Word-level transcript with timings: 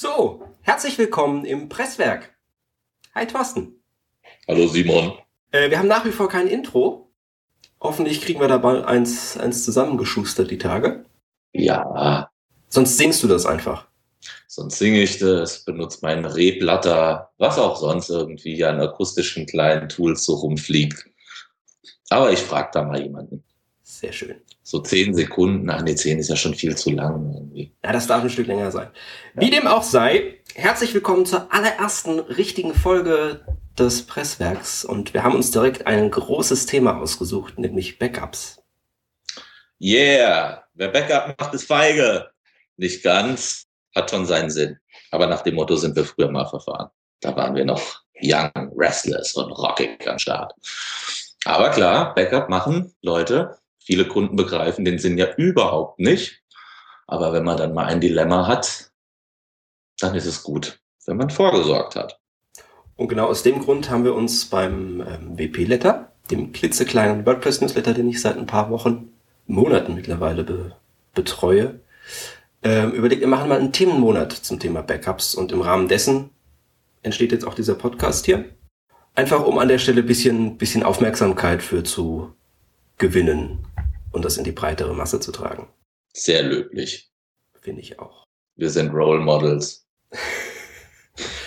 So, 0.00 0.44
herzlich 0.60 0.96
willkommen 0.96 1.44
im 1.44 1.68
Presswerk. 1.68 2.32
Hi 3.16 3.26
Thorsten. 3.26 3.82
Hallo 4.46 4.68
Simon. 4.68 5.14
Äh, 5.50 5.70
wir 5.70 5.78
haben 5.80 5.88
nach 5.88 6.04
wie 6.04 6.12
vor 6.12 6.28
kein 6.28 6.46
Intro. 6.46 7.10
Hoffentlich 7.80 8.20
kriegen 8.20 8.38
wir 8.38 8.46
dabei 8.46 8.84
eins, 8.84 9.36
eins 9.36 9.64
zusammengeschustert 9.64 10.52
die 10.52 10.58
Tage. 10.58 11.04
Ja. 11.52 12.30
Sonst 12.68 12.96
singst 12.96 13.24
du 13.24 13.26
das 13.26 13.44
einfach. 13.44 13.88
Sonst 14.46 14.78
singe 14.78 15.02
ich 15.02 15.18
das, 15.18 15.64
benutze 15.64 15.98
meinen 16.02 16.26
Reblatter, 16.26 17.32
was 17.38 17.58
auch 17.58 17.76
sonst 17.76 18.08
irgendwie 18.08 18.64
an 18.64 18.80
akustischen 18.80 19.46
kleinen 19.46 19.88
Tools 19.88 20.24
so 20.24 20.34
rumfliegt. 20.34 21.06
Aber 22.08 22.30
ich 22.30 22.38
frage 22.38 22.70
da 22.72 22.84
mal 22.84 23.02
jemanden. 23.02 23.42
Sehr 23.90 24.12
schön. 24.12 24.36
So 24.62 24.80
zehn 24.80 25.14
Sekunden, 25.14 25.70
ach 25.70 25.80
nee, 25.80 25.94
zehn 25.94 26.18
ist 26.18 26.28
ja 26.28 26.36
schon 26.36 26.54
viel 26.54 26.76
zu 26.76 26.90
lang 26.90 27.32
irgendwie. 27.34 27.72
Ja, 27.82 27.90
das 27.90 28.06
darf 28.06 28.22
ein 28.22 28.28
Stück 28.28 28.46
länger 28.46 28.70
sein. 28.70 28.90
Ja. 29.34 29.40
Wie 29.40 29.50
dem 29.50 29.66
auch 29.66 29.82
sei, 29.82 30.40
herzlich 30.54 30.92
willkommen 30.92 31.24
zur 31.24 31.52
allerersten 31.52 32.18
richtigen 32.20 32.74
Folge 32.74 33.40
des 33.78 34.02
Presswerks. 34.02 34.84
Und 34.84 35.14
wir 35.14 35.22
haben 35.22 35.34
uns 35.34 35.52
direkt 35.52 35.86
ein 35.86 36.10
großes 36.10 36.66
Thema 36.66 37.00
ausgesucht, 37.00 37.58
nämlich 37.58 37.98
Backups. 37.98 38.62
Yeah, 39.80 40.64
wer 40.74 40.88
Backup 40.88 41.40
macht, 41.40 41.54
ist 41.54 41.66
feige. 41.66 42.28
Nicht 42.76 43.02
ganz, 43.02 43.64
hat 43.96 44.10
schon 44.10 44.26
seinen 44.26 44.50
Sinn. 44.50 44.78
Aber 45.10 45.26
nach 45.26 45.40
dem 45.40 45.54
Motto 45.54 45.76
sind 45.76 45.96
wir 45.96 46.04
früher 46.04 46.30
mal 46.30 46.46
verfahren. 46.46 46.90
Da 47.20 47.34
waren 47.34 47.54
wir 47.54 47.64
noch 47.64 48.02
young, 48.22 48.52
restless 48.76 49.32
und 49.32 49.50
rockig 49.50 50.06
am 50.06 50.18
Start. 50.18 50.52
Aber 51.46 51.70
klar, 51.70 52.14
Backup 52.14 52.50
machen, 52.50 52.94
Leute, 53.00 53.56
viele 53.88 54.06
Kunden 54.06 54.36
begreifen 54.36 54.84
den 54.84 54.98
Sinn 54.98 55.16
ja 55.16 55.34
überhaupt 55.36 55.98
nicht. 55.98 56.42
Aber 57.06 57.32
wenn 57.32 57.42
man 57.42 57.56
dann 57.56 57.72
mal 57.72 57.86
ein 57.86 58.02
Dilemma 58.02 58.46
hat, 58.46 58.90
dann 59.98 60.14
ist 60.14 60.26
es 60.26 60.42
gut, 60.42 60.78
wenn 61.06 61.16
man 61.16 61.30
vorgesorgt 61.30 61.96
hat. 61.96 62.20
Und 62.96 63.08
genau 63.08 63.28
aus 63.28 63.42
dem 63.42 63.62
Grund 63.62 63.88
haben 63.88 64.04
wir 64.04 64.14
uns 64.14 64.44
beim 64.44 65.00
ähm, 65.00 65.38
WP-Letter, 65.38 66.12
dem 66.30 66.52
klitzekleinen 66.52 67.24
WordPress-Newsletter, 67.24 67.94
den 67.94 68.10
ich 68.10 68.20
seit 68.20 68.36
ein 68.36 68.44
paar 68.44 68.68
Wochen, 68.68 69.10
Monaten 69.46 69.94
mittlerweile 69.94 70.44
be 70.44 70.76
betreue, 71.14 71.80
ähm, 72.62 72.92
überlegt, 72.92 73.22
wir 73.22 73.28
machen 73.28 73.48
mal 73.48 73.58
einen 73.58 73.72
Themenmonat 73.72 74.32
zum 74.32 74.60
Thema 74.60 74.82
Backups 74.82 75.34
und 75.34 75.50
im 75.50 75.62
Rahmen 75.62 75.88
dessen 75.88 76.28
entsteht 77.02 77.32
jetzt 77.32 77.46
auch 77.46 77.54
dieser 77.54 77.74
Podcast 77.74 78.26
hier. 78.26 78.44
Einfach 79.14 79.46
um 79.46 79.58
an 79.58 79.68
der 79.68 79.78
Stelle 79.78 80.02
bisschen, 80.02 80.58
bisschen 80.58 80.82
Aufmerksamkeit 80.82 81.62
für 81.62 81.82
zu 81.82 82.34
gewinnen 82.98 83.66
und 84.12 84.24
das 84.24 84.36
in 84.36 84.44
die 84.44 84.52
breitere 84.52 84.94
Masse 84.94 85.20
zu 85.20 85.32
tragen. 85.32 85.68
Sehr 86.12 86.42
löblich. 86.42 87.10
Finde 87.60 87.80
ich 87.80 87.98
auch. 87.98 88.24
Wir 88.56 88.70
sind 88.70 88.92
Role 88.92 89.20
Models. 89.20 89.86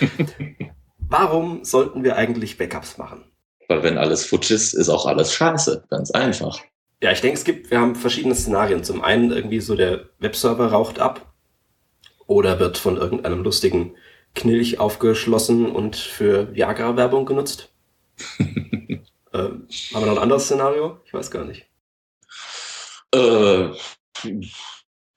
Warum 0.98 1.64
sollten 1.64 2.04
wir 2.04 2.16
eigentlich 2.16 2.56
Backups 2.56 2.96
machen? 2.96 3.24
Weil 3.68 3.82
wenn 3.82 3.98
alles 3.98 4.24
futsch 4.24 4.50
ist, 4.50 4.72
ist 4.72 4.88
auch 4.88 5.06
alles 5.06 5.34
scheiße. 5.34 5.84
Ganz 5.90 6.10
einfach. 6.10 6.60
Ja, 7.02 7.12
ich 7.12 7.20
denke, 7.20 7.36
es 7.36 7.44
gibt, 7.44 7.70
wir 7.70 7.80
haben 7.80 7.96
verschiedene 7.96 8.34
Szenarien. 8.34 8.84
Zum 8.84 9.02
einen 9.02 9.30
irgendwie 9.30 9.60
so 9.60 9.74
der 9.74 10.08
Webserver 10.20 10.68
raucht 10.68 10.98
ab 11.00 11.34
oder 12.26 12.60
wird 12.60 12.78
von 12.78 12.96
irgendeinem 12.96 13.42
lustigen 13.42 13.96
Knilch 14.34 14.80
aufgeschlossen 14.80 15.70
und 15.70 15.96
für 15.96 16.54
Viagra-Werbung 16.54 17.26
genutzt. 17.26 17.72
ähm, 19.32 19.68
haben 19.94 20.04
wir 20.04 20.06
noch 20.06 20.16
ein 20.16 20.22
anderes 20.22 20.44
Szenario? 20.44 20.98
Ich 21.04 21.14
weiß 21.14 21.30
gar 21.30 21.44
nicht. 21.44 21.66
Äh, 23.14 23.68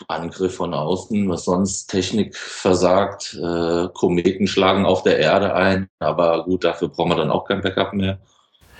Angriff 0.07 0.55
von 0.55 0.73
außen, 0.73 1.29
was 1.29 1.45
sonst 1.45 1.87
Technik 1.87 2.35
versagt. 2.35 3.33
Äh, 3.33 3.87
Kometen 3.93 4.47
schlagen 4.47 4.85
auf 4.85 5.03
der 5.03 5.19
Erde 5.19 5.53
ein, 5.55 5.89
aber 5.99 6.43
gut, 6.43 6.63
dafür 6.63 6.89
brauchen 6.89 7.11
wir 7.11 7.15
dann 7.15 7.31
auch 7.31 7.45
kein 7.45 7.61
Backup 7.61 7.93
mehr. 7.93 8.19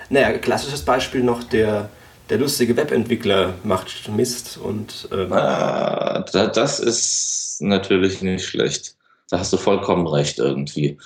Naja, 0.10 0.38
klassisches 0.38 0.84
Beispiel 0.84 1.24
noch 1.24 1.44
der, 1.44 1.90
der 2.30 2.38
lustige 2.38 2.78
Webentwickler 2.78 3.54
macht 3.64 4.10
Mist 4.10 4.58
und. 4.58 5.08
Ähm 5.12 5.34
ah, 5.34 6.20
das 6.20 6.80
ist 6.80 7.58
natürlich 7.62 8.22
nicht 8.22 8.46
schlecht. 8.46 8.96
Da 9.30 9.40
hast 9.40 9.52
du 9.54 9.58
vollkommen 9.58 10.06
recht 10.06 10.38
irgendwie. 10.38 11.00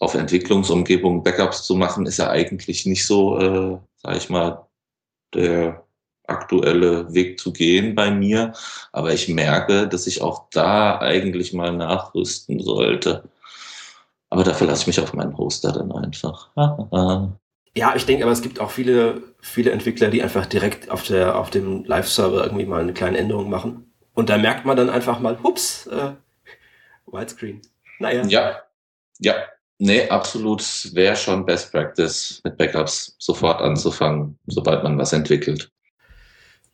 Auf 0.00 0.14
Entwicklungsumgebungen 0.14 1.22
Backups 1.22 1.64
zu 1.64 1.74
machen, 1.74 2.06
ist 2.06 2.18
ja 2.18 2.30
eigentlich 2.30 2.84
nicht 2.86 3.06
so, 3.06 3.38
äh, 3.38 3.78
sag 3.96 4.16
ich 4.16 4.28
mal, 4.28 4.66
der 5.34 5.84
aktuelle 6.26 7.12
Weg 7.12 7.38
zu 7.38 7.52
gehen 7.52 7.94
bei 7.94 8.10
mir. 8.10 8.52
Aber 8.92 9.12
ich 9.12 9.28
merke, 9.28 9.88
dass 9.88 10.06
ich 10.06 10.22
auch 10.22 10.48
da 10.50 10.98
eigentlich 10.98 11.52
mal 11.52 11.72
nachrüsten 11.72 12.60
sollte. 12.60 13.24
Aber 14.30 14.42
da 14.42 14.54
verlasse 14.54 14.82
ich 14.82 14.86
mich 14.88 15.00
auf 15.00 15.12
meinen 15.12 15.36
Hoster 15.36 15.72
dann 15.72 15.92
einfach. 15.92 16.48
ja, 17.76 17.94
ich 17.94 18.06
denke, 18.06 18.24
aber 18.24 18.32
es 18.32 18.42
gibt 18.42 18.58
auch 18.60 18.70
viele, 18.70 19.22
viele 19.40 19.70
Entwickler, 19.70 20.08
die 20.08 20.22
einfach 20.22 20.46
direkt 20.46 20.90
auf, 20.90 21.04
der, 21.04 21.38
auf 21.38 21.50
dem 21.50 21.84
Live-Server 21.84 22.44
irgendwie 22.44 22.66
mal 22.66 22.80
eine 22.80 22.94
kleine 22.94 23.18
Änderung 23.18 23.50
machen. 23.50 23.92
Und 24.14 24.30
da 24.30 24.38
merkt 24.38 24.64
man 24.64 24.76
dann 24.76 24.90
einfach 24.90 25.20
mal, 25.20 25.42
hups, 25.42 25.86
äh, 25.86 26.12
Widescreen. 27.06 27.60
Naja. 27.98 28.24
Ja, 28.26 28.62
ja. 29.18 29.34
Nee, 29.78 30.08
absolut 30.08 30.62
wäre 30.94 31.16
schon 31.16 31.44
Best 31.44 31.72
Practice 31.72 32.40
mit 32.44 32.56
Backups 32.56 33.16
sofort 33.18 33.60
anzufangen, 33.60 34.38
sobald 34.46 34.84
man 34.84 34.98
was 34.98 35.12
entwickelt. 35.12 35.70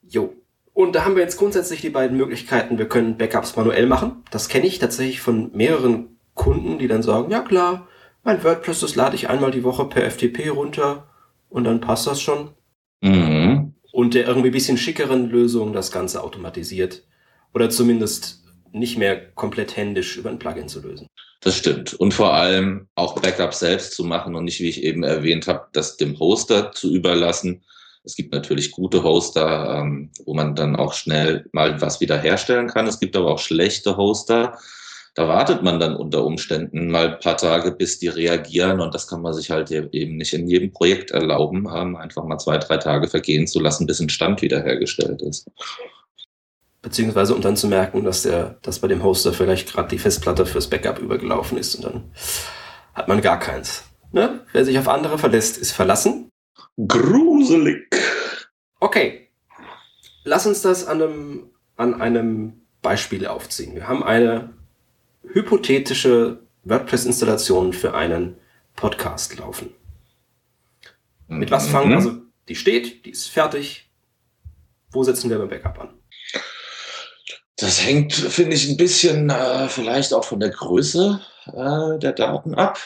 Jo. 0.02 0.34
Und 0.72 0.94
da 0.94 1.04
haben 1.04 1.16
wir 1.16 1.22
jetzt 1.22 1.38
grundsätzlich 1.38 1.80
die 1.80 1.90
beiden 1.90 2.16
Möglichkeiten. 2.16 2.78
Wir 2.78 2.88
können 2.88 3.18
Backups 3.18 3.56
manuell 3.56 3.86
machen. 3.86 4.22
Das 4.30 4.48
kenne 4.48 4.66
ich 4.66 4.78
tatsächlich 4.78 5.20
von 5.20 5.50
mehreren 5.54 6.18
Kunden, 6.34 6.78
die 6.78 6.88
dann 6.88 7.02
sagen, 7.02 7.30
ja 7.30 7.40
klar, 7.40 7.88
mein 8.22 8.44
WordPress, 8.44 8.80
das 8.80 8.96
lade 8.96 9.16
ich 9.16 9.28
einmal 9.28 9.50
die 9.50 9.64
Woche 9.64 9.86
per 9.86 10.08
FTP 10.08 10.50
runter 10.50 11.08
und 11.48 11.64
dann 11.64 11.80
passt 11.80 12.06
das 12.06 12.20
schon. 12.20 12.50
Mhm. 13.00 13.74
Und 13.92 14.14
der 14.14 14.26
irgendwie 14.26 14.50
bisschen 14.50 14.76
schickeren 14.76 15.28
Lösung 15.28 15.72
das 15.72 15.90
Ganze 15.90 16.22
automatisiert. 16.22 17.02
Oder 17.52 17.70
zumindest 17.70 18.39
nicht 18.72 18.98
mehr 18.98 19.30
komplett 19.32 19.76
händisch 19.76 20.16
über 20.16 20.30
ein 20.30 20.38
Plugin 20.38 20.68
zu 20.68 20.80
lösen. 20.80 21.06
Das 21.40 21.56
stimmt. 21.56 21.94
Und 21.94 22.12
vor 22.12 22.34
allem 22.34 22.88
auch 22.94 23.20
Backups 23.20 23.60
selbst 23.60 23.94
zu 23.94 24.04
machen 24.04 24.34
und 24.34 24.44
nicht, 24.44 24.60
wie 24.60 24.68
ich 24.68 24.82
eben 24.82 25.02
erwähnt 25.02 25.46
habe, 25.46 25.68
das 25.72 25.96
dem 25.96 26.18
Hoster 26.18 26.72
zu 26.72 26.94
überlassen, 26.94 27.62
es 28.04 28.16
gibt 28.16 28.32
natürlich 28.32 28.70
gute 28.70 29.02
Hoster, 29.02 29.78
ähm, 29.78 30.10
wo 30.24 30.34
man 30.34 30.54
dann 30.54 30.76
auch 30.76 30.94
schnell 30.94 31.46
mal 31.52 31.80
was 31.80 32.00
wiederherstellen 32.00 32.68
kann. 32.68 32.86
Es 32.86 32.98
gibt 32.98 33.14
aber 33.16 33.30
auch 33.30 33.38
schlechte 33.38 33.96
Hoster. 33.96 34.58
Da 35.14 35.28
wartet 35.28 35.62
man 35.62 35.80
dann 35.80 35.96
unter 35.96 36.24
Umständen 36.24 36.90
mal 36.90 37.14
ein 37.14 37.18
paar 37.18 37.36
Tage, 37.36 37.72
bis 37.72 37.98
die 37.98 38.08
reagieren. 38.08 38.80
Und 38.80 38.94
das 38.94 39.06
kann 39.06 39.20
man 39.20 39.34
sich 39.34 39.50
halt 39.50 39.70
eben 39.70 40.16
nicht 40.16 40.32
in 40.32 40.46
jedem 40.48 40.72
Projekt 40.72 41.10
erlauben, 41.10 41.68
ähm, 41.74 41.96
einfach 41.96 42.24
mal 42.24 42.38
zwei, 42.38 42.58
drei 42.58 42.78
Tage 42.78 43.08
vergehen 43.08 43.46
zu 43.46 43.60
lassen, 43.60 43.86
bis 43.86 44.00
ein 44.00 44.08
Stand 44.08 44.40
wiederhergestellt 44.40 45.20
ist. 45.20 45.50
Beziehungsweise 46.82 47.34
um 47.34 47.42
dann 47.42 47.56
zu 47.56 47.68
merken, 47.68 48.04
dass 48.04 48.22
der, 48.22 48.58
dass 48.62 48.78
bei 48.78 48.88
dem 48.88 49.02
Hoster 49.02 49.32
vielleicht 49.32 49.72
gerade 49.72 49.88
die 49.88 49.98
Festplatte 49.98 50.46
fürs 50.46 50.68
Backup 50.68 50.98
übergelaufen 50.98 51.58
ist 51.58 51.74
und 51.74 51.84
dann 51.84 52.10
hat 52.94 53.08
man 53.08 53.20
gar 53.20 53.38
keins. 53.38 53.84
Ne? 54.12 54.44
Wer 54.52 54.64
sich 54.64 54.78
auf 54.78 54.88
andere 54.88 55.18
verlässt, 55.18 55.58
ist 55.58 55.72
verlassen. 55.72 56.30
Gruselig. 56.88 57.94
Okay. 58.80 59.28
Lass 60.24 60.46
uns 60.46 60.62
das 60.62 60.86
an 60.86 61.02
einem, 61.02 61.50
an 61.76 62.00
einem 62.00 62.62
Beispiel 62.82 63.26
aufziehen. 63.26 63.74
Wir 63.74 63.86
haben 63.88 64.02
eine 64.02 64.54
hypothetische 65.32 66.40
WordPress-Installation 66.64 67.72
für 67.72 67.94
einen 67.94 68.36
Podcast 68.74 69.38
laufen. 69.38 69.74
Mit 71.28 71.50
was 71.50 71.68
fangen? 71.68 71.90
Mhm. 71.90 71.96
Also, 71.96 72.22
die 72.48 72.56
steht, 72.56 73.04
die 73.04 73.10
ist 73.10 73.28
fertig. 73.28 73.88
Wo 74.90 75.04
setzen 75.04 75.30
wir 75.30 75.38
beim 75.38 75.48
Backup 75.48 75.78
an? 75.78 75.99
Das 77.60 77.84
hängt, 77.84 78.14
finde 78.14 78.56
ich, 78.56 78.68
ein 78.70 78.78
bisschen 78.78 79.28
äh, 79.28 79.68
vielleicht 79.68 80.14
auch 80.14 80.24
von 80.24 80.40
der 80.40 80.48
Größe 80.48 81.20
äh, 81.52 81.98
der 81.98 82.12
Daten 82.12 82.54
ab. 82.54 82.78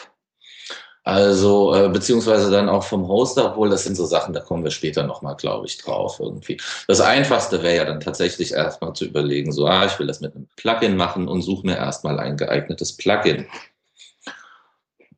Also, 1.05 1.73
äh, 1.73 1.87
beziehungsweise 1.87 2.49
dann 2.49 2.67
auch 2.67 2.83
vom 2.83 3.07
Hoster, 3.07 3.51
obwohl 3.51 3.69
das 3.69 3.83
sind 3.83 3.95
so 3.95 4.05
Sachen, 4.05 4.33
da 4.33 4.41
kommen 4.41 4.63
wir 4.63 4.71
später 4.71 5.03
nochmal, 5.03 5.35
glaube 5.35 5.67
ich, 5.67 5.77
drauf 5.77 6.19
irgendwie. 6.19 6.59
Das 6.87 6.99
Einfachste 6.99 7.61
wäre 7.61 7.75
ja 7.75 7.85
dann 7.85 7.99
tatsächlich 7.99 8.53
erstmal 8.53 8.93
zu 8.93 9.05
überlegen, 9.05 9.51
so, 9.51 9.67
ah, 9.67 9.85
ich 9.85 9.97
will 9.99 10.07
das 10.07 10.19
mit 10.19 10.35
einem 10.35 10.47
Plugin 10.57 10.97
machen 10.97 11.27
und 11.27 11.43
suche 11.43 11.67
mir 11.67 11.77
erstmal 11.77 12.19
ein 12.19 12.37
geeignetes 12.37 12.97
Plugin. 12.97 13.47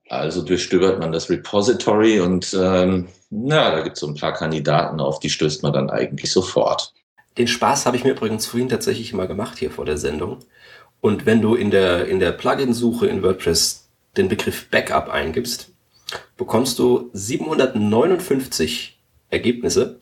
Also 0.10 0.42
durchstöbert 0.42 1.00
man 1.00 1.12
das 1.12 1.30
Repository 1.30 2.19
und 2.19 2.53
ähm, 2.53 3.07
na, 3.30 3.71
da 3.71 3.81
gibt 3.81 3.95
es 3.95 4.01
so 4.01 4.07
ein 4.07 4.15
paar 4.15 4.33
Kandidaten, 4.33 5.00
auf 5.00 5.19
die 5.19 5.30
stößt 5.30 5.63
man 5.63 5.74
dann 5.74 5.89
eigentlich 5.89 6.31
sofort. 6.31 6.94
Den 7.38 7.48
Spaß 7.48 7.86
habe 7.86 7.98
ich 7.98 8.04
mir 8.04 8.12
übrigens 8.12 8.45
vorhin 8.48 8.69
tatsächlich 8.69 9.13
mal 9.13 9.28
gemacht 9.28 9.57
hier 9.60 9.72
vor 9.72 9.86
der 9.86 9.98
Sendung. 9.98 10.39
Und 11.01 11.25
wenn 11.25 11.42
du 11.42 11.56
in 11.56 11.72
der, 11.72 12.07
in 12.07 12.19
der 12.19 12.31
Plugin-Suche 12.31 13.07
in 13.07 13.22
WordPress 13.22 13.89
den 14.18 14.28
Begriff 14.30 14.69
Backup 14.69 15.10
eingibst, 15.10 15.72
bekommst 16.38 16.80
du 16.80 17.10
759 17.13 19.00
Ergebnisse 19.30 20.01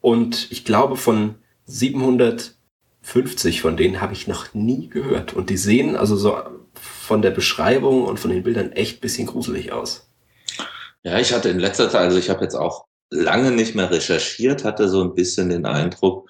und 0.00 0.50
ich 0.50 0.64
glaube 0.64 0.96
von 0.96 1.36
750 1.64 3.60
von 3.60 3.76
denen 3.76 4.00
habe 4.00 4.12
ich 4.12 4.28
noch 4.28 4.54
nie 4.54 4.88
gehört 4.88 5.32
und 5.32 5.50
die 5.50 5.56
sehen 5.56 5.96
also 5.96 6.16
so 6.16 6.38
von 6.74 7.22
der 7.22 7.30
Beschreibung 7.30 8.04
und 8.04 8.20
von 8.20 8.30
den 8.30 8.42
Bildern 8.42 8.72
echt 8.72 8.98
ein 8.98 9.00
bisschen 9.00 9.26
gruselig 9.26 9.72
aus. 9.72 10.10
Ja, 11.02 11.18
ich 11.18 11.32
hatte 11.32 11.48
in 11.48 11.58
letzter 11.58 11.88
Zeit, 11.90 12.02
also 12.02 12.18
ich 12.18 12.28
habe 12.28 12.42
jetzt 12.42 12.54
auch 12.54 12.84
lange 13.10 13.50
nicht 13.50 13.74
mehr 13.74 13.90
recherchiert, 13.90 14.64
hatte 14.64 14.88
so 14.88 15.02
ein 15.02 15.14
bisschen 15.14 15.48
den 15.48 15.64
Eindruck, 15.64 16.28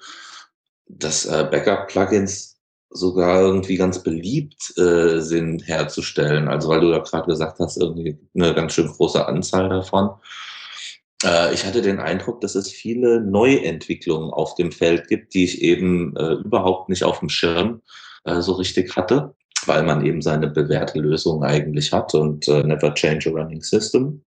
dass 0.97 1.25
äh, 1.25 1.47
Backup-Plugins 1.49 2.59
sogar 2.89 3.41
irgendwie 3.41 3.77
ganz 3.77 4.03
beliebt 4.03 4.77
äh, 4.77 5.19
sind 5.19 5.67
herzustellen. 5.67 6.47
Also 6.47 6.69
weil 6.69 6.81
du 6.81 6.91
da 6.91 6.99
gerade 6.99 7.27
gesagt 7.27 7.59
hast, 7.59 7.77
irgendwie 7.77 8.17
eine 8.35 8.53
ganz 8.53 8.73
schön 8.73 8.87
große 8.87 9.25
Anzahl 9.25 9.69
davon. 9.69 10.09
Äh, 11.23 11.53
ich 11.53 11.65
hatte 11.65 11.81
den 11.81 11.99
Eindruck, 11.99 12.41
dass 12.41 12.55
es 12.55 12.69
viele 12.69 13.21
Neuentwicklungen 13.21 14.31
auf 14.31 14.55
dem 14.55 14.71
Feld 14.71 15.07
gibt, 15.07 15.33
die 15.33 15.45
ich 15.45 15.61
eben 15.61 16.15
äh, 16.17 16.33
überhaupt 16.33 16.89
nicht 16.89 17.03
auf 17.03 17.19
dem 17.19 17.29
Schirm 17.29 17.81
äh, 18.25 18.41
so 18.41 18.53
richtig 18.53 18.95
hatte, 18.95 19.33
weil 19.65 19.83
man 19.83 20.05
eben 20.05 20.21
seine 20.21 20.47
bewährte 20.47 20.99
Lösung 20.99 21.43
eigentlich 21.43 21.93
hat 21.93 22.13
und 22.13 22.47
äh, 22.49 22.63
never 22.63 22.93
change 22.93 23.29
a 23.29 23.33
running 23.33 23.61
system. 23.61 24.23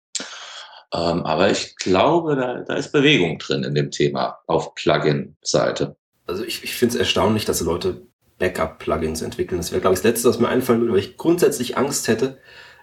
Ähm, 0.93 1.25
aber 1.25 1.49
ich 1.49 1.75
glaube, 1.77 2.35
da, 2.35 2.61
da 2.61 2.75
ist 2.75 2.91
Bewegung 2.91 3.39
drin 3.39 3.63
in 3.63 3.75
dem 3.75 3.91
Thema 3.91 4.37
auf 4.47 4.75
Plugin-Seite. 4.75 5.97
Also 6.25 6.43
ich, 6.43 6.63
ich 6.63 6.75
finde 6.75 6.95
es 6.95 6.99
erstaunlich, 6.99 7.45
dass 7.45 7.61
Leute 7.61 8.07
Backup-Plugins 8.39 9.21
entwickeln. 9.21 9.59
Das 9.59 9.71
wäre, 9.71 9.81
glaube 9.81 9.93
ich, 9.93 10.01
das 10.01 10.11
Letzte, 10.11 10.29
was 10.29 10.39
mir 10.39 10.49
einfallen 10.49 10.81
würde, 10.81 10.93
weil 10.93 10.99
ich 10.99 11.17
grundsätzlich 11.17 11.77
Angst 11.77 12.07
hätte, 12.07 12.39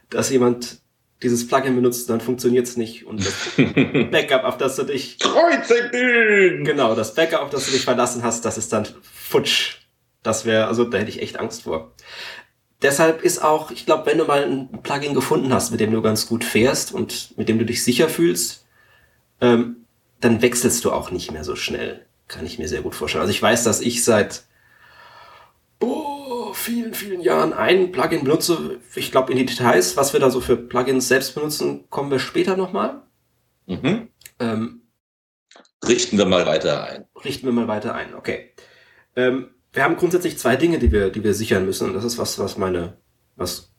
dass 0.08 0.30
jemand 0.30 0.80
dieses 1.22 1.46
Plugin 1.46 1.76
benutzt, 1.76 2.08
dann 2.08 2.20
funktioniert 2.20 2.66
es 2.66 2.76
nicht. 2.76 3.04
Und 3.04 3.20
das 3.24 3.50
Backup, 4.10 4.44
auf 4.44 4.56
das 4.56 4.76
du 4.76 4.84
dich... 4.84 5.18
Kreuzecken! 5.18 6.64
Genau, 6.64 6.94
das 6.94 7.14
Backup, 7.14 7.42
auf 7.42 7.50
das 7.50 7.66
du 7.66 7.72
dich 7.72 7.84
verlassen 7.84 8.22
hast, 8.22 8.44
das 8.44 8.56
ist 8.56 8.72
dann 8.72 8.88
futsch. 9.02 9.76
Das 10.22 10.44
wäre, 10.44 10.66
also 10.66 10.84
da 10.84 10.98
hätte 10.98 11.10
ich 11.10 11.20
echt 11.20 11.38
Angst 11.38 11.62
vor. 11.62 11.92
Deshalb 12.82 13.22
ist 13.22 13.42
auch, 13.42 13.70
ich 13.70 13.84
glaube, 13.84 14.06
wenn 14.06 14.18
du 14.18 14.24
mal 14.24 14.44
ein 14.44 14.82
Plugin 14.82 15.14
gefunden 15.14 15.52
hast, 15.52 15.70
mit 15.70 15.80
dem 15.80 15.92
du 15.92 16.00
ganz 16.00 16.26
gut 16.26 16.44
fährst 16.44 16.92
und 16.92 17.36
mit 17.36 17.48
dem 17.48 17.58
du 17.58 17.66
dich 17.66 17.84
sicher 17.84 18.08
fühlst, 18.08 18.64
ähm, 19.42 19.84
dann 20.20 20.40
wechselst 20.40 20.84
du 20.84 20.92
auch 20.92 21.10
nicht 21.10 21.32
mehr 21.32 21.44
so 21.44 21.56
schnell. 21.56 22.06
Kann 22.30 22.46
ich 22.46 22.60
mir 22.60 22.68
sehr 22.68 22.82
gut 22.82 22.94
vorstellen. 22.94 23.22
Also 23.22 23.32
ich 23.32 23.42
weiß, 23.42 23.64
dass 23.64 23.80
ich 23.80 24.04
seit 24.04 24.44
oh, 25.80 26.52
vielen, 26.52 26.94
vielen 26.94 27.20
Jahren 27.20 27.52
ein 27.52 27.90
Plugin 27.90 28.22
benutze. 28.22 28.78
Ich 28.94 29.10
glaube, 29.10 29.32
in 29.32 29.38
die 29.38 29.46
Details, 29.46 29.96
was 29.96 30.12
wir 30.12 30.20
da 30.20 30.30
so 30.30 30.40
für 30.40 30.56
Plugins 30.56 31.08
selbst 31.08 31.34
benutzen, 31.34 31.90
kommen 31.90 32.12
wir 32.12 32.20
später 32.20 32.56
nochmal. 32.56 33.02
Mhm. 33.66 34.08
Ähm, 34.38 34.82
richten 35.84 36.18
wir 36.18 36.26
mal 36.26 36.46
weiter 36.46 36.84
ein. 36.84 37.04
Richten 37.24 37.46
wir 37.46 37.52
mal 37.52 37.66
weiter 37.66 37.96
ein, 37.96 38.14
okay. 38.14 38.52
Ähm, 39.16 39.50
wir 39.72 39.82
haben 39.82 39.96
grundsätzlich 39.96 40.38
zwei 40.38 40.54
Dinge, 40.54 40.78
die 40.78 40.92
wir, 40.92 41.10
die 41.10 41.24
wir 41.24 41.34
sichern 41.34 41.64
müssen. 41.66 41.88
Und 41.88 41.94
das 41.94 42.04
ist 42.04 42.16
was, 42.16 42.38
was 42.38 42.58
meine, 42.58 42.96
was 43.34 43.72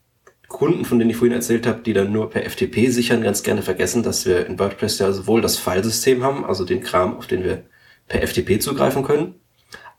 Kunden, 0.48 0.84
von 0.84 0.98
denen 0.98 1.08
ich 1.10 1.16
vorhin 1.16 1.34
erzählt 1.34 1.66
habe, 1.66 1.80
die 1.80 1.94
dann 1.94 2.12
nur 2.12 2.28
per 2.28 2.42
FTP 2.42 2.90
sichern, 2.90 3.22
ganz 3.22 3.42
gerne 3.42 3.62
vergessen, 3.62 4.02
dass 4.02 4.26
wir 4.26 4.44
in 4.44 4.58
WordPress 4.58 4.98
ja 4.98 5.10
sowohl 5.10 5.40
das 5.40 5.56
Filesystem 5.56 6.22
haben, 6.22 6.44
also 6.44 6.66
den 6.66 6.82
Kram, 6.82 7.16
auf 7.16 7.26
den 7.26 7.44
wir 7.44 7.64
per 8.08 8.26
FTP 8.26 8.60
zugreifen 8.60 9.04
können, 9.04 9.40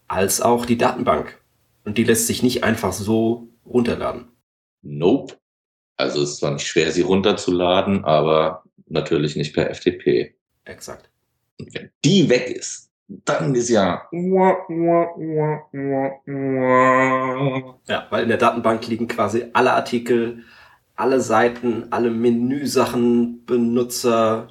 als 0.07 0.41
auch 0.41 0.65
die 0.65 0.77
Datenbank. 0.77 1.39
Und 1.85 1.97
die 1.97 2.03
lässt 2.03 2.27
sich 2.27 2.43
nicht 2.43 2.63
einfach 2.63 2.93
so 2.93 3.49
runterladen. 3.65 4.27
Nope. 4.81 5.35
Also 5.97 6.21
es 6.21 6.31
ist 6.31 6.37
zwar 6.37 6.51
nicht 6.51 6.65
schwer, 6.65 6.91
sie 6.91 7.01
runterzuladen, 7.01 8.03
aber 8.03 8.63
natürlich 8.87 9.35
nicht 9.35 9.53
per 9.53 9.73
FTP. 9.73 10.35
Exakt. 10.65 11.09
Und 11.59 11.73
wenn 11.73 11.89
die 12.03 12.29
weg 12.29 12.49
ist, 12.49 12.89
dann 13.07 13.53
ist 13.55 13.69
ja. 13.69 14.07
Ja, 14.11 14.57
weil 18.09 18.23
in 18.23 18.29
der 18.29 18.37
Datenbank 18.37 18.87
liegen 18.87 19.07
quasi 19.07 19.45
alle 19.53 19.73
Artikel, 19.73 20.43
alle 20.95 21.19
Seiten, 21.19 21.87
alle 21.91 22.09
Menüsachen, 22.11 23.45
Benutzer. 23.45 24.49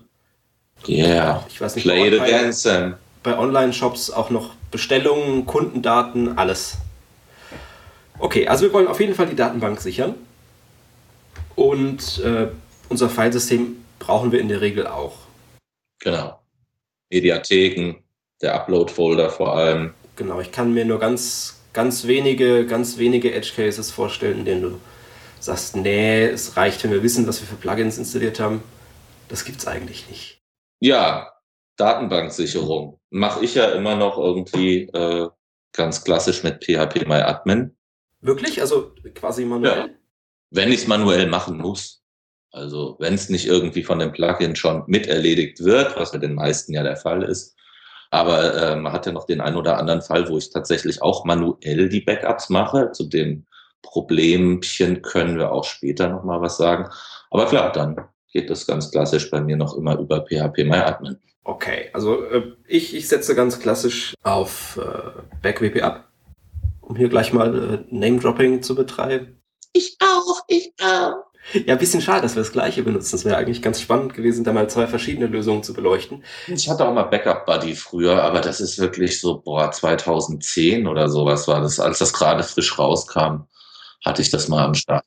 Ja, 0.84 1.06
yeah. 1.06 1.46
ich 1.48 1.60
weiß 1.60 1.76
nicht. 1.76 1.84
Play 1.84 2.10
the 2.10 2.18
dancing. 2.18 2.94
Bei 3.22 3.38
Online-Shops 3.38 4.10
auch 4.10 4.30
noch 4.30 4.54
Bestellungen, 4.70 5.46
Kundendaten, 5.46 6.38
alles. 6.38 6.78
Okay, 8.18 8.48
also 8.48 8.64
wir 8.64 8.72
wollen 8.72 8.88
auf 8.88 9.00
jeden 9.00 9.14
Fall 9.14 9.26
die 9.26 9.36
Datenbank 9.36 9.80
sichern. 9.80 10.14
Und 11.54 12.18
äh, 12.24 12.48
unser 12.88 13.08
Filesystem 13.08 13.76
brauchen 13.98 14.32
wir 14.32 14.40
in 14.40 14.48
der 14.48 14.60
Regel 14.60 14.86
auch. 14.86 15.14
Genau. 16.00 16.40
Mediatheken, 17.10 18.02
der 18.40 18.54
Upload-Folder 18.54 19.30
vor 19.30 19.56
allem. 19.56 19.94
Genau, 20.16 20.40
ich 20.40 20.50
kann 20.50 20.74
mir 20.74 20.84
nur 20.84 20.98
ganz, 20.98 21.60
ganz 21.72 22.06
wenige, 22.06 22.66
ganz 22.66 22.98
wenige 22.98 23.32
Edge 23.32 23.52
Cases 23.54 23.90
vorstellen, 23.90 24.40
in 24.40 24.44
denen 24.44 24.62
du 24.62 24.80
sagst, 25.40 25.76
nee, 25.76 26.24
es 26.24 26.56
reicht, 26.56 26.82
wenn 26.84 26.90
wir 26.90 27.02
wissen, 27.02 27.26
was 27.26 27.40
wir 27.40 27.48
für 27.48 27.56
Plugins 27.56 27.98
installiert 27.98 28.40
haben. 28.40 28.62
Das 29.28 29.44
gibt's 29.44 29.66
eigentlich 29.66 30.08
nicht. 30.08 30.40
Ja, 30.80 31.31
Datenbanksicherung 31.82 33.00
mache 33.10 33.44
ich 33.44 33.56
ja 33.56 33.70
immer 33.72 33.96
noch 33.96 34.16
irgendwie 34.16 34.82
äh, 34.82 35.28
ganz 35.72 36.04
klassisch 36.04 36.44
mit 36.44 36.64
PHP 36.64 37.08
MyAdmin. 37.08 37.76
Wirklich? 38.20 38.60
Also 38.60 38.92
quasi 39.16 39.44
manuell? 39.44 39.78
Ja. 39.78 39.88
Wenn 40.50 40.68
ich 40.70 40.82
es 40.82 40.86
manuell 40.86 41.26
machen 41.26 41.58
muss. 41.58 42.00
Also 42.52 42.96
wenn 43.00 43.14
es 43.14 43.28
nicht 43.30 43.46
irgendwie 43.46 43.82
von 43.82 43.98
dem 43.98 44.12
Plugin 44.12 44.54
schon 44.54 44.84
mit 44.86 45.08
erledigt 45.08 45.58
wird, 45.64 45.96
was 45.96 46.12
bei 46.12 46.18
den 46.18 46.34
meisten 46.34 46.72
ja 46.72 46.84
der 46.84 46.96
Fall 46.96 47.24
ist, 47.24 47.56
aber 48.10 48.54
äh, 48.54 48.76
man 48.76 48.92
hat 48.92 49.06
ja 49.06 49.12
noch 49.12 49.26
den 49.26 49.40
einen 49.40 49.56
oder 49.56 49.78
anderen 49.78 50.02
Fall, 50.02 50.28
wo 50.28 50.38
ich 50.38 50.50
tatsächlich 50.50 51.02
auch 51.02 51.24
manuell 51.24 51.88
die 51.88 52.02
Backups 52.02 52.48
mache. 52.48 52.92
Zu 52.92 53.08
dem 53.08 53.44
Problemchen 53.82 55.02
können 55.02 55.36
wir 55.36 55.50
auch 55.50 55.64
später 55.64 56.08
nochmal 56.08 56.40
was 56.42 56.58
sagen. 56.58 56.88
Aber 57.30 57.46
klar, 57.46 57.72
dann 57.72 57.96
geht 58.32 58.50
das 58.50 58.66
ganz 58.66 58.90
klassisch 58.92 59.30
bei 59.30 59.40
mir 59.40 59.56
noch 59.56 59.76
immer 59.76 59.98
über 59.98 60.24
PHP 60.24 60.58
MyAdmin. 60.64 61.18
Okay, 61.44 61.90
also 61.92 62.24
äh, 62.24 62.52
ich, 62.68 62.94
ich 62.94 63.08
setze 63.08 63.34
ganz 63.34 63.58
klassisch 63.58 64.14
auf 64.22 64.78
äh, 64.78 65.22
BackWP 65.42 65.82
ab, 65.82 66.08
um 66.80 66.96
hier 66.96 67.08
gleich 67.08 67.32
mal 67.32 67.84
äh, 67.90 67.94
Name-Dropping 67.94 68.62
zu 68.62 68.74
betreiben. 68.74 69.42
Ich 69.72 69.96
auch, 70.00 70.44
ich 70.46 70.72
auch. 70.80 71.24
Ja, 71.52 71.74
ein 71.74 71.78
bisschen 71.78 72.00
schade, 72.00 72.22
dass 72.22 72.36
wir 72.36 72.42
das 72.42 72.52
gleiche 72.52 72.84
benutzen. 72.84 73.12
Das 73.12 73.24
wäre 73.24 73.36
eigentlich 73.36 73.62
ganz 73.62 73.80
spannend 73.80 74.14
gewesen, 74.14 74.44
da 74.44 74.52
mal 74.52 74.70
zwei 74.70 74.86
verschiedene 74.86 75.26
Lösungen 75.26 75.64
zu 75.64 75.74
beleuchten. 75.74 76.22
Ich 76.46 76.68
hatte 76.68 76.86
auch 76.86 76.94
mal 76.94 77.02
Backup 77.02 77.46
Buddy 77.46 77.74
früher, 77.74 78.22
aber 78.22 78.40
das 78.40 78.60
ist 78.60 78.78
wirklich 78.78 79.20
so, 79.20 79.40
boah, 79.40 79.72
2010 79.72 80.86
oder 80.86 81.08
sowas 81.08 81.48
war 81.48 81.60
das, 81.60 81.80
als 81.80 81.98
das 81.98 82.12
gerade 82.12 82.44
frisch 82.44 82.78
rauskam, 82.78 83.48
hatte 84.04 84.22
ich 84.22 84.30
das 84.30 84.48
mal 84.48 84.64
am 84.64 84.74
Start. 84.74 85.04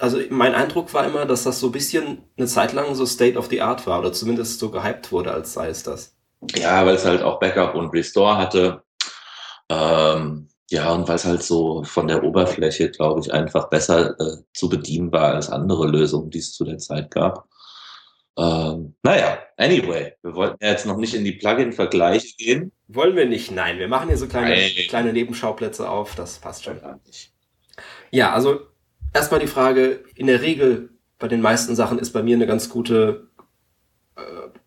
Also 0.00 0.20
mein 0.30 0.54
Eindruck 0.54 0.94
war 0.94 1.06
immer, 1.06 1.26
dass 1.26 1.44
das 1.44 1.60
so 1.60 1.68
ein 1.68 1.72
bisschen 1.72 2.22
eine 2.36 2.46
Zeit 2.46 2.72
lang 2.72 2.94
so 2.94 3.06
State 3.06 3.36
of 3.36 3.46
the 3.46 3.60
Art 3.60 3.86
war 3.86 4.00
oder 4.00 4.12
zumindest 4.12 4.58
so 4.58 4.70
gehypt 4.70 5.12
wurde, 5.12 5.32
als 5.32 5.52
sei 5.52 5.68
es 5.68 5.82
das. 5.82 6.14
Ja, 6.54 6.86
weil 6.86 6.94
es 6.94 7.04
halt 7.04 7.22
auch 7.22 7.40
Backup 7.40 7.74
und 7.74 7.90
Restore 7.90 8.36
hatte. 8.36 8.82
Ähm, 9.68 10.48
ja, 10.70 10.92
und 10.92 11.08
weil 11.08 11.16
es 11.16 11.24
halt 11.24 11.42
so 11.42 11.82
von 11.84 12.08
der 12.08 12.22
Oberfläche, 12.22 12.90
glaube 12.90 13.20
ich, 13.20 13.32
einfach 13.32 13.68
besser 13.70 14.18
äh, 14.20 14.42
zu 14.52 14.68
bedienen 14.68 15.10
war 15.12 15.34
als 15.34 15.50
andere 15.50 15.86
Lösungen, 15.86 16.30
die 16.30 16.38
es 16.38 16.52
zu 16.52 16.64
der 16.64 16.78
Zeit 16.78 17.10
gab. 17.10 17.48
Ähm, 18.38 18.94
naja, 19.02 19.38
anyway, 19.56 20.12
wir 20.22 20.34
wollten 20.34 20.58
ja 20.62 20.70
jetzt 20.70 20.86
noch 20.86 20.96
nicht 20.96 21.14
in 21.14 21.24
die 21.24 21.32
Plugin-Vergleiche 21.32 22.36
gehen. 22.36 22.72
Wollen 22.86 23.16
wir 23.16 23.26
nicht, 23.26 23.50
nein. 23.50 23.78
Wir 23.78 23.88
machen 23.88 24.08
hier 24.08 24.18
so 24.18 24.28
kleine, 24.28 24.56
kleine 24.88 25.12
Nebenschauplätze 25.12 25.88
auf, 25.88 26.14
das 26.14 26.38
passt 26.38 26.64
schon. 26.64 26.80
Ja, 28.10 28.32
also 28.32 28.60
erstmal 29.12 29.40
die 29.40 29.46
Frage, 29.46 30.04
in 30.14 30.26
der 30.26 30.42
Regel 30.42 30.90
bei 31.18 31.28
den 31.28 31.40
meisten 31.40 31.74
Sachen 31.74 31.98
ist 31.98 32.12
bei 32.12 32.22
mir 32.22 32.36
eine 32.36 32.46
ganz 32.46 32.68
gute, 32.68 33.28
äh, 34.16 34.20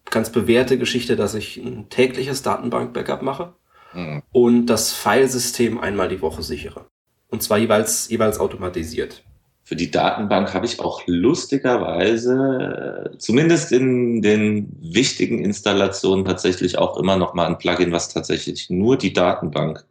ganz 0.10 0.32
bewährte 0.32 0.78
Geschichte, 0.78 1.16
dass 1.16 1.34
ich 1.34 1.58
ein 1.58 1.90
tägliches 1.90 2.44
Datenbank-Backup 2.44 3.22
mache 3.22 3.54
mhm. 3.94 4.24
und 4.32 4.66
das 4.66 4.92
Filesystem 4.92 5.80
einmal 5.80 6.10
die 6.10 6.22
Woche 6.22 6.44
sichere. 6.44 6.88
Und 7.30 7.42
zwar 7.42 7.58
jeweils, 7.58 8.10
jeweils 8.10 8.40
automatisiert. 8.40 9.24
Für 9.64 9.78
die 9.78 9.90
Datenbank 9.90 10.54
habe 10.54 10.66
ich 10.66 10.82
auch 10.82 11.04
lustigerweise, 11.06 13.16
zumindest 13.20 13.72
in 13.72 14.22
den 14.22 14.76
wichtigen 14.82 15.46
Installationen, 15.46 16.26
tatsächlich 16.26 16.78
auch 16.78 16.98
immer 16.98 17.16
noch 17.16 17.34
mal 17.34 17.48
ein 17.48 17.58
Plugin, 17.58 17.94
was 17.94 18.10
tatsächlich 18.10 18.70
nur 18.70 18.98
die 18.98 19.14
Datenbank 19.14 19.86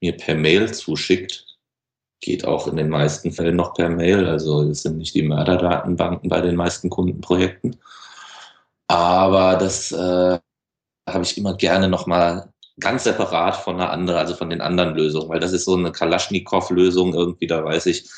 mir 0.00 0.16
per 0.16 0.36
Mail 0.36 0.72
zuschickt. 0.72 1.51
Geht 2.22 2.46
auch 2.46 2.66
in 2.68 2.76
den 2.76 2.88
meisten 2.88 3.32
Fällen 3.32 3.56
noch 3.56 3.74
per 3.74 3.90
Mail. 3.90 4.26
Also 4.26 4.62
es 4.62 4.82
sind 4.82 4.96
nicht 4.96 5.14
die 5.14 5.24
Mörderdatenbanken 5.24 6.30
bei 6.30 6.40
den 6.40 6.56
meisten 6.56 6.88
Kundenprojekten. 6.88 7.76
Aber 8.86 9.56
das 9.56 9.92
äh, 9.92 10.38
habe 11.08 11.24
ich 11.24 11.36
immer 11.36 11.54
gerne 11.56 11.88
noch 11.88 12.06
mal 12.06 12.52
ganz 12.80 13.04
separat 13.04 13.56
von 13.56 13.74
einer 13.74 13.90
anderen, 13.90 14.18
also 14.18 14.34
von 14.34 14.50
den 14.50 14.60
anderen 14.60 14.94
Lösungen, 14.94 15.28
weil 15.28 15.40
das 15.40 15.52
ist 15.52 15.64
so 15.64 15.76
eine 15.76 15.92
Kalaschnikow-Lösung 15.92 17.12
irgendwie, 17.14 17.46
da 17.46 17.64
weiß 17.64 17.86
ich, 17.86 18.08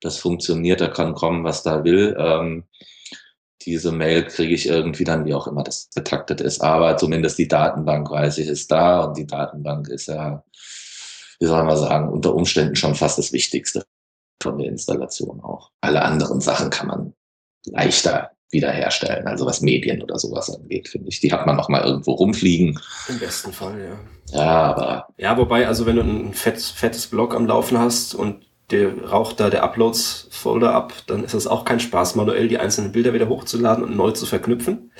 das 0.00 0.18
funktioniert, 0.18 0.80
da 0.80 0.88
kann 0.88 1.14
kommen, 1.14 1.44
was 1.44 1.62
da 1.62 1.84
will. 1.84 2.16
Ähm, 2.18 2.64
diese 3.62 3.90
Mail 3.90 4.24
kriege 4.24 4.54
ich 4.54 4.68
irgendwie 4.68 5.04
dann, 5.04 5.24
wie 5.24 5.34
auch 5.34 5.46
immer 5.48 5.64
das 5.64 5.90
getaktet 5.94 6.40
ist. 6.40 6.60
Aber 6.62 6.96
zumindest 6.96 7.38
die 7.38 7.48
Datenbank 7.48 8.10
weiß 8.10 8.38
ich, 8.38 8.48
ist 8.48 8.70
da 8.70 9.04
und 9.04 9.16
die 9.16 9.26
Datenbank 9.26 9.88
ist 9.88 10.06
ja, 10.06 10.44
wie 11.40 11.46
soll 11.46 11.64
man 11.64 11.76
sagen, 11.76 12.08
unter 12.10 12.34
Umständen 12.34 12.76
schon 12.76 12.94
fast 12.94 13.18
das 13.18 13.32
Wichtigste. 13.32 13.84
von 14.42 14.58
der 14.58 14.68
Installation 14.68 15.40
auch. 15.40 15.70
Alle 15.80 16.02
anderen 16.02 16.40
Sachen 16.40 16.70
kann 16.70 16.88
man 16.88 17.14
leichter 17.64 18.30
wiederherstellen. 18.50 19.26
Also 19.26 19.46
was 19.46 19.60
Medien 19.60 20.02
oder 20.02 20.18
sowas 20.18 20.54
angeht, 20.54 20.88
finde 20.88 21.08
ich. 21.08 21.20
Die 21.20 21.32
hat 21.32 21.46
man 21.46 21.56
noch 21.56 21.68
mal 21.68 21.82
irgendwo 21.82 22.12
rumfliegen. 22.12 22.78
Im 23.08 23.18
besten 23.18 23.52
Fall, 23.52 23.80
ja. 23.80 24.38
Ja, 24.38 24.62
aber. 24.62 25.08
Ja, 25.16 25.36
wobei, 25.36 25.66
also 25.66 25.86
wenn 25.86 25.96
du 25.96 26.02
ein 26.02 26.34
fett, 26.34 26.60
fettes 26.60 27.08
Blog 27.08 27.34
am 27.34 27.46
Laufen 27.46 27.78
hast 27.78 28.14
und 28.14 28.46
der 28.70 29.04
raucht 29.04 29.40
da 29.40 29.48
der 29.48 29.62
Uploads-Folder 29.62 30.74
ab, 30.74 30.92
dann 31.06 31.24
ist 31.24 31.34
es 31.34 31.46
auch 31.46 31.64
kein 31.64 31.80
Spaß, 31.80 32.16
manuell 32.16 32.48
die 32.48 32.58
einzelnen 32.58 32.92
Bilder 32.92 33.12
wieder 33.12 33.28
hochzuladen 33.28 33.84
und 33.84 33.96
neu 33.96 34.10
zu 34.10 34.26
verknüpfen. 34.26 34.92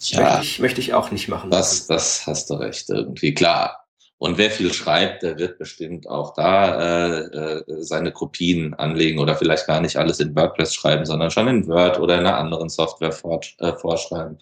Ja, 0.00 0.22
möchte 0.22 0.42
ich, 0.42 0.58
möchte 0.60 0.80
ich 0.80 0.94
auch 0.94 1.10
nicht 1.10 1.28
machen. 1.28 1.50
Das, 1.50 1.86
das 1.86 2.26
hast 2.26 2.50
du 2.50 2.54
recht, 2.54 2.88
irgendwie. 2.90 3.34
Klar, 3.34 3.87
und 4.18 4.36
wer 4.36 4.50
viel 4.50 4.72
schreibt, 4.72 5.22
der 5.22 5.38
wird 5.38 5.58
bestimmt 5.58 6.08
auch 6.08 6.34
da 6.34 6.80
äh, 6.80 7.20
äh, 7.20 7.82
seine 7.82 8.10
Kopien 8.10 8.74
anlegen 8.74 9.20
oder 9.20 9.36
vielleicht 9.36 9.68
gar 9.68 9.80
nicht 9.80 9.96
alles 9.96 10.18
in 10.18 10.34
WordPress 10.34 10.74
schreiben, 10.74 11.06
sondern 11.06 11.30
schon 11.30 11.46
in 11.46 11.68
Word 11.68 12.00
oder 12.00 12.14
in 12.14 12.26
einer 12.26 12.36
anderen 12.36 12.68
Software 12.68 13.12
vor, 13.12 13.40
äh, 13.58 13.72
vorschreiben. 13.74 14.38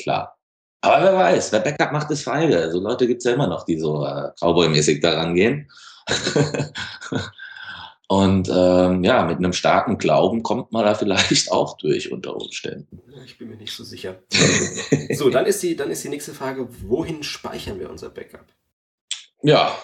Klar. 0.00 0.38
Aber 0.80 1.04
wer 1.04 1.14
weiß, 1.14 1.52
wer 1.52 1.60
Backup 1.60 1.92
macht, 1.92 2.10
ist 2.10 2.22
feige. 2.22 2.70
So 2.72 2.80
Leute 2.80 3.06
gibt's 3.06 3.26
ja 3.26 3.34
immer 3.34 3.48
noch, 3.48 3.66
die 3.66 3.78
so 3.78 4.02
äh, 4.02 4.30
Cowboy-mäßig 4.40 5.02
daran 5.02 5.34
gehen. 5.34 5.70
Und 8.08 8.48
ähm, 8.48 9.04
ja, 9.04 9.24
mit 9.24 9.36
einem 9.36 9.52
starken 9.52 9.98
Glauben 9.98 10.42
kommt 10.42 10.72
man 10.72 10.84
da 10.84 10.94
vielleicht 10.94 11.52
auch 11.52 11.76
durch 11.76 12.10
unter 12.10 12.34
Umständen. 12.34 13.02
Ich 13.26 13.36
bin 13.36 13.50
mir 13.50 13.56
nicht 13.56 13.76
so 13.76 13.84
sicher. 13.84 14.16
so, 15.12 15.28
dann 15.28 15.44
ist, 15.44 15.62
die, 15.62 15.76
dann 15.76 15.90
ist 15.90 16.02
die 16.02 16.08
nächste 16.08 16.32
Frage, 16.32 16.66
wohin 16.88 17.22
speichern 17.22 17.78
wir 17.78 17.90
unser 17.90 18.08
Backup? 18.08 18.46
Ja, 19.42 19.76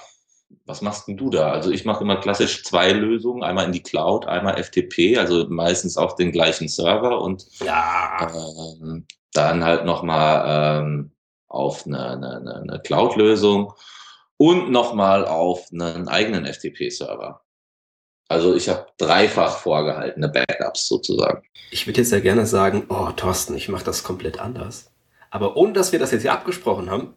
was 0.65 0.83
machst 0.83 1.09
denn 1.09 1.17
du 1.17 1.31
da? 1.31 1.51
Also 1.51 1.71
ich 1.71 1.85
mache 1.85 2.03
immer 2.03 2.17
klassisch 2.17 2.65
zwei 2.65 2.93
Lösungen, 2.93 3.43
einmal 3.43 3.67
in 3.67 3.73
die 3.73 3.83
Cloud, 3.83 4.27
einmal 4.27 4.63
FTP, 4.63 5.17
also 5.19 5.47
meistens 5.49 5.97
auf 5.97 6.15
den 6.17 6.33
gleichen 6.33 6.69
Server 6.69 7.21
und 7.21 7.47
ja. 7.61 8.31
ähm, 8.35 9.07
dann 9.33 9.65
halt 9.65 9.85
nochmal 9.85 10.83
ähm, 10.83 11.13
auf 11.49 11.87
eine, 11.87 12.11
eine, 12.11 12.63
eine 12.63 12.81
Cloud-Lösung 12.81 13.73
und 14.37 14.71
nochmal 14.71 15.27
auf 15.27 15.67
einen 15.73 16.09
eigenen 16.09 16.47
FTP-Server. 16.47 17.43
Also 18.29 18.55
ich 18.57 18.69
habe 18.69 18.87
dreifach 18.99 19.59
vorgehaltene 19.59 20.29
Backups 20.29 20.89
sozusagen. 20.89 21.47
Ich 21.71 21.87
würde 21.87 22.01
jetzt 22.01 22.11
ja 22.11 22.21
gerne 22.21 22.47
sagen, 22.47 22.87
oh 22.89 23.11
Thorsten, 23.17 23.55
ich 23.55 23.69
mache 23.69 23.85
das 23.85 24.03
komplett 24.03 24.41
anders. 24.41 24.91
Aber 25.31 25.57
ohne 25.57 25.73
dass 25.73 25.93
wir 25.93 25.99
das 25.99 26.11
jetzt 26.11 26.23
hier 26.23 26.33
abgesprochen 26.33 26.91
haben, 26.91 27.15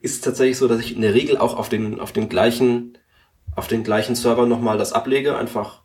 ist 0.00 0.24
tatsächlich 0.24 0.58
so, 0.58 0.68
dass 0.68 0.80
ich 0.80 0.94
in 0.94 1.02
der 1.02 1.14
Regel 1.14 1.38
auch 1.38 1.56
auf 1.56 1.68
den, 1.68 2.00
auf 2.00 2.12
den 2.12 2.28
gleichen, 2.28 2.98
auf 3.54 3.68
den 3.68 3.84
gleichen 3.84 4.14
Server 4.14 4.46
nochmal 4.46 4.78
das 4.78 4.92
ablege, 4.92 5.36
einfach 5.36 5.82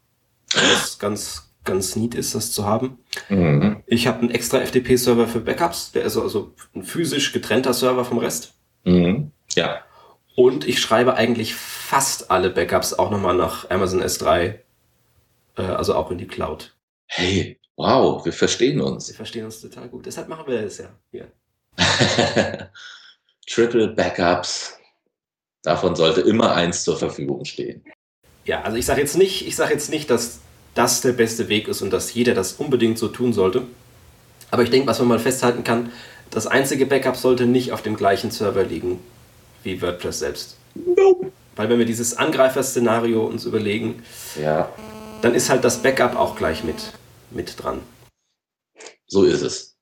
weil 0.54 0.72
es 0.72 1.00
ganz, 1.00 1.54
ganz 1.64 1.96
neat 1.96 2.16
ist, 2.16 2.36
das 2.36 2.52
zu 2.52 2.66
haben. 2.66 3.00
Mhm. 3.30 3.84
Ich 3.86 4.08
habe 4.08 4.20
einen 4.20 4.32
extra 4.32 4.60
FTP-Server 4.60 5.28
für 5.28 5.40
Backups, 5.40 5.92
der 5.92 6.04
ist 6.04 6.18
also 6.18 6.54
ein 6.76 6.84
physisch 6.84 7.32
getrennter 7.32 7.74
Server 7.74 8.06
vom 8.06 8.18
Rest. 8.18 8.54
Mhm. 8.84 9.32
Ja. 9.56 9.82
Und 10.36 10.68
ich 10.68 10.80
schreibe 10.80 11.16
eigentlich 11.16 11.56
fast 11.56 12.32
alle 12.32 12.50
Backups 12.50 12.94
auch 12.94 13.12
nochmal 13.12 13.36
nach 13.36 13.70
Amazon 13.70 14.02
S3, 14.02 14.60
äh, 15.58 15.62
also 15.62 15.96
auch 15.96 16.12
in 16.12 16.18
die 16.18 16.28
Cloud. 16.28 16.76
Hey, 17.06 17.60
wow, 17.76 18.26
wir 18.26 18.34
verstehen 18.34 18.82
uns. 18.82 19.10
Wir 19.10 19.16
verstehen 19.16 19.46
uns 19.46 19.62
total 19.62 19.90
gut. 19.90 20.06
Deshalb 20.06 20.28
machen 20.28 20.48
wir 20.48 20.62
das 20.62 20.80
ja 20.80 20.90
hier. 21.12 21.32
Triple 23.48 23.90
Backups. 23.90 24.78
Davon 25.64 25.96
sollte 25.96 26.22
immer 26.22 26.56
eins 26.56 26.84
zur 26.84 26.98
Verfügung 26.98 27.46
stehen. 27.46 27.84
Ja, 28.46 28.62
also 28.64 28.78
ich 28.78 28.86
sage 28.86 29.02
jetzt 29.02 29.18
nicht, 29.18 29.48
ich 29.48 29.56
sage 29.56 29.74
jetzt 29.74 29.90
nicht, 29.90 30.10
dass 30.10 30.40
das 30.76 31.02
der 31.02 31.14
beste 31.14 31.48
Weg 31.50 31.68
ist 31.68 31.82
und 31.82 31.92
dass 31.92 32.14
jeder 32.14 32.34
das 32.34 32.54
unbedingt 32.54 32.98
so 32.98 33.08
tun 33.08 33.32
sollte. 33.32 33.64
Aber 34.52 34.64
ich 34.64 34.70
denke, 34.70 34.88
was 34.88 35.00
man 35.00 35.08
mal 35.08 35.20
festhalten 35.20 35.64
kann, 35.64 35.92
das 36.30 36.48
einzige 36.48 36.86
Backup 36.86 37.16
sollte 37.16 37.46
nicht 37.46 37.72
auf 37.72 37.82
dem 37.82 37.96
gleichen 37.96 38.32
Server 38.32 38.64
liegen 38.64 39.00
wie 39.64 39.82
WordPress 39.82 40.20
selbst. 40.20 40.58
Nope. 40.76 41.32
Weil 41.56 41.70
wenn 41.70 41.80
wir 41.80 41.86
dieses 41.86 42.18
Angreifer-Szenario 42.18 43.26
uns 43.26 43.46
überlegen, 43.46 44.04
ja. 44.42 44.72
dann 45.22 45.36
ist 45.36 45.50
halt 45.50 45.64
das 45.64 45.82
Backup 45.82 46.16
auch 46.16 46.36
gleich 46.36 46.64
mit, 46.64 46.92
mit 47.32 47.62
dran. 47.62 47.82
So 49.08 49.24
ist 49.24 49.42
es. 49.42 49.73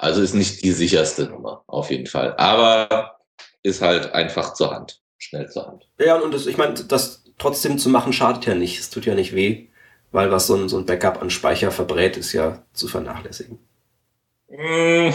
Also 0.00 0.22
ist 0.22 0.32
nicht 0.32 0.64
die 0.64 0.72
sicherste 0.72 1.24
Nummer, 1.24 1.62
auf 1.66 1.90
jeden 1.90 2.06
Fall. 2.06 2.34
Aber 2.38 3.18
ist 3.62 3.82
halt 3.82 4.14
einfach 4.14 4.54
zur 4.54 4.74
Hand, 4.74 5.02
schnell 5.18 5.50
zur 5.50 5.66
Hand. 5.66 5.90
Ja, 5.98 6.16
und 6.16 6.32
das, 6.32 6.46
ich 6.46 6.56
meine, 6.56 6.72
das 6.72 7.24
trotzdem 7.36 7.76
zu 7.76 7.90
machen 7.90 8.14
schadet 8.14 8.46
ja 8.46 8.54
nicht. 8.54 8.80
Es 8.80 8.88
tut 8.88 9.04
ja 9.04 9.14
nicht 9.14 9.34
weh, 9.34 9.68
weil 10.10 10.30
was 10.30 10.46
so 10.46 10.54
ein, 10.54 10.70
so 10.70 10.78
ein 10.78 10.86
Backup 10.86 11.20
an 11.20 11.28
Speicher 11.28 11.70
verbrät, 11.70 12.16
ist 12.16 12.32
ja 12.32 12.64
zu 12.72 12.88
vernachlässigen. 12.88 13.58
Mm, 14.48 15.10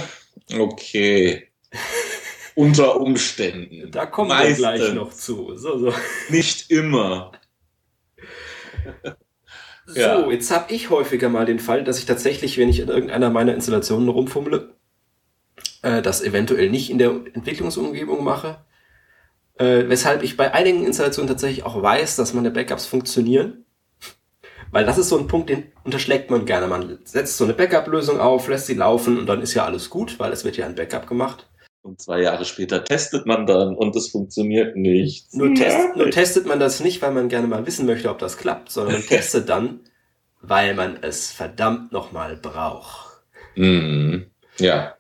okay. 0.59 1.47
Unter 2.53 3.01
Umständen. 3.01 3.89
Da 3.89 4.05
kommen 4.05 4.29
Meistens. 4.29 4.59
wir 4.59 4.75
gleich 4.77 4.93
noch 4.93 5.11
zu. 5.11 5.57
So, 5.57 5.79
so. 5.79 5.93
Nicht 6.29 6.69
immer. 6.69 7.31
So, 9.85 9.99
ja. 9.99 10.29
jetzt 10.31 10.51
habe 10.51 10.73
ich 10.73 10.89
häufiger 10.89 11.29
mal 11.29 11.45
den 11.45 11.59
Fall, 11.59 11.83
dass 11.83 11.99
ich 11.99 12.05
tatsächlich, 12.05 12.57
wenn 12.57 12.69
ich 12.69 12.79
in 12.79 12.89
irgendeiner 12.89 13.29
meiner 13.29 13.53
Installationen 13.53 14.09
rumfummle, 14.09 14.73
äh, 15.83 16.01
das 16.01 16.23
eventuell 16.23 16.69
nicht 16.69 16.89
in 16.89 16.97
der 16.97 17.11
Entwicklungsumgebung 17.33 18.23
mache. 18.23 18.57
Äh, 19.57 19.85
weshalb 19.87 20.23
ich 20.23 20.35
bei 20.35 20.53
einigen 20.53 20.85
Installationen 20.85 21.29
tatsächlich 21.29 21.65
auch 21.65 21.81
weiß, 21.81 22.15
dass 22.15 22.33
meine 22.33 22.51
Backups 22.51 22.85
funktionieren. 22.85 23.65
Weil 24.71 24.85
das 24.85 24.97
ist 24.97 25.09
so 25.09 25.17
ein 25.17 25.27
Punkt, 25.27 25.49
den 25.49 25.71
unterschlägt 25.83 26.29
man 26.31 26.45
gerne. 26.45 26.67
Man 26.67 26.99
setzt 27.05 27.37
so 27.37 27.45
eine 27.45 27.53
Backup-Lösung 27.53 28.19
auf, 28.19 28.47
lässt 28.47 28.65
sie 28.65 28.73
laufen 28.73 29.17
und 29.17 29.27
dann 29.27 29.41
ist 29.41 29.53
ja 29.53 29.63
alles 29.63 29.89
gut, 29.89 30.19
weil 30.19 30.33
es 30.33 30.43
wird 30.43 30.57
ja 30.57 30.65
ein 30.65 30.75
Backup 30.75 31.07
gemacht. 31.07 31.47
Und 31.85 32.01
zwei 32.01 32.21
Jahre 32.21 32.45
später 32.45 32.83
testet 32.83 33.27
man 33.27 33.45
dann 33.45 33.75
und 33.75 33.95
es 33.95 34.09
funktioniert 34.09 34.75
nicht. 34.75 35.31
Nur, 35.35 35.53
test, 35.53 35.95
nur 35.95 36.09
testet 36.09 36.47
man 36.47 36.59
das 36.59 36.79
nicht, 36.79 36.99
weil 37.03 37.11
man 37.11 37.29
gerne 37.29 37.45
mal 37.45 37.67
wissen 37.67 37.85
möchte, 37.85 38.09
ob 38.09 38.17
das 38.17 38.37
klappt, 38.37 38.71
sondern 38.71 38.95
man 38.95 39.03
testet 39.07 39.49
dann, 39.49 39.81
weil 40.41 40.73
man 40.73 40.97
es 41.03 41.31
verdammt 41.31 41.91
nochmal 41.91 42.37
braucht. 42.37 43.21
Mm, 43.55 44.23
ja. 44.57 44.95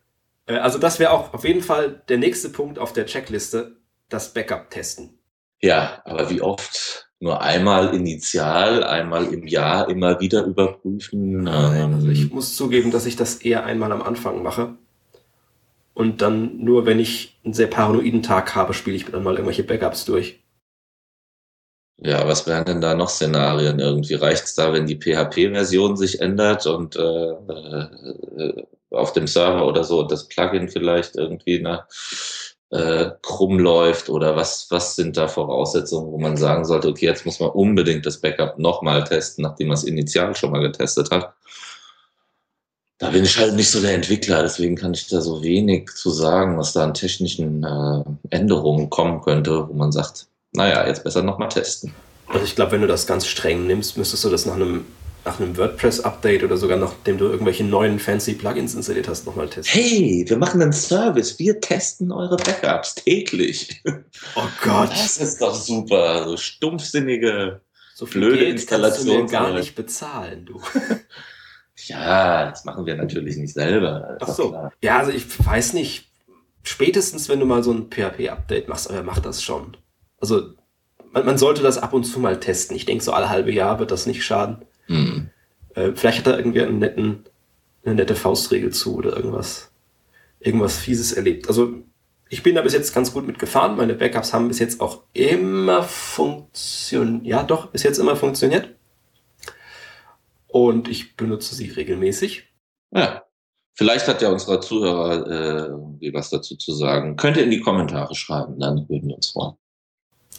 Äh, 0.45 0.57
also 0.57 0.77
das 0.77 0.99
wäre 0.99 1.09
auch 1.09 1.33
auf 1.33 1.43
jeden 1.43 1.63
Fall 1.63 2.03
der 2.07 2.19
nächste 2.19 2.49
Punkt 2.49 2.77
auf 2.77 2.93
der 2.93 3.07
Checkliste, 3.07 3.77
das 4.09 4.35
Backup 4.35 4.69
testen. 4.69 5.17
Ja, 5.61 6.03
aber 6.05 6.29
wie 6.29 6.43
oft? 6.43 7.09
Nur 7.19 7.41
einmal 7.41 7.95
initial, 7.95 8.83
einmal 8.83 9.33
im 9.33 9.47
Jahr 9.47 9.89
immer 9.89 10.19
wieder 10.19 10.43
überprüfen? 10.43 11.47
Also 11.47 12.09
ich 12.09 12.31
muss 12.31 12.55
zugeben, 12.55 12.91
dass 12.91 13.07
ich 13.07 13.15
das 13.15 13.37
eher 13.37 13.63
einmal 13.63 13.91
am 13.91 14.03
Anfang 14.03 14.43
mache 14.43 14.77
und 15.95 16.21
dann 16.21 16.57
nur, 16.57 16.85
wenn 16.85 16.99
ich 16.99 17.39
einen 17.43 17.53
sehr 17.53 17.67
paranoiden 17.67 18.21
Tag 18.21 18.53
habe, 18.53 18.73
spiele 18.73 18.97
ich 18.97 19.05
dann 19.05 19.23
mal 19.23 19.33
irgendwelche 19.33 19.63
Backups 19.63 20.05
durch. 20.05 20.43
Ja, 21.97 22.27
was 22.27 22.45
wären 22.45 22.65
denn 22.65 22.81
da 22.81 22.93
noch 22.93 23.07
Szenarien? 23.07 23.79
Irgendwie 23.79 24.15
reicht 24.15 24.43
es 24.43 24.55
da, 24.55 24.73
wenn 24.73 24.85
die 24.85 24.99
PHP-Version 24.99 25.95
sich 25.95 26.19
ändert 26.19 26.67
und 26.67 26.97
äh, 26.97 27.29
äh, 27.29 28.63
auf 28.91 29.13
dem 29.13 29.27
Server 29.27 29.65
oder 29.65 29.85
so 29.85 30.03
das 30.03 30.27
Plugin 30.27 30.67
vielleicht 30.67 31.15
irgendwie 31.15 31.61
na, 31.61 31.87
äh, 32.71 33.11
krumm 33.21 33.57
läuft 33.57 34.09
oder 34.09 34.35
was, 34.35 34.67
was 34.69 34.97
sind 34.97 35.15
da 35.15 35.29
Voraussetzungen, 35.29 36.11
wo 36.11 36.17
man 36.17 36.35
sagen 36.35 36.65
sollte, 36.65 36.89
okay, 36.89 37.05
jetzt 37.05 37.25
muss 37.25 37.39
man 37.39 37.51
unbedingt 37.51 38.05
das 38.05 38.19
Backup 38.19 38.59
nochmal 38.59 39.05
testen, 39.05 39.43
nachdem 39.43 39.69
man 39.69 39.77
es 39.77 39.85
initial 39.85 40.35
schon 40.35 40.51
mal 40.51 40.59
getestet 40.61 41.09
hat 41.11 41.33
da 42.97 43.09
bin 43.09 43.25
ich 43.25 43.37
halt 43.37 43.55
nicht 43.55 43.69
so 43.69 43.81
der 43.81 43.93
Entwickler, 43.93 44.41
deswegen 44.41 44.75
kann 44.75 44.93
ich 44.93 45.07
da 45.07 45.19
so 45.19 45.43
wenig 45.43 45.89
zu 45.95 46.11
sagen, 46.11 46.57
was 46.57 46.73
da 46.73 46.83
an 46.83 46.93
technischen 46.93 47.63
äh, 47.63 48.03
Änderungen 48.29 48.89
kommen 48.89 49.21
könnte, 49.21 49.67
wo 49.67 49.73
man 49.73 49.91
sagt, 49.91 50.27
naja, 50.53 50.87
jetzt 50.87 51.03
besser 51.03 51.21
nochmal 51.21 51.49
testen. 51.49 51.93
Also 52.27 52.45
ich 52.45 52.55
glaube, 52.55 52.71
wenn 52.71 52.81
du 52.81 52.87
das 52.87 53.05
ganz 53.05 53.27
streng 53.27 53.67
nimmst, 53.67 53.97
müsstest 53.97 54.23
du 54.23 54.29
das 54.29 54.45
nach 54.45 54.55
einem, 54.55 54.85
nach 55.25 55.39
einem 55.39 55.57
WordPress-Update 55.57 56.43
oder 56.43 56.55
sogar 56.55 56.77
nachdem 56.77 57.17
du 57.17 57.25
irgendwelche 57.25 57.65
neuen 57.65 57.99
fancy 57.99 58.33
Plugins 58.33 58.73
installiert 58.73 59.09
hast, 59.09 59.25
nochmal 59.25 59.49
testen. 59.49 59.79
Hey, 59.79 60.23
wir 60.25 60.37
machen 60.37 60.61
einen 60.61 60.73
Service. 60.73 61.37
Wir 61.37 61.59
testen 61.59 62.13
eure 62.13 62.37
Backups 62.37 62.95
täglich. 62.95 63.83
Oh 64.35 64.47
Gott. 64.63 64.91
Das 64.91 65.17
ist 65.17 65.41
doch 65.41 65.53
super. 65.53 66.29
So 66.29 66.37
stumpfsinnige, 66.37 67.59
so 67.93 68.05
blöde 68.05 68.45
Installationen. 68.45 69.27
gar 69.27 69.51
nicht 69.53 69.75
bezahlen, 69.75 70.45
du. 70.45 70.61
Ja, 71.87 72.49
das 72.49 72.65
machen 72.65 72.85
wir 72.85 72.95
natürlich 72.95 73.37
nicht 73.37 73.53
selber. 73.53 74.17
Ach 74.21 74.27
so. 74.27 74.49
Klar. 74.49 74.73
Ja, 74.81 74.99
also 74.99 75.11
ich 75.11 75.25
weiß 75.45 75.73
nicht. 75.73 76.09
Spätestens, 76.63 77.29
wenn 77.29 77.39
du 77.39 77.45
mal 77.45 77.63
so 77.63 77.71
ein 77.71 77.91
PHP-Update 77.91 78.67
machst, 78.67 78.89
aber 78.89 79.03
mach 79.03 79.19
das 79.19 79.43
schon. 79.43 79.77
Also, 80.19 80.53
man, 81.11 81.25
man, 81.25 81.37
sollte 81.37 81.61
das 81.61 81.77
ab 81.77 81.93
und 81.93 82.05
zu 82.05 82.19
mal 82.19 82.39
testen. 82.39 82.75
Ich 82.75 82.85
denke, 82.85 83.03
so 83.03 83.13
alle 83.13 83.29
halbe 83.29 83.51
Jahr 83.51 83.77
wird 83.77 83.91
das 83.91 84.07
nicht 84.07 84.25
schaden. 84.25 84.65
Mhm. 84.87 85.29
Äh, 85.75 85.91
vielleicht 85.93 86.19
hat 86.19 86.27
er 86.27 86.39
irgendwie 86.39 86.61
einen 86.61 86.79
netten, 86.79 87.25
eine 87.85 87.95
nette 87.95 88.15
Faustregel 88.15 88.71
zu 88.71 88.95
oder 88.95 89.15
irgendwas, 89.15 89.71
irgendwas 90.39 90.77
Fieses 90.77 91.11
erlebt. 91.11 91.47
Also, 91.49 91.83
ich 92.29 92.41
bin 92.41 92.55
da 92.55 92.63
bis 92.63 92.73
jetzt 92.73 92.95
ganz 92.95 93.13
gut 93.13 93.27
mitgefahren. 93.27 93.77
Meine 93.77 93.93
Backups 93.93 94.33
haben 94.33 94.47
bis 94.47 94.57
jetzt 94.57 94.81
auch 94.81 95.03
immer 95.13 95.83
funktioniert. 95.83 97.25
Ja, 97.25 97.43
doch, 97.43 97.67
bis 97.67 97.83
jetzt 97.83 97.99
immer 97.99 98.15
funktioniert. 98.15 98.69
Und 100.55 100.87
ich 100.87 101.17
benutze 101.17 101.53
sie 101.53 101.69
regelmäßig. 101.69 102.45
Ja. 102.91 103.25
Vielleicht 103.73 104.07
hat 104.07 104.21
ja 104.21 104.29
unsere 104.29 104.61
Zuhörer 104.61 105.27
äh, 105.29 105.65
irgendwie 105.65 106.13
was 106.13 106.29
dazu 106.29 106.55
zu 106.55 106.71
sagen. 106.71 107.17
Könnt 107.17 107.35
ihr 107.35 107.43
in 107.43 107.51
die 107.51 107.59
Kommentare 107.59 108.15
schreiben, 108.15 108.57
dann 108.57 108.87
würden 108.87 109.09
wir 109.09 109.15
uns 109.17 109.31
freuen. 109.31 109.57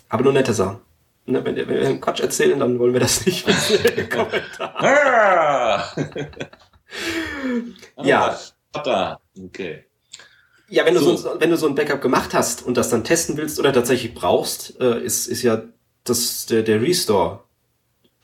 Aber 0.09 0.25
nur 0.25 0.33
nette 0.33 0.55
Sachen. 0.55 0.79
Ne, 1.27 1.45
wenn, 1.45 1.55
wenn 1.55 1.69
wir 1.69 2.01
Quatsch 2.01 2.21
erzählen, 2.21 2.59
dann 2.59 2.79
wollen 2.79 2.95
wir 2.95 3.01
das 3.01 3.27
nicht 3.27 3.47
in 3.85 3.95
den 3.95 4.09
Kommentaren. 4.09 5.83
ja. 8.03 8.39
Okay. 9.39 9.85
Ja, 10.71 10.87
wenn 10.87 10.95
du 10.95 11.01
so. 11.01 11.17
so, 11.17 11.39
wenn 11.39 11.51
du 11.51 11.59
so 11.59 11.67
ein 11.67 11.75
Backup 11.75 12.01
gemacht 12.01 12.33
hast 12.33 12.63
und 12.63 12.79
das 12.79 12.89
dann 12.89 13.05
testen 13.05 13.37
willst 13.37 13.61
oder 13.61 13.71
tatsächlich 13.71 14.15
brauchst, 14.15 14.81
äh, 14.81 14.99
ist, 14.99 15.27
ist 15.27 15.43
ja 15.43 15.63
das, 16.05 16.47
der, 16.47 16.63
der 16.63 16.81
Restore. 16.81 17.43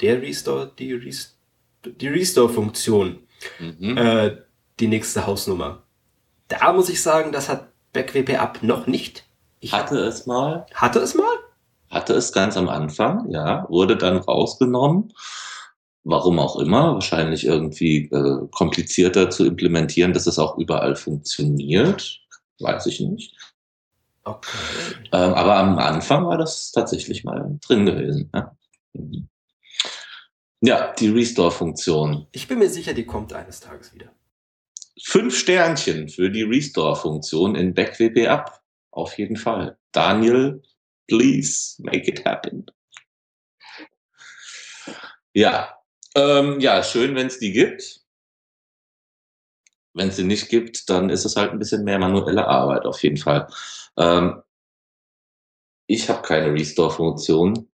Der 0.00 0.22
Restore, 0.22 0.72
die, 0.78 0.94
Rest, 0.94 1.37
die 1.84 2.08
Restore-Funktion. 2.08 3.18
Mhm. 3.58 3.96
Äh, 3.96 4.36
die 4.80 4.88
nächste 4.88 5.26
Hausnummer. 5.26 5.82
Da 6.48 6.72
muss 6.72 6.88
ich 6.88 7.02
sagen, 7.02 7.32
das 7.32 7.48
hat 7.48 7.68
BackWP 7.92 8.38
Up 8.38 8.62
noch 8.62 8.86
nicht. 8.86 9.24
Ich 9.60 9.72
hatte 9.72 9.98
es 9.98 10.26
mal. 10.26 10.66
Hatte 10.74 11.00
es 11.00 11.14
mal? 11.14 11.36
Hatte 11.90 12.14
es 12.14 12.32
ganz 12.32 12.56
am 12.56 12.68
Anfang, 12.68 13.30
ja. 13.30 13.66
Wurde 13.68 13.96
dann 13.96 14.16
rausgenommen. 14.16 15.12
Warum 16.04 16.38
auch 16.38 16.56
immer. 16.56 16.94
Wahrscheinlich 16.94 17.46
irgendwie 17.46 18.08
äh, 18.10 18.48
komplizierter 18.50 19.30
zu 19.30 19.44
implementieren, 19.44 20.12
dass 20.12 20.26
es 20.26 20.38
auch 20.38 20.58
überall 20.58 20.96
funktioniert 20.96 22.22
weiß 22.62 22.86
ich 22.86 23.00
nicht. 23.00 23.36
Okay. 24.24 24.56
Ähm, 25.12 25.34
aber 25.34 25.56
am 25.56 25.78
Anfang 25.78 26.26
war 26.26 26.38
das 26.38 26.70
tatsächlich 26.70 27.24
mal 27.24 27.58
drin 27.66 27.86
gewesen. 27.86 28.30
Ja, 28.34 28.56
mhm. 28.94 29.28
Ja 30.62 30.95
die 30.99 31.09
Restore-Funktion. 31.09 32.26
Ich 32.33 32.49
bin 32.49 32.59
mir 32.59 32.71
sicher, 32.71 32.95
die 32.95 33.04
kommt 33.04 33.33
eines 33.33 33.61
Tages 33.61 33.92
wieder. 33.95 34.11
Fünf 35.02 35.37
Sternchen 35.37 36.09
für 36.09 36.31
die 36.31 36.42
Restore-Funktion 36.42 37.54
in 37.57 37.75
BackWP 37.75 38.28
Up. 38.28 38.62
Auf 38.90 39.19
jeden 39.19 39.37
Fall. 39.37 39.78
Daniel, 39.90 40.62
please 41.09 41.83
make 41.83 42.09
it 42.09 42.25
happen. 42.25 42.66
Ja, 45.35 45.78
ähm, 46.14 46.61
ja, 46.61 46.83
schön, 46.83 47.14
wenn 47.14 47.26
es 47.26 47.38
die 47.38 47.52
gibt. 47.52 48.00
Wenn 49.95 50.09
es 50.09 50.16
sie 50.16 50.25
nicht 50.25 50.49
gibt, 50.49 50.88
dann 50.88 51.11
ist 51.11 51.25
es 51.25 51.37
halt 51.37 51.52
ein 51.52 51.59
bisschen 51.59 51.85
mehr 51.85 51.99
manuelle 51.99 52.47
Arbeit 52.47 52.85
auf 52.85 53.02
jeden 53.02 53.16
Fall. 53.16 53.49
Ähm, 53.97 54.42
ich 55.87 56.09
habe 56.09 56.23
keine 56.23 56.52
Restore-Funktion. 56.52 57.69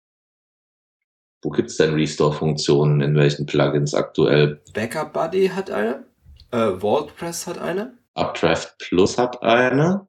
Wo 1.45 1.51
gibt's 1.51 1.77
denn 1.77 1.93
Restore-Funktionen? 1.93 3.01
In 3.01 3.15
welchen 3.15 3.45
Plugins 3.45 3.93
aktuell? 3.93 4.59
Backup 4.73 5.13
Buddy 5.13 5.49
hat 5.49 5.69
eine. 5.69 6.03
Äh, 6.49 6.81
WordPress 6.81 7.45
hat 7.45 7.59
eine. 7.59 7.93
Updraft 8.15 8.79
Plus 8.79 9.19
hat 9.19 9.43
eine. 9.43 10.07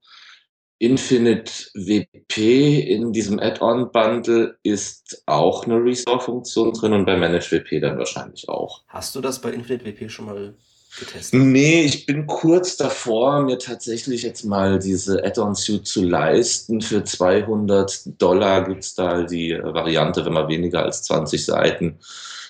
Infinite 0.78 1.52
WP 1.74 2.80
in 2.88 3.12
diesem 3.12 3.38
Add-on-Bundle 3.38 4.56
ist 4.62 5.24
auch 5.26 5.66
eine 5.66 5.74
Restore-Funktion 5.76 6.72
drin 6.72 6.94
und 6.94 7.04
bei 7.04 7.18
Manage 7.18 7.50
WP 7.50 7.80
dann 7.80 7.98
wahrscheinlich 7.98 8.48
auch. 8.48 8.84
Hast 8.88 9.14
du 9.14 9.20
das 9.20 9.42
bei 9.42 9.50
Infinite 9.50 9.84
WP 9.84 10.10
schon 10.10 10.24
mal 10.24 10.54
getestet? 10.98 11.40
Nee, 11.40 11.84
ich 11.84 12.06
bin 12.06 12.26
kurz 12.26 12.76
davor, 12.76 13.42
mir 13.42 13.58
tatsächlich 13.58 14.22
jetzt 14.22 14.44
mal 14.44 14.78
diese 14.78 15.24
Add-on-Suite 15.24 15.86
zu 15.86 16.02
leisten. 16.02 16.80
Für 16.80 17.04
200 17.04 18.20
Dollar 18.20 18.64
gibt 18.64 18.84
es 18.84 18.94
da 18.94 19.22
die 19.22 19.58
Variante, 19.62 20.24
wenn 20.24 20.32
man 20.32 20.48
weniger 20.48 20.82
als 20.82 21.02
20 21.04 21.44
Seiten 21.44 21.98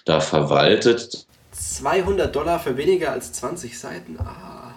da 0.04 0.20
verwaltet. 0.20 1.26
200 1.52 2.34
Dollar 2.34 2.60
für 2.60 2.76
weniger 2.76 3.12
als 3.12 3.32
20 3.32 3.78
Seiten? 3.78 4.18
Ah. 4.18 4.74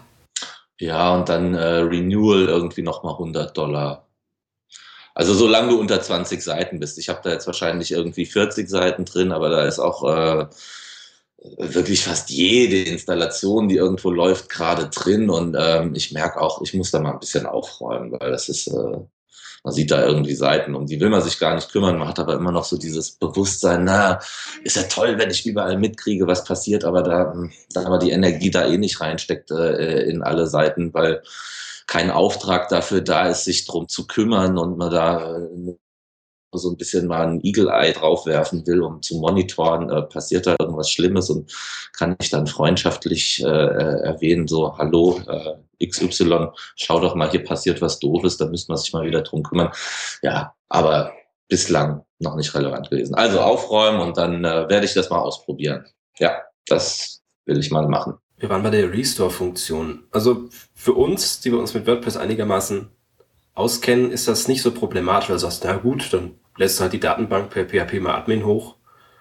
Ja, 0.79 1.13
und 1.13 1.27
dann 1.29 1.53
äh, 1.53 1.79
Renewal 1.79 2.47
irgendwie 2.47 2.81
nochmal 2.81 3.13
100 3.13 3.57
Dollar. 3.57 4.07
Also 5.13 5.33
solange 5.33 5.69
du 5.69 5.79
unter 5.79 6.01
20 6.01 6.41
Seiten 6.41 6.79
bist. 6.79 6.97
Ich 6.97 7.09
habe 7.09 7.19
da 7.23 7.31
jetzt 7.31 7.47
wahrscheinlich 7.47 7.91
irgendwie 7.91 8.25
40 8.25 8.69
Seiten 8.69 9.05
drin, 9.05 9.31
aber 9.31 9.49
da 9.49 9.63
ist 9.63 9.79
auch... 9.79 10.03
Äh, 10.03 10.47
wirklich 11.57 12.03
fast 12.03 12.29
jede 12.29 12.89
Installation, 12.89 13.67
die 13.67 13.75
irgendwo 13.75 14.11
läuft, 14.11 14.49
gerade 14.49 14.89
drin. 14.89 15.29
Und 15.29 15.55
ähm, 15.59 15.93
ich 15.95 16.11
merke 16.11 16.41
auch, 16.41 16.61
ich 16.61 16.73
muss 16.73 16.91
da 16.91 16.99
mal 16.99 17.13
ein 17.13 17.19
bisschen 17.19 17.45
aufräumen, 17.45 18.11
weil 18.11 18.31
das 18.31 18.49
ist, 18.49 18.67
äh, 18.67 18.97
man 19.63 19.73
sieht 19.73 19.91
da 19.91 20.05
irgendwie 20.05 20.35
Seiten, 20.35 20.75
um 20.75 20.85
die 20.85 20.99
will 20.99 21.09
man 21.09 21.21
sich 21.21 21.39
gar 21.39 21.55
nicht 21.55 21.71
kümmern. 21.71 21.97
Man 21.97 22.07
hat 22.07 22.19
aber 22.19 22.35
immer 22.35 22.51
noch 22.51 22.65
so 22.65 22.77
dieses 22.77 23.11
Bewusstsein, 23.11 23.83
na, 23.85 24.19
ist 24.63 24.77
ja 24.77 24.83
toll, 24.83 25.17
wenn 25.17 25.31
ich 25.31 25.45
überall 25.45 25.77
mitkriege, 25.77 26.27
was 26.27 26.43
passiert, 26.43 26.85
aber 26.85 27.03
da, 27.03 27.33
da 27.73 27.85
aber 27.85 27.99
die 27.99 28.11
Energie 28.11 28.51
da 28.51 28.67
eh 28.67 28.77
nicht 28.77 29.01
reinsteckt 29.01 29.51
äh, 29.51 30.03
in 30.03 30.23
alle 30.23 30.47
Seiten, 30.47 30.93
weil 30.93 31.21
kein 31.87 32.11
Auftrag 32.11 32.69
dafür 32.69 33.01
da 33.01 33.29
ist, 33.29 33.45
sich 33.45 33.65
drum 33.65 33.87
zu 33.87 34.07
kümmern 34.07 34.57
und 34.57 34.77
man 34.77 34.91
da 34.91 35.37
äh, 35.37 35.75
so 36.53 36.69
ein 36.69 36.77
bisschen 36.77 37.07
mal 37.07 37.27
ein 37.27 37.41
Eagle-Eye 37.43 37.93
draufwerfen 37.93 38.65
will, 38.65 38.81
um 38.81 39.01
zu 39.01 39.19
monitoren, 39.19 39.89
äh, 39.89 40.01
passiert 40.03 40.47
da 40.47 40.55
irgendwas 40.59 40.89
Schlimmes 40.89 41.29
und 41.29 41.51
kann 41.93 42.15
ich 42.19 42.29
dann 42.29 42.47
freundschaftlich 42.47 43.43
äh, 43.43 43.47
äh 43.47 44.01
erwähnen, 44.03 44.47
so, 44.47 44.77
hallo, 44.77 45.21
äh, 45.27 45.85
XY, 45.85 46.47
schau 46.75 46.99
doch 46.99 47.15
mal, 47.15 47.29
hier 47.29 47.43
passiert 47.43 47.81
was 47.81 47.99
Doofes, 47.99 48.37
da 48.37 48.45
müssen 48.47 48.69
wir 48.71 48.77
sich 48.77 48.93
mal 48.93 49.05
wieder 49.05 49.21
drum 49.21 49.43
kümmern. 49.43 49.71
Ja, 50.21 50.53
aber 50.67 51.13
bislang 51.47 52.03
noch 52.19 52.35
nicht 52.35 52.53
relevant 52.53 52.89
gewesen. 52.89 53.15
Also 53.15 53.39
aufräumen 53.39 54.01
und 54.01 54.17
dann 54.17 54.43
äh, 54.43 54.69
werde 54.69 54.85
ich 54.85 54.93
das 54.93 55.09
mal 55.09 55.19
ausprobieren. 55.19 55.85
Ja, 56.17 56.41
das 56.67 57.21
will 57.45 57.59
ich 57.59 57.71
mal 57.71 57.87
machen. 57.87 58.15
Wir 58.37 58.49
waren 58.49 58.63
bei 58.63 58.69
der 58.69 58.91
Restore-Funktion. 58.91 60.03
Also 60.11 60.49
für 60.73 60.93
uns, 60.93 61.41
die 61.41 61.51
wir 61.51 61.59
uns 61.59 61.73
mit 61.73 61.87
WordPress 61.87 62.17
einigermaßen 62.17 62.89
auskennen, 63.59 64.11
ist 64.11 64.27
das 64.27 64.47
nicht 64.47 64.61
so 64.61 64.71
problematisch, 64.71 65.29
weil 65.29 65.35
du 65.35 65.41
sagst, 65.41 65.63
na 65.65 65.75
gut, 65.77 66.11
dann 66.13 66.35
lässt 66.57 66.79
du 66.79 66.83
halt 66.83 66.93
die 66.93 66.99
Datenbank 66.99 67.49
per 67.49 67.65
PHP 67.65 67.99
mal 67.99 68.15
Admin 68.15 68.45
hoch. 68.45 68.75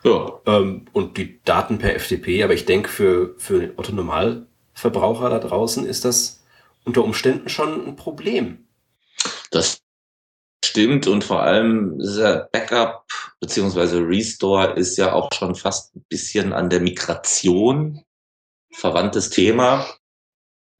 Ja. 0.04 0.40
Ähm, 0.46 0.86
und 0.92 1.16
die 1.18 1.42
Daten 1.44 1.78
per 1.78 1.98
FTP. 1.98 2.42
Aber 2.44 2.54
ich 2.54 2.64
denke, 2.64 2.88
für, 2.88 3.34
für 3.38 3.60
den 3.60 3.72
Otto 3.76 3.92
Normalverbraucher 3.92 5.30
da 5.30 5.38
draußen 5.38 5.84
ist 5.86 6.04
das 6.04 6.44
unter 6.84 7.04
Umständen 7.04 7.48
schon 7.48 7.86
ein 7.86 7.96
Problem. 7.96 8.66
Das 9.50 9.82
stimmt 10.64 11.06
und 11.06 11.24
vor 11.24 11.42
allem 11.42 11.98
dieser 11.98 12.48
Backup 12.52 13.04
beziehungsweise 13.40 14.00
Restore 14.00 14.72
ist 14.72 14.96
ja 14.96 15.12
auch 15.12 15.32
schon 15.32 15.54
fast 15.54 15.96
ein 15.96 16.04
bisschen 16.08 16.52
an 16.52 16.70
der 16.70 16.80
Migration 16.80 18.02
verwandtes 18.72 19.30
Thema. 19.30 19.86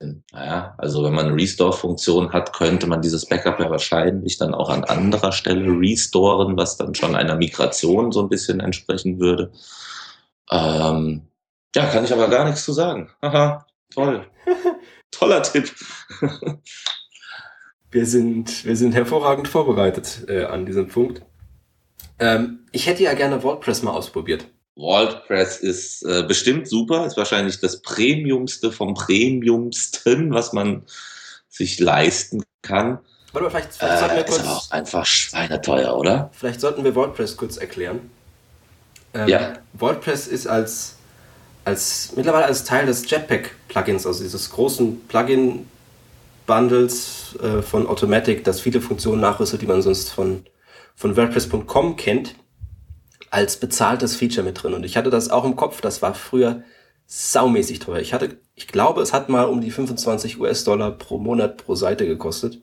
Naja, 0.01 0.75
also 0.79 1.03
wenn 1.03 1.13
man 1.13 1.27
eine 1.27 1.37
Restore-Funktion 1.37 2.33
hat, 2.33 2.53
könnte 2.53 2.87
man 2.87 3.03
dieses 3.03 3.27
Backup 3.27 3.59
ja 3.59 3.69
wahrscheinlich 3.69 4.39
dann 4.39 4.55
auch 4.55 4.69
an 4.69 4.85
anderer 4.85 5.33
Stelle 5.33 5.69
restoren, 5.71 6.57
was 6.57 6.77
dann 6.77 6.95
schon 6.95 7.17
einer 7.17 7.35
Migration 7.35 8.13
so 8.13 8.23
ein 8.23 8.29
bisschen 8.29 8.61
entsprechen 8.61 9.19
würde. 9.19 9.51
Ähm, 10.51 11.23
ja, 11.75 11.87
kann 11.87 12.05
ich 12.05 12.13
aber 12.13 12.29
gar 12.29 12.45
nichts 12.45 12.65
zu 12.65 12.73
sagen. 12.73 13.11
Haha, 13.23 13.67
toll. 13.93 14.25
Toller 15.11 15.43
Tipp. 15.43 15.75
wir, 17.91 18.07
sind, 18.07 18.65
wir 18.65 18.77
sind 18.77 18.95
hervorragend 18.95 19.49
vorbereitet 19.49 20.25
äh, 20.29 20.45
an 20.45 20.65
diesem 20.65 20.87
Punkt. 20.89 21.23
Ähm, 22.21 22.67
ich 22.71 22.87
hätte 22.87 23.03
ja 23.03 23.15
gerne 23.15 23.43
WordPress 23.43 23.83
mal 23.83 23.93
ausprobiert. 23.93 24.47
WordPress 24.79 25.59
ist 25.59 26.03
äh, 26.05 26.23
bestimmt 26.23 26.69
super, 26.69 27.05
ist 27.05 27.17
wahrscheinlich 27.17 27.59
das 27.61 27.83
Premiumste 27.83 28.71
vom 28.71 28.95
Premiumsten, 28.95 30.33
was 30.33 30.53
man 30.53 30.85
sich 31.49 31.81
leisten 31.81 32.45
kann. 32.63 33.01
Warte 33.33 33.45
mal, 33.45 33.51
vielleicht, 33.51 33.75
vielleicht 33.75 33.99
sollten 33.99 34.15
wir 34.17 34.25
kurz, 34.25 34.39
ist 34.39 34.45
aber 34.45 34.57
auch 34.57 34.71
einfach 34.71 35.05
schweineteuer, 35.05 35.97
oder? 35.97 36.31
Vielleicht 36.33 36.61
sollten 36.61 36.85
wir 36.85 36.95
WordPress 36.95 37.37
kurz 37.37 37.57
erklären. 37.57 38.09
Ähm, 39.15 39.27
ja. 39.29 39.55
WordPress 39.73 40.29
ist 40.29 40.47
als, 40.47 40.95
als 41.65 42.13
mittlerweile 42.15 42.45
als 42.45 42.63
Teil 42.65 42.87
des 42.87 43.11
Jetpack-Plugins, 43.11 44.07
also 44.07 44.23
dieses 44.23 44.51
großen 44.51 45.09
Plugin-Bundles 45.09 47.37
äh, 47.43 47.63
von 47.63 47.89
Automatic, 47.89 48.45
das 48.45 48.61
viele 48.61 48.81
Funktionen 48.81 49.21
nachrüstet, 49.21 49.61
die 49.61 49.67
man 49.67 49.83
sonst 49.83 50.11
von, 50.11 50.45
von 50.95 51.17
WordPress.com 51.17 51.97
kennt 51.97 52.37
als 53.31 53.59
bezahltes 53.59 54.17
Feature 54.17 54.45
mit 54.47 54.63
drin. 54.63 54.75
Und 54.75 54.85
ich 54.85 54.97
hatte 54.97 55.11
das 55.11 55.31
auch 55.31 55.45
im 55.45 55.57
Kopf, 55.57 55.81
das 55.81 56.03
war 56.03 56.15
früher 56.15 56.63
saumäßig 57.07 57.81
teuer. 57.81 58.01
Ich 58.01 58.13
hatte, 58.15 58.41
ich 58.55 58.69
glaube, 58.69 59.03
es 59.03 59.13
hat 59.13 59.29
mal 59.29 59.45
um 59.47 59.61
die 59.61 59.71
25 59.71 60.39
US-Dollar 60.41 60.93
pro 60.93 61.19
Monat 61.19 61.57
pro 61.59 61.75
Seite 61.75 62.07
gekostet. 62.07 62.63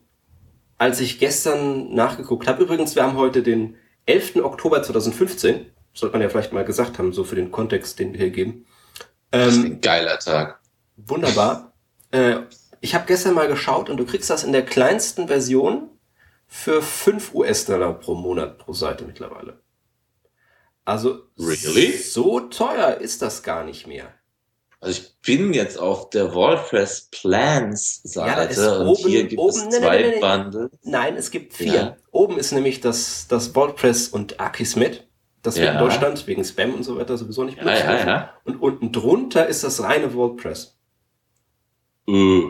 Als 0.78 1.00
ich 1.00 1.20
gestern 1.20 1.94
nachgeguckt 1.94 2.48
habe, 2.48 2.64
übrigens, 2.64 2.96
wir 2.96 3.04
haben 3.04 3.18
heute 3.18 3.44
den 3.44 3.78
11. 4.06 4.38
Oktober 4.38 4.84
2015, 4.84 5.66
sollte 5.94 6.14
man 6.14 6.22
ja 6.22 6.30
vielleicht 6.30 6.54
mal 6.54 6.66
gesagt 6.66 7.00
haben, 7.00 7.14
so 7.14 7.24
für 7.24 7.36
den 7.36 7.52
Kontext, 7.52 8.00
den 8.00 8.14
wir 8.14 8.20
hier 8.20 8.32
geben. 8.32 8.66
Ähm, 9.32 9.46
das 9.46 9.58
ist 9.58 9.66
ein 9.66 9.82
geiler 9.82 10.20
Tag. 10.20 10.62
Wunderbar. 10.98 11.74
Äh, 12.12 12.42
Ich 12.82 12.96
habe 12.96 13.06
gestern 13.08 13.34
mal 13.36 13.48
geschaut 13.48 13.90
und 13.90 13.98
du 13.98 14.06
kriegst 14.06 14.30
das 14.30 14.44
in 14.44 14.54
der 14.54 14.66
kleinsten 14.66 15.28
Version 15.28 15.90
für 16.48 16.82
5 16.82 17.34
US-Dollar 17.36 17.94
pro 18.00 18.16
Monat 18.16 18.58
pro 18.60 18.74
Seite 18.74 19.06
mittlerweile. 19.06 19.62
Also 20.86 21.24
Really? 21.40 21.98
so 21.98 22.40
teuer 22.42 22.98
ist 23.02 23.22
das 23.22 23.42
gar 23.44 23.64
nicht 23.64 23.88
mehr. 23.88 24.14
Also 24.80 25.02
ich 25.02 25.20
bin 25.22 25.54
jetzt 25.54 25.80
auf 25.80 26.12
der 26.12 26.36
WordPress 26.36 27.10
Plans 27.10 28.02
Ja, 28.14 28.36
Seite 28.46 28.80
und 28.82 28.88
oben- 28.90 29.08
hier 29.10 29.24
gibt 29.26 29.40
oben- 29.42 29.50
es 29.70 29.78
zwei 29.80 30.02
nee, 30.02 30.10
nee. 30.16 30.20
Bundles. 30.20 30.72
Nein, 30.84 31.16
es 31.16 31.32
gibt 31.32 31.54
vier. 31.54 31.74
Ja. 31.74 31.98
Oben 32.12 32.38
ist 32.38 32.52
nämlich 32.52 32.82
das, 32.82 33.28
das 33.28 33.56
WordPress 33.56 34.10
und 34.10 34.40
Akismet. 34.40 35.08
Das 35.42 35.56
wird 35.56 35.66
Ja. 35.68 35.74
in 35.74 35.80
Deutschland 35.80 36.26
wegen 36.28 36.44
Spam 36.44 36.74
und 36.76 36.84
so 36.84 36.98
weiter 36.98 37.18
sowieso 37.18 37.44
nicht 37.46 37.58
Ja, 37.58 37.64
benutzt. 37.64 37.84
ja, 37.84 38.06
ja. 38.08 38.34
Und 38.44 38.58
unten 38.62 38.92
drunter 38.92 39.48
ist 39.48 39.64
das 39.64 39.82
reine 39.82 40.14
WordPress. 40.14 40.78
Äh, 42.08 42.42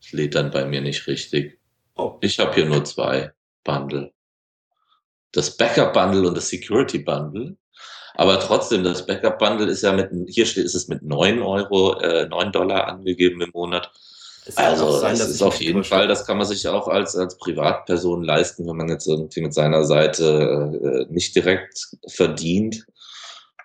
das 0.00 0.12
lädt 0.12 0.34
dann 0.36 0.50
bei 0.52 0.64
mir 0.66 0.80
nicht 0.80 1.06
richtig. 1.08 1.58
Oh, 1.96 2.18
Ich 2.20 2.38
habe 2.38 2.54
hier 2.54 2.66
nur 2.66 2.84
zwei 2.84 3.32
Bundle. 3.64 4.12
Das 5.32 5.56
Backup 5.56 5.92
Bundle 5.92 6.26
und 6.28 6.36
das 6.36 6.48
Security 6.48 6.98
Bundle. 7.00 7.56
Aber 8.20 8.38
trotzdem, 8.38 8.84
das 8.84 9.06
Backup 9.06 9.38
Bundle 9.38 9.70
ist 9.70 9.80
ja 9.80 9.92
mit, 9.92 10.10
hier 10.28 10.44
steht, 10.44 10.66
ist 10.66 10.74
es 10.74 10.88
mit 10.88 11.02
9 11.02 11.40
Euro, 11.40 11.98
äh, 12.00 12.28
9 12.28 12.52
Dollar 12.52 12.86
angegeben 12.86 13.40
im 13.40 13.48
Monat. 13.54 13.90
es 14.44 14.58
Also, 14.58 14.98
sein, 14.98 15.16
das 15.16 15.30
ist 15.30 15.40
auf 15.40 15.58
jeden. 15.58 15.84
Fall, 15.84 16.06
das 16.06 16.26
kann 16.26 16.36
man 16.36 16.46
sich 16.46 16.68
auch 16.68 16.86
als, 16.86 17.16
als 17.16 17.38
Privatperson 17.38 18.22
leisten, 18.22 18.66
wenn 18.66 18.76
man 18.76 18.90
jetzt 18.90 19.06
irgendwie 19.06 19.40
mit 19.40 19.54
seiner 19.54 19.84
Seite 19.84 21.06
äh, 21.08 21.10
nicht 21.10 21.34
direkt 21.34 21.96
verdient. 22.08 22.84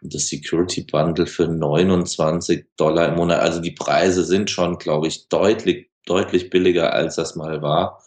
Und 0.02 0.14
das 0.14 0.28
Security 0.28 0.84
Bundle 0.90 1.28
für 1.28 1.50
29 1.50 2.64
Dollar 2.78 3.10
im 3.10 3.16
Monat. 3.16 3.42
Also 3.42 3.60
die 3.60 3.72
Preise 3.72 4.24
sind 4.24 4.50
schon, 4.50 4.78
glaube 4.78 5.08
ich, 5.08 5.28
deutlich, 5.28 5.90
deutlich 6.06 6.50
billiger, 6.50 6.94
als 6.94 7.18
das 7.18 7.36
mal 7.36 7.62
war. 7.62 8.02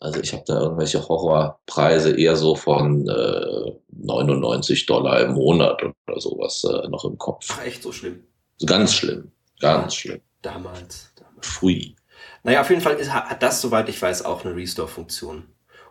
Also 0.00 0.20
ich 0.20 0.32
habe 0.32 0.44
da 0.46 0.60
irgendwelche 0.60 1.06
Horrorpreise 1.06 2.16
eher 2.18 2.34
so 2.34 2.54
von 2.54 3.06
äh, 3.08 3.72
99 3.92 4.86
Dollar 4.86 5.20
im 5.20 5.34
Monat 5.34 5.82
oder 5.82 6.20
sowas 6.20 6.64
äh, 6.64 6.88
noch 6.88 7.04
im 7.04 7.18
Kopf. 7.18 7.46
Ach, 7.50 7.64
echt 7.64 7.82
so 7.82 7.92
schlimm. 7.92 8.20
Ganz 8.64 8.94
schlimm, 8.94 9.30
ganz 9.60 9.94
schlimm. 9.94 10.20
Damals. 10.42 11.12
damals. 11.16 11.46
Pfui. 11.46 11.96
Naja, 12.42 12.62
auf 12.62 12.70
jeden 12.70 12.80
Fall 12.82 12.94
ist, 12.94 13.12
hat 13.12 13.42
das, 13.42 13.60
soweit 13.60 13.88
ich 13.90 14.00
weiß, 14.00 14.24
auch 14.24 14.44
eine 14.44 14.56
Restore-Funktion. 14.56 15.44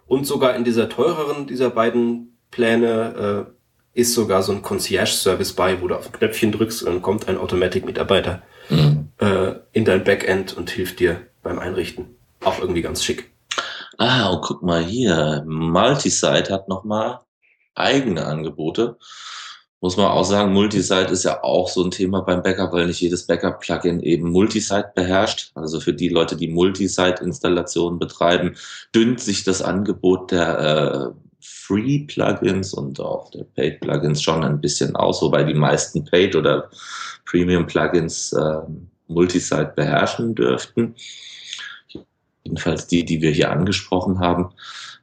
Und 0.07 0.25
sogar 0.25 0.55
in 0.55 0.63
dieser 0.63 0.89
teureren 0.89 1.45
dieser 1.45 1.69
beiden 1.69 2.37
Pläne 2.49 3.45
äh, 3.93 3.99
ist 3.99 4.13
sogar 4.15 4.41
so 4.41 4.51
ein 4.51 4.63
Concierge-Service 4.63 5.53
bei, 5.53 5.81
wo 5.81 5.87
du 5.87 5.95
auf 5.95 6.07
ein 6.07 6.11
Knöpfchen 6.13 6.51
drückst 6.51 6.81
und 6.83 6.93
dann 6.93 7.01
kommt 7.03 7.27
ein 7.27 7.37
Automatic-Mitarbeiter 7.37 8.41
Mhm. 8.69 9.09
äh, 9.19 9.53
in 9.71 9.83
dein 9.85 10.03
Backend 10.03 10.55
und 10.55 10.69
hilft 10.69 10.99
dir 10.99 11.21
beim 11.41 11.57
Einrichten. 11.59 12.15
Auch 12.43 12.59
irgendwie 12.59 12.81
ganz 12.83 13.03
schick. 13.03 13.31
Ah, 14.01 14.29
und 14.29 14.41
guck 14.41 14.63
mal 14.63 14.81
hier. 14.81 15.43
Multisite 15.45 16.53
hat 16.53 16.69
nochmal 16.69 17.19
eigene 17.75 18.25
Angebote. 18.25 18.97
Muss 19.81 19.97
man 19.97 20.07
auch 20.07 20.23
sagen, 20.23 20.53
Multisite 20.53 21.12
ist 21.12 21.25
ja 21.25 21.43
auch 21.43 21.67
so 21.67 21.83
ein 21.83 21.91
Thema 21.91 22.21
beim 22.21 22.41
Backup, 22.41 22.71
weil 22.71 22.88
nicht 22.88 23.01
jedes 23.01 23.27
Backup-Plugin 23.27 23.99
eben 24.01 24.31
Multisite 24.31 24.91
beherrscht. 24.95 25.51
Also 25.53 25.81
für 25.81 25.93
die 25.93 26.07
Leute, 26.07 26.38
die 26.38 26.47
Multisite-Installationen 26.47 27.99
betreiben, 27.99 28.55
dünnt 28.95 29.19
sich 29.19 29.43
das 29.43 29.62
Angebot 29.62 30.31
der 30.31 30.59
äh, 30.59 31.21
Free-Plugins 31.41 32.73
und 32.73 33.01
auch 33.01 33.31
der 33.31 33.43
Paid-Plugins 33.43 34.21
schon 34.21 34.45
ein 34.45 34.62
bisschen 34.62 34.95
aus, 34.95 35.21
wobei 35.21 35.43
die 35.43 35.53
meisten 35.53 36.05
Paid- 36.05 36.38
oder 36.38 36.69
Premium-Plugins 37.25 38.31
äh, 38.31 38.62
Multisite 39.07 39.73
beherrschen 39.75 40.35
dürften 40.35 40.95
jedenfalls 42.49 42.88
die, 42.88 43.05
die 43.05 43.21
wir 43.21 43.31
hier 43.31 43.51
angesprochen 43.51 44.19
haben. 44.19 44.49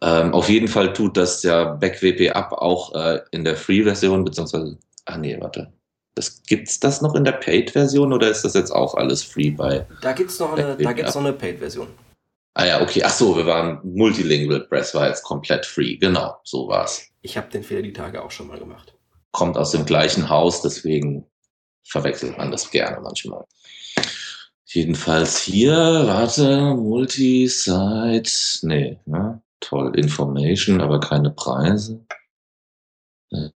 Ähm, 0.02 0.35
auf 0.35 0.48
jeden 0.48 0.68
Fall 0.68 0.92
tut 0.92 1.16
das 1.16 1.42
ja 1.42 1.64
BackWP 1.64 2.32
Up 2.32 2.52
auch 2.52 2.94
äh, 2.94 3.20
in 3.30 3.44
der 3.44 3.56
Free-Version, 3.56 4.24
beziehungsweise, 4.24 4.76
ah 5.06 5.16
nee, 5.16 5.37
warte. 5.40 5.72
Das, 6.14 6.42
gibt's 6.42 6.80
das 6.80 7.02
noch 7.02 7.14
in 7.14 7.24
der 7.24 7.32
Paid-Version 7.32 8.12
oder 8.12 8.30
ist 8.30 8.42
das 8.42 8.54
jetzt 8.54 8.70
auch 8.70 8.94
alles 8.94 9.22
free 9.22 9.50
bei? 9.50 9.87
Da 10.00 10.12
gibt's 10.12 10.38
noch 10.38 10.56
eine, 10.56 10.76
da 10.76 10.92
gibt's 10.92 11.14
noch 11.14 11.22
eine 11.22 11.32
Paid-Version. 11.32 11.88
Ah 12.54 12.64
ja, 12.64 12.80
okay. 12.80 13.02
Ach 13.04 13.12
so, 13.12 13.37
wir 13.37 13.44
waren 13.44 13.80
Multilingual 13.85 14.61
Press 14.61 14.94
war 14.94 15.09
jetzt 15.09 15.22
komplett 15.22 15.66
free. 15.66 15.96
Genau, 15.96 16.37
so 16.42 16.68
war's. 16.68 17.06
Ich 17.20 17.37
habe 17.37 17.50
den 17.50 17.62
Fehler 17.62 17.82
die 17.82 17.92
Tage 17.92 18.22
auch 18.22 18.30
schon 18.30 18.46
mal 18.48 18.59
gemacht. 18.59 18.94
Kommt 19.32 19.59
aus 19.59 19.72
dem 19.72 19.85
gleichen 19.85 20.30
Haus, 20.30 20.62
deswegen 20.62 21.26
verwechselt 21.85 22.38
man 22.38 22.50
das 22.50 22.70
gerne 22.70 22.98
manchmal. 23.02 23.44
Jedenfalls 24.68 25.38
hier, 25.42 25.72
warte, 26.07 26.74
Multisite, 26.74 28.31
nee, 28.62 28.98
ne? 29.07 29.40
toll, 29.61 29.96
Information, 29.96 30.81
aber 30.81 30.98
keine 31.00 31.31
Preise. 31.31 32.05
Äh, 33.31 33.50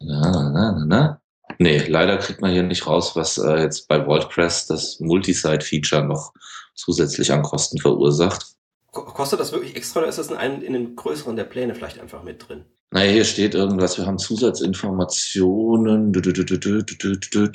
Na, 0.00 0.20
na, 0.30 0.50
na, 0.50 0.84
na. 0.86 1.20
Nee, 1.58 1.78
leider 1.88 2.18
kriegt 2.18 2.40
man 2.42 2.52
hier 2.52 2.62
nicht 2.62 2.86
raus, 2.86 3.16
was 3.16 3.38
äh, 3.38 3.62
jetzt 3.62 3.88
bei 3.88 4.06
WordPress 4.06 4.66
das 4.66 5.00
Multisite-Feature 5.00 6.04
noch 6.04 6.32
zusätzlich 6.74 7.32
an 7.32 7.42
Kosten 7.42 7.78
verursacht. 7.80 8.46
Ko- 8.92 9.06
Kostet 9.06 9.40
das 9.40 9.50
wirklich 9.52 9.74
extra 9.76 10.00
oder 10.00 10.08
ist 10.08 10.18
das 10.18 10.28
in 10.30 10.36
einem 10.36 10.62
in 10.62 10.74
den 10.74 10.94
größeren 10.94 11.36
der 11.36 11.44
Pläne 11.44 11.74
vielleicht 11.74 11.98
einfach 11.98 12.22
mit 12.22 12.46
drin? 12.48 12.64
Naja, 12.90 13.10
hier 13.10 13.24
steht 13.24 13.54
irgendwas, 13.54 13.98
wir 13.98 14.06
haben 14.06 14.18
Zusatzinformationen. 14.18 16.12
Du, 16.12 16.20
du, 16.20 16.32
du, 16.32 17.50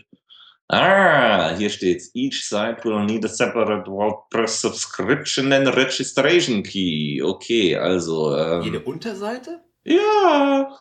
Ah, 0.74 1.56
hier 1.58 1.70
steht's. 1.70 2.10
Each 2.14 2.44
site 2.48 2.84
will 2.84 3.04
need 3.06 3.24
a 3.26 3.28
separate 3.28 3.86
WordPress 3.90 4.62
subscription 4.62 5.52
and 5.54 5.68
registration 5.76 6.64
key. 6.64 7.22
Okay, 7.22 7.76
also, 7.76 8.36
Jede 8.62 8.78
ähm, 8.78 8.84
Unterseite? 8.86 9.62
ja, 9.84 10.78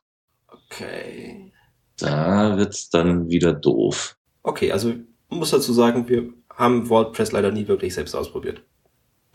Okay. 0.48 1.52
da 1.98 2.56
wird's 2.56 2.88
dann 2.90 3.28
wieder 3.28 3.52
doof. 3.52 4.16
Okay, 4.42 4.72
also 4.72 4.94
muss 5.28 5.50
dazu 5.50 5.72
sagen, 5.72 6.08
wir 6.08 6.32
haben 6.54 6.88
WordPress 6.88 7.32
leider 7.32 7.50
nie 7.50 7.68
wirklich 7.68 7.94
selbst 7.94 8.14
ausprobiert. 8.14 8.62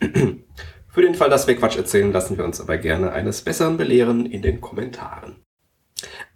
Für 0.00 1.02
den 1.02 1.14
Fall, 1.14 1.30
dass 1.30 1.46
wir 1.46 1.56
Quatsch 1.56 1.76
erzählen, 1.76 2.12
lassen 2.12 2.36
wir 2.38 2.44
uns 2.44 2.60
aber 2.60 2.78
gerne 2.78 3.12
eines 3.12 3.42
Besseren 3.42 3.76
belehren 3.76 4.26
in 4.26 4.42
den 4.42 4.60
Kommentaren. 4.60 5.44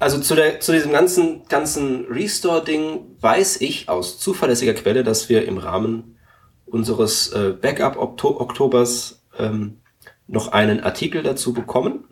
Also 0.03 0.19
zu, 0.19 0.35
der, 0.35 0.59
zu 0.59 0.73
diesem 0.73 0.91
ganzen, 0.91 1.47
ganzen 1.47 2.07
Restore-Ding 2.07 3.17
weiß 3.21 3.61
ich 3.61 3.89
aus 3.89 4.19
zuverlässiger 4.19 4.75
Quelle, 4.75 5.05
dass 5.05 5.29
wir 5.29 5.47
im 5.47 5.59
Rahmen 5.59 6.19
unseres 6.67 7.29
äh, 7.29 7.55
Backup-Oktobers 7.61 9.23
ähm, 9.39 9.81
noch 10.27 10.49
einen 10.49 10.81
Artikel 10.81 11.23
dazu 11.23 11.53
bekommen. 11.53 12.05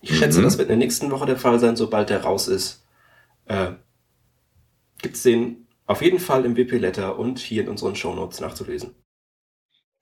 Ich 0.00 0.18
schätze, 0.18 0.40
Mhm. 0.40 0.44
das 0.44 0.58
wird 0.58 0.68
in 0.68 0.80
der 0.80 0.84
nächsten 0.84 1.12
Woche 1.12 1.26
der 1.26 1.36
Fall 1.36 1.60
sein, 1.60 1.76
sobald 1.76 2.10
der 2.10 2.22
raus 2.24 2.48
ist. 2.48 2.84
Äh, 3.46 3.72
gibt's 5.00 5.22
den 5.22 5.68
auf 5.86 6.02
jeden 6.02 6.18
Fall 6.18 6.44
im 6.44 6.56
WP-Letter 6.56 7.20
und 7.20 7.38
hier 7.38 7.62
in 7.62 7.68
unseren 7.68 7.94
Shownotes 7.94 8.40
nachzulesen. 8.40 8.96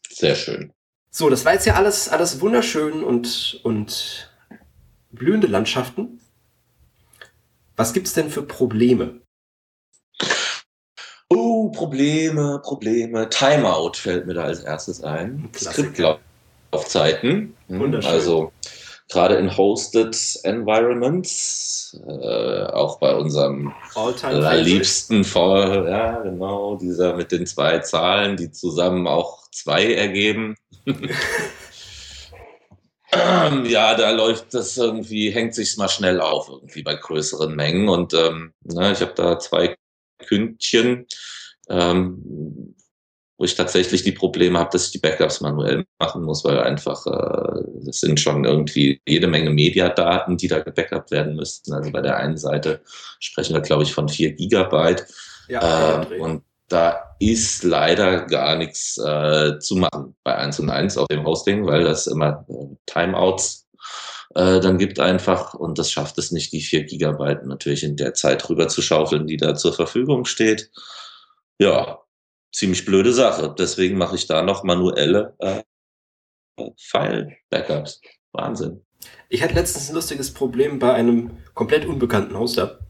Sehr 0.08 0.36
schön. 0.36 0.72
So, 1.10 1.28
das 1.28 1.44
war 1.44 1.52
jetzt 1.52 1.66
ja 1.66 1.74
alles, 1.74 2.08
alles 2.08 2.40
wunderschön 2.40 3.04
und, 3.04 3.60
und 3.62 4.32
blühende 5.10 5.48
Landschaften. 5.48 6.20
Was 7.76 7.92
gibt's 7.92 8.14
denn 8.14 8.30
für 8.30 8.42
Probleme? 8.42 9.20
Oh, 11.28 11.70
Probleme, 11.70 12.60
Probleme. 12.62 13.28
Timeout 13.28 13.92
fällt 13.96 14.26
mir 14.26 14.34
da 14.34 14.44
als 14.44 14.60
erstes 14.60 15.02
ein. 15.02 15.50
Skriptlaufzeiten. 15.54 17.54
Hm, 17.68 17.80
Wunderschön. 17.80 18.10
Also 18.10 18.52
gerade 19.08 19.36
in 19.36 19.56
Hosted 19.56 20.16
Environments, 20.44 21.98
äh, 22.06 22.64
auch 22.72 22.98
bei 22.98 23.14
unserem 23.14 23.72
liebsten 24.64 25.24
Fall, 25.24 25.88
ja 25.88 26.20
genau, 26.20 26.76
dieser 26.76 27.16
mit 27.16 27.30
den 27.30 27.46
zwei 27.46 27.78
Zahlen, 27.80 28.36
die 28.36 28.50
zusammen 28.50 29.06
auch 29.06 29.48
zwei 29.50 29.94
ergeben. 29.94 30.56
Ja, 33.66 33.94
da 33.94 34.10
läuft 34.10 34.54
das 34.54 34.76
irgendwie, 34.76 35.30
hängt 35.30 35.54
sich's 35.54 35.76
mal 35.76 35.88
schnell 35.88 36.20
auf, 36.20 36.48
irgendwie 36.48 36.82
bei 36.82 36.94
größeren 36.94 37.54
Mengen. 37.54 37.88
Und 37.88 38.14
ähm, 38.14 38.52
ne, 38.64 38.92
ich 38.92 39.00
habe 39.00 39.14
da 39.14 39.38
zwei 39.38 39.76
Kündchen, 40.24 41.06
ähm, 41.68 42.74
wo 43.38 43.44
ich 43.44 43.54
tatsächlich 43.54 44.02
die 44.02 44.12
Probleme 44.12 44.58
habe, 44.58 44.70
dass 44.72 44.86
ich 44.86 44.92
die 44.92 44.98
Backups 44.98 45.40
manuell 45.42 45.84
machen 45.98 46.22
muss, 46.22 46.44
weil 46.44 46.58
einfach 46.58 47.06
äh, 47.06 47.64
das 47.84 48.00
sind 48.00 48.18
schon 48.18 48.44
irgendwie 48.44 49.00
jede 49.06 49.26
Menge 49.26 49.50
Mediadaten, 49.50 50.38
die 50.38 50.48
da 50.48 50.60
gebackupt 50.60 51.10
werden 51.10 51.36
müssten. 51.36 51.72
Also 51.74 51.90
bei 51.92 52.00
der 52.00 52.16
einen 52.16 52.38
Seite 52.38 52.80
sprechen 53.20 53.54
wir, 53.54 53.60
glaube 53.60 53.82
ich, 53.82 53.92
von 53.92 54.08
vier 54.08 54.32
Gigabyte. 54.32 55.06
Ja, 55.48 56.02
Ähm, 56.12 56.20
und 56.20 56.42
da 56.68 57.14
ist 57.18 57.62
leider 57.62 58.26
gar 58.26 58.56
nichts 58.56 58.98
äh, 58.98 59.58
zu 59.58 59.76
machen 59.76 60.16
bei 60.24 60.34
1 60.34 60.60
und 60.60 60.70
1 60.70 60.98
auf 60.98 61.08
dem 61.08 61.24
Hosting, 61.24 61.66
weil 61.66 61.84
das 61.84 62.06
immer 62.06 62.44
äh, 62.48 62.74
Timeouts 62.86 63.66
äh, 64.34 64.60
dann 64.60 64.76
gibt 64.76 65.00
einfach 65.00 65.54
und 65.54 65.78
das 65.78 65.90
schafft 65.90 66.18
es 66.18 66.30
nicht, 66.30 66.52
die 66.52 66.60
4 66.60 66.84
Gigabyte 66.84 67.46
natürlich 67.46 67.84
in 67.84 67.96
der 67.96 68.14
Zeit 68.14 68.48
rüber 68.48 68.68
zu 68.68 68.82
schaufeln, 68.82 69.26
die 69.26 69.38
da 69.38 69.54
zur 69.54 69.72
Verfügung 69.72 70.26
steht. 70.26 70.70
Ja, 71.58 72.00
ziemlich 72.52 72.84
blöde 72.84 73.12
Sache. 73.12 73.54
Deswegen 73.56 73.96
mache 73.96 74.16
ich 74.16 74.26
da 74.26 74.42
noch 74.42 74.62
manuelle 74.62 75.34
äh, 75.38 75.62
File-Backups. 76.76 78.00
Wahnsinn. 78.32 78.84
Ich 79.28 79.42
hatte 79.42 79.54
letztens 79.54 79.88
ein 79.88 79.94
lustiges 79.94 80.34
Problem 80.34 80.78
bei 80.78 80.92
einem 80.92 81.38
komplett 81.54 81.86
unbekannten 81.86 82.38
Hoster. 82.38 82.80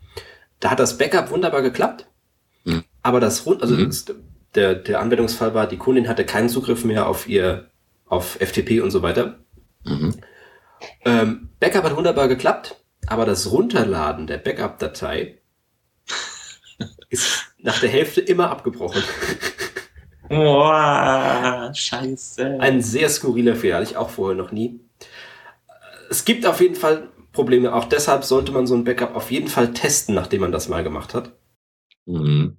Da 0.58 0.70
hat 0.70 0.80
das 0.80 0.98
Backup 0.98 1.30
wunderbar 1.30 1.62
geklappt. 1.62 2.08
Aber 3.06 3.20
das 3.20 3.46
rund, 3.46 3.62
also 3.62 3.76
mhm. 3.76 3.94
der, 4.56 4.74
der 4.74 5.00
Anwendungsfall 5.00 5.54
war, 5.54 5.68
die 5.68 5.76
Kundin 5.76 6.08
hatte 6.08 6.24
keinen 6.24 6.48
Zugriff 6.48 6.84
mehr 6.84 7.06
auf 7.08 7.28
ihr, 7.28 7.70
auf 8.04 8.36
FTP 8.40 8.80
und 8.80 8.90
so 8.90 9.00
weiter. 9.00 9.38
Mhm. 9.84 10.14
Ähm, 11.04 11.48
Backup 11.60 11.84
hat 11.84 11.96
wunderbar 11.96 12.26
geklappt, 12.26 12.82
aber 13.06 13.24
das 13.24 13.52
Runterladen 13.52 14.26
der 14.26 14.38
Backup-Datei 14.38 15.38
ist 17.10 17.44
nach 17.58 17.78
der 17.78 17.90
Hälfte 17.90 18.20
immer 18.20 18.50
abgebrochen. 18.50 19.04
Boah, 20.28 21.70
scheiße. 21.76 22.58
Ein 22.58 22.82
sehr 22.82 23.08
skurriler 23.08 23.54
Fehler, 23.54 23.76
hatte 23.76 23.90
ich 23.90 23.96
auch 23.96 24.10
vorher 24.10 24.36
noch 24.36 24.50
nie. 24.50 24.80
Es 26.10 26.24
gibt 26.24 26.44
auf 26.44 26.60
jeden 26.60 26.74
Fall 26.74 27.08
Probleme. 27.30 27.72
Auch 27.72 27.84
deshalb 27.84 28.24
sollte 28.24 28.50
man 28.50 28.66
so 28.66 28.74
ein 28.74 28.82
Backup 28.82 29.14
auf 29.14 29.30
jeden 29.30 29.46
Fall 29.46 29.72
testen, 29.72 30.16
nachdem 30.16 30.40
man 30.40 30.50
das 30.50 30.68
mal 30.68 30.82
gemacht 30.82 31.14
hat. 31.14 31.36
Mhm. 32.06 32.56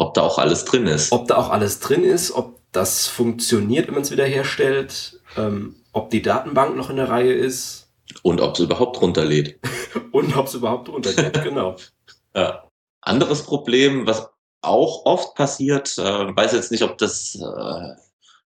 Ob 0.00 0.14
da 0.14 0.22
auch 0.22 0.38
alles 0.38 0.64
drin 0.64 0.86
ist. 0.86 1.12
Ob 1.12 1.28
da 1.28 1.36
auch 1.36 1.50
alles 1.50 1.78
drin 1.78 2.04
ist, 2.04 2.32
ob 2.32 2.58
das 2.72 3.06
funktioniert, 3.06 3.86
wenn 3.86 3.94
man 3.94 4.02
es 4.02 4.10
wiederherstellt, 4.10 5.20
ähm, 5.36 5.76
ob 5.92 6.08
die 6.08 6.22
Datenbank 6.22 6.74
noch 6.74 6.88
in 6.88 6.96
der 6.96 7.10
Reihe 7.10 7.34
ist. 7.34 7.90
Und 8.22 8.40
ob 8.40 8.54
es 8.54 8.60
überhaupt 8.60 8.98
runterlädt. 9.02 9.60
Und 10.12 10.34
ob 10.38 10.46
es 10.46 10.54
überhaupt 10.54 10.88
runterlädt, 10.88 11.42
genau. 11.42 11.76
Ja. 12.34 12.64
Anderes 13.02 13.42
Problem, 13.42 14.06
was 14.06 14.30
auch 14.62 15.04
oft 15.04 15.34
passiert, 15.34 15.98
äh, 15.98 16.34
weiß 16.34 16.52
jetzt 16.52 16.70
nicht, 16.70 16.84
ob 16.84 16.96
das 16.96 17.34
äh, 17.34 17.88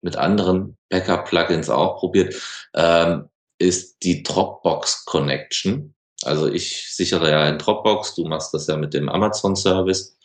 mit 0.00 0.16
anderen 0.16 0.76
Backup-Plugins 0.88 1.68
auch 1.68 1.98
probiert, 1.98 2.34
ähm, 2.74 3.28
ist 3.58 4.02
die 4.02 4.22
Dropbox 4.22 5.04
Connection. 5.04 5.94
Also 6.24 6.48
ich 6.48 6.94
sichere 6.94 7.30
ja 7.30 7.46
in 7.46 7.58
Dropbox, 7.58 8.14
du 8.14 8.24
machst 8.24 8.54
das 8.54 8.66
ja 8.66 8.76
mit 8.76 8.94
dem 8.94 9.08
Amazon-Service. 9.08 10.16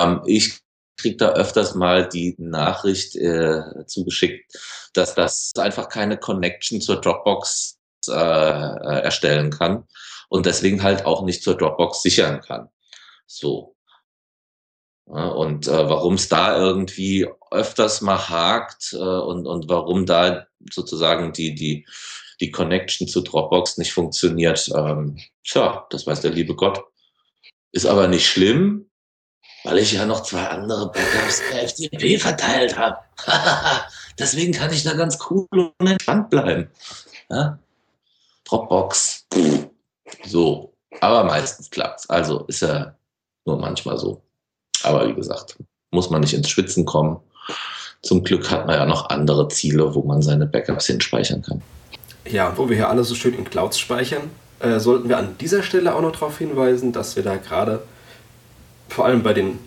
Ähm, 0.00 0.22
ich 0.26 0.60
kriege 0.96 1.16
da 1.16 1.30
öfters 1.30 1.74
mal 1.74 2.08
die 2.08 2.34
Nachricht 2.38 3.16
äh, 3.16 3.86
zugeschickt, 3.86 4.52
dass 4.94 5.14
das 5.14 5.52
einfach 5.56 5.88
keine 5.88 6.18
Connection 6.18 6.80
zur 6.80 7.00
Dropbox 7.00 7.78
äh, 8.08 8.12
äh 8.12 9.00
erstellen 9.02 9.50
kann 9.50 9.84
und 10.28 10.46
deswegen 10.46 10.82
halt 10.82 11.06
auch 11.06 11.22
nicht 11.22 11.42
zur 11.42 11.56
Dropbox 11.56 12.02
sichern 12.02 12.40
kann. 12.40 12.68
So. 13.26 13.76
Und 15.04 15.66
äh, 15.66 15.88
warum 15.88 16.14
es 16.14 16.28
da 16.28 16.56
irgendwie 16.56 17.26
öfters 17.50 18.00
mal 18.00 18.28
hakt 18.28 18.92
äh, 18.92 18.96
und, 18.96 19.46
und 19.46 19.68
warum 19.68 20.06
da 20.06 20.46
sozusagen 20.72 21.32
die, 21.32 21.54
die, 21.54 21.86
die 22.40 22.52
Connection 22.52 23.08
zu 23.08 23.22
Dropbox 23.22 23.76
nicht 23.78 23.92
funktioniert, 23.92 24.70
ähm, 24.74 25.18
tja, 25.42 25.86
das 25.90 26.06
weiß 26.06 26.20
der 26.20 26.30
liebe 26.30 26.54
Gott. 26.54 26.80
Ist 27.72 27.86
aber 27.86 28.06
nicht 28.06 28.26
schlimm, 28.26 28.89
weil 29.64 29.78
ich 29.78 29.92
ja 29.92 30.06
noch 30.06 30.22
zwei 30.22 30.46
andere 30.46 30.86
Backups 30.90 31.42
per 31.50 31.68
FTP 31.68 32.18
verteilt 32.18 32.78
habe. 32.78 32.98
Deswegen 34.18 34.52
kann 34.52 34.72
ich 34.72 34.82
da 34.82 34.94
ganz 34.94 35.18
cool 35.30 35.46
und 35.50 35.86
entspannt 35.86 36.30
bleiben. 36.30 36.68
Ja? 37.28 37.58
Dropbox. 38.44 39.26
So. 40.26 40.74
Aber 41.00 41.24
meistens 41.24 41.70
klappt's. 41.70 42.08
Also 42.10 42.44
ist 42.46 42.62
ja 42.62 42.94
nur 43.44 43.58
manchmal 43.58 43.98
so. 43.98 44.22
Aber 44.82 45.08
wie 45.08 45.14
gesagt, 45.14 45.56
muss 45.90 46.10
man 46.10 46.20
nicht 46.20 46.34
ins 46.34 46.48
Schwitzen 46.48 46.84
kommen. 46.84 47.20
Zum 48.02 48.24
Glück 48.24 48.50
hat 48.50 48.66
man 48.66 48.76
ja 48.76 48.86
noch 48.86 49.10
andere 49.10 49.48
Ziele, 49.48 49.94
wo 49.94 50.02
man 50.02 50.22
seine 50.22 50.46
Backups 50.46 50.86
hinspeichern 50.86 51.42
kann. 51.42 51.62
Ja, 52.26 52.56
wo 52.56 52.68
wir 52.68 52.76
hier 52.76 52.88
alle 52.88 53.04
so 53.04 53.14
schön 53.14 53.34
in 53.34 53.44
Clouds 53.44 53.78
speichern, 53.78 54.30
äh, 54.60 54.78
sollten 54.78 55.08
wir 55.08 55.18
an 55.18 55.36
dieser 55.38 55.62
Stelle 55.62 55.94
auch 55.94 56.00
noch 56.00 56.12
darauf 56.12 56.38
hinweisen, 56.38 56.92
dass 56.92 57.16
wir 57.16 57.22
da 57.22 57.36
gerade 57.36 57.82
vor 58.90 59.06
allem 59.06 59.22
bei 59.22 59.32
den 59.32 59.58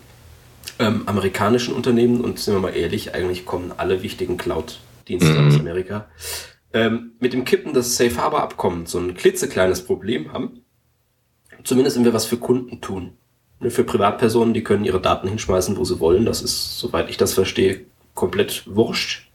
ähm, 0.78 1.02
amerikanischen 1.06 1.74
Unternehmen, 1.74 2.20
und 2.20 2.38
sind 2.38 2.54
wir 2.54 2.60
mal 2.60 2.76
ehrlich, 2.76 3.14
eigentlich 3.14 3.46
kommen 3.46 3.72
alle 3.76 4.02
wichtigen 4.02 4.36
Cloud-Dienste 4.36 5.32
mhm. 5.32 5.48
aus 5.48 5.60
Amerika, 5.60 6.06
ähm, 6.72 7.12
mit 7.20 7.32
dem 7.32 7.44
Kippen 7.44 7.72
des 7.72 7.96
Safe 7.96 8.16
Harbor 8.16 8.42
Abkommens 8.42 8.90
so 8.90 8.98
ein 8.98 9.14
klitzekleines 9.14 9.84
Problem 9.84 10.32
haben. 10.32 10.60
Zumindest 11.62 11.96
wenn 11.96 12.04
wir 12.04 12.12
was 12.12 12.26
für 12.26 12.36
Kunden 12.36 12.80
tun. 12.80 13.12
Ne, 13.60 13.70
für 13.70 13.84
Privatpersonen, 13.84 14.52
die 14.52 14.64
können 14.64 14.84
ihre 14.84 15.00
Daten 15.00 15.28
hinschmeißen, 15.28 15.76
wo 15.76 15.84
sie 15.84 16.00
wollen. 16.00 16.26
Das 16.26 16.42
ist, 16.42 16.78
soweit 16.78 17.08
ich 17.08 17.16
das 17.16 17.32
verstehe, 17.32 17.86
komplett 18.14 18.64
wurscht. 18.66 19.30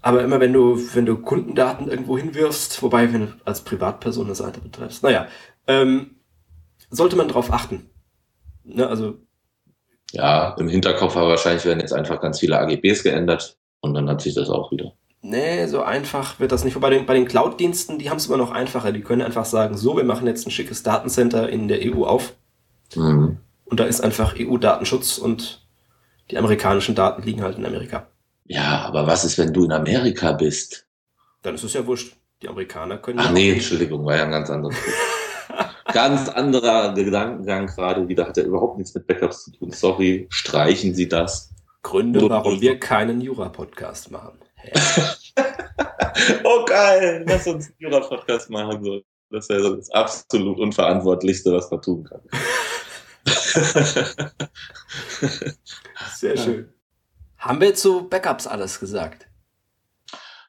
Aber 0.00 0.22
immer 0.22 0.40
wenn 0.40 0.52
du, 0.52 0.80
wenn 0.94 1.04
du 1.04 1.16
Kundendaten 1.18 1.88
irgendwo 1.88 2.16
hinwirfst, 2.16 2.82
wobei, 2.82 3.12
wenn 3.12 3.22
du 3.22 3.32
als 3.44 3.62
Privatperson 3.62 4.26
eine 4.26 4.34
Seite 4.34 4.60
betreibst, 4.60 5.02
naja, 5.02 5.26
ähm, 5.66 6.16
sollte 6.90 7.16
man 7.16 7.28
drauf 7.28 7.52
achten. 7.52 7.90
Ne, 8.66 8.86
also. 8.86 9.14
Ja, 10.12 10.54
im 10.58 10.68
Hinterkopf 10.68 11.16
aber 11.16 11.30
wahrscheinlich 11.30 11.64
werden 11.64 11.80
jetzt 11.80 11.92
einfach 11.92 12.20
ganz 12.20 12.40
viele 12.40 12.58
AGBs 12.58 13.02
geändert 13.02 13.58
und 13.80 13.94
dann 13.94 14.08
hat 14.08 14.20
sich 14.20 14.34
das 14.34 14.48
auch 14.48 14.70
wieder. 14.70 14.92
Nee, 15.22 15.66
so 15.66 15.82
einfach 15.82 16.38
wird 16.38 16.52
das 16.52 16.64
nicht. 16.64 16.78
Bei 16.78 16.90
den, 16.90 17.06
bei 17.06 17.14
den 17.14 17.26
Cloud-Diensten, 17.26 17.98
die 17.98 18.10
haben 18.10 18.18
es 18.18 18.26
immer 18.26 18.36
noch 18.36 18.52
einfacher. 18.52 18.92
Die 18.92 19.00
können 19.00 19.22
einfach 19.22 19.44
sagen, 19.44 19.76
so, 19.76 19.96
wir 19.96 20.04
machen 20.04 20.26
jetzt 20.26 20.46
ein 20.46 20.52
schickes 20.52 20.82
Datencenter 20.84 21.48
in 21.48 21.66
der 21.66 21.80
EU 21.82 22.04
auf. 22.04 22.34
Mhm. 22.94 23.38
Und 23.64 23.80
da 23.80 23.84
ist 23.84 24.00
einfach 24.00 24.36
EU-Datenschutz 24.38 25.18
und 25.18 25.66
die 26.30 26.38
amerikanischen 26.38 26.94
Daten 26.94 27.22
liegen 27.22 27.42
halt 27.42 27.58
in 27.58 27.66
Amerika. 27.66 28.06
Ja, 28.44 28.84
aber 28.86 29.06
was 29.06 29.24
ist, 29.24 29.38
wenn 29.38 29.52
du 29.52 29.64
in 29.64 29.72
Amerika 29.72 30.32
bist? 30.32 30.86
Dann 31.42 31.56
ist 31.56 31.64
es 31.64 31.72
ja 31.72 31.86
wurscht. 31.86 32.16
Die 32.42 32.48
Amerikaner 32.48 32.98
können. 32.98 33.18
Ach 33.18 33.32
nee, 33.32 33.52
Entschuldigung, 33.52 34.04
war 34.04 34.16
ja 34.16 34.24
ein 34.24 34.30
ganz 34.30 34.50
anderes. 34.50 34.76
ganz 35.92 36.28
anderer 36.28 36.94
Gedankengang 36.94 37.66
gerade 37.66 38.08
wieder. 38.08 38.26
Hat 38.26 38.36
ja 38.36 38.44
überhaupt 38.44 38.78
nichts 38.78 38.94
mit 38.94 39.06
Backups 39.06 39.44
zu 39.44 39.52
tun. 39.52 39.70
Sorry, 39.70 40.26
streichen 40.30 40.94
Sie 40.94 41.08
das. 41.08 41.52
Gründe, 41.82 42.28
warum 42.28 42.60
wir 42.60 42.80
keinen 42.80 43.20
Jura-Podcast 43.20 44.10
machen. 44.10 44.38
oh 46.44 46.64
geil, 46.64 47.24
lass 47.28 47.46
uns 47.46 47.66
einen 47.66 47.76
Jura-Podcast 47.78 48.50
machen. 48.50 48.82
So. 48.82 49.02
Das 49.30 49.48
wäre 49.48 49.76
das 49.76 49.90
absolut 49.90 50.58
Unverantwortlichste, 50.58 51.52
was 51.52 51.70
man 51.70 51.82
tun 51.82 52.04
kann. 52.04 52.20
Sehr 56.14 56.36
schön. 56.36 56.72
Haben 57.38 57.60
wir 57.60 57.74
zu 57.74 58.08
Backups 58.08 58.46
alles 58.46 58.80
gesagt? 58.80 59.28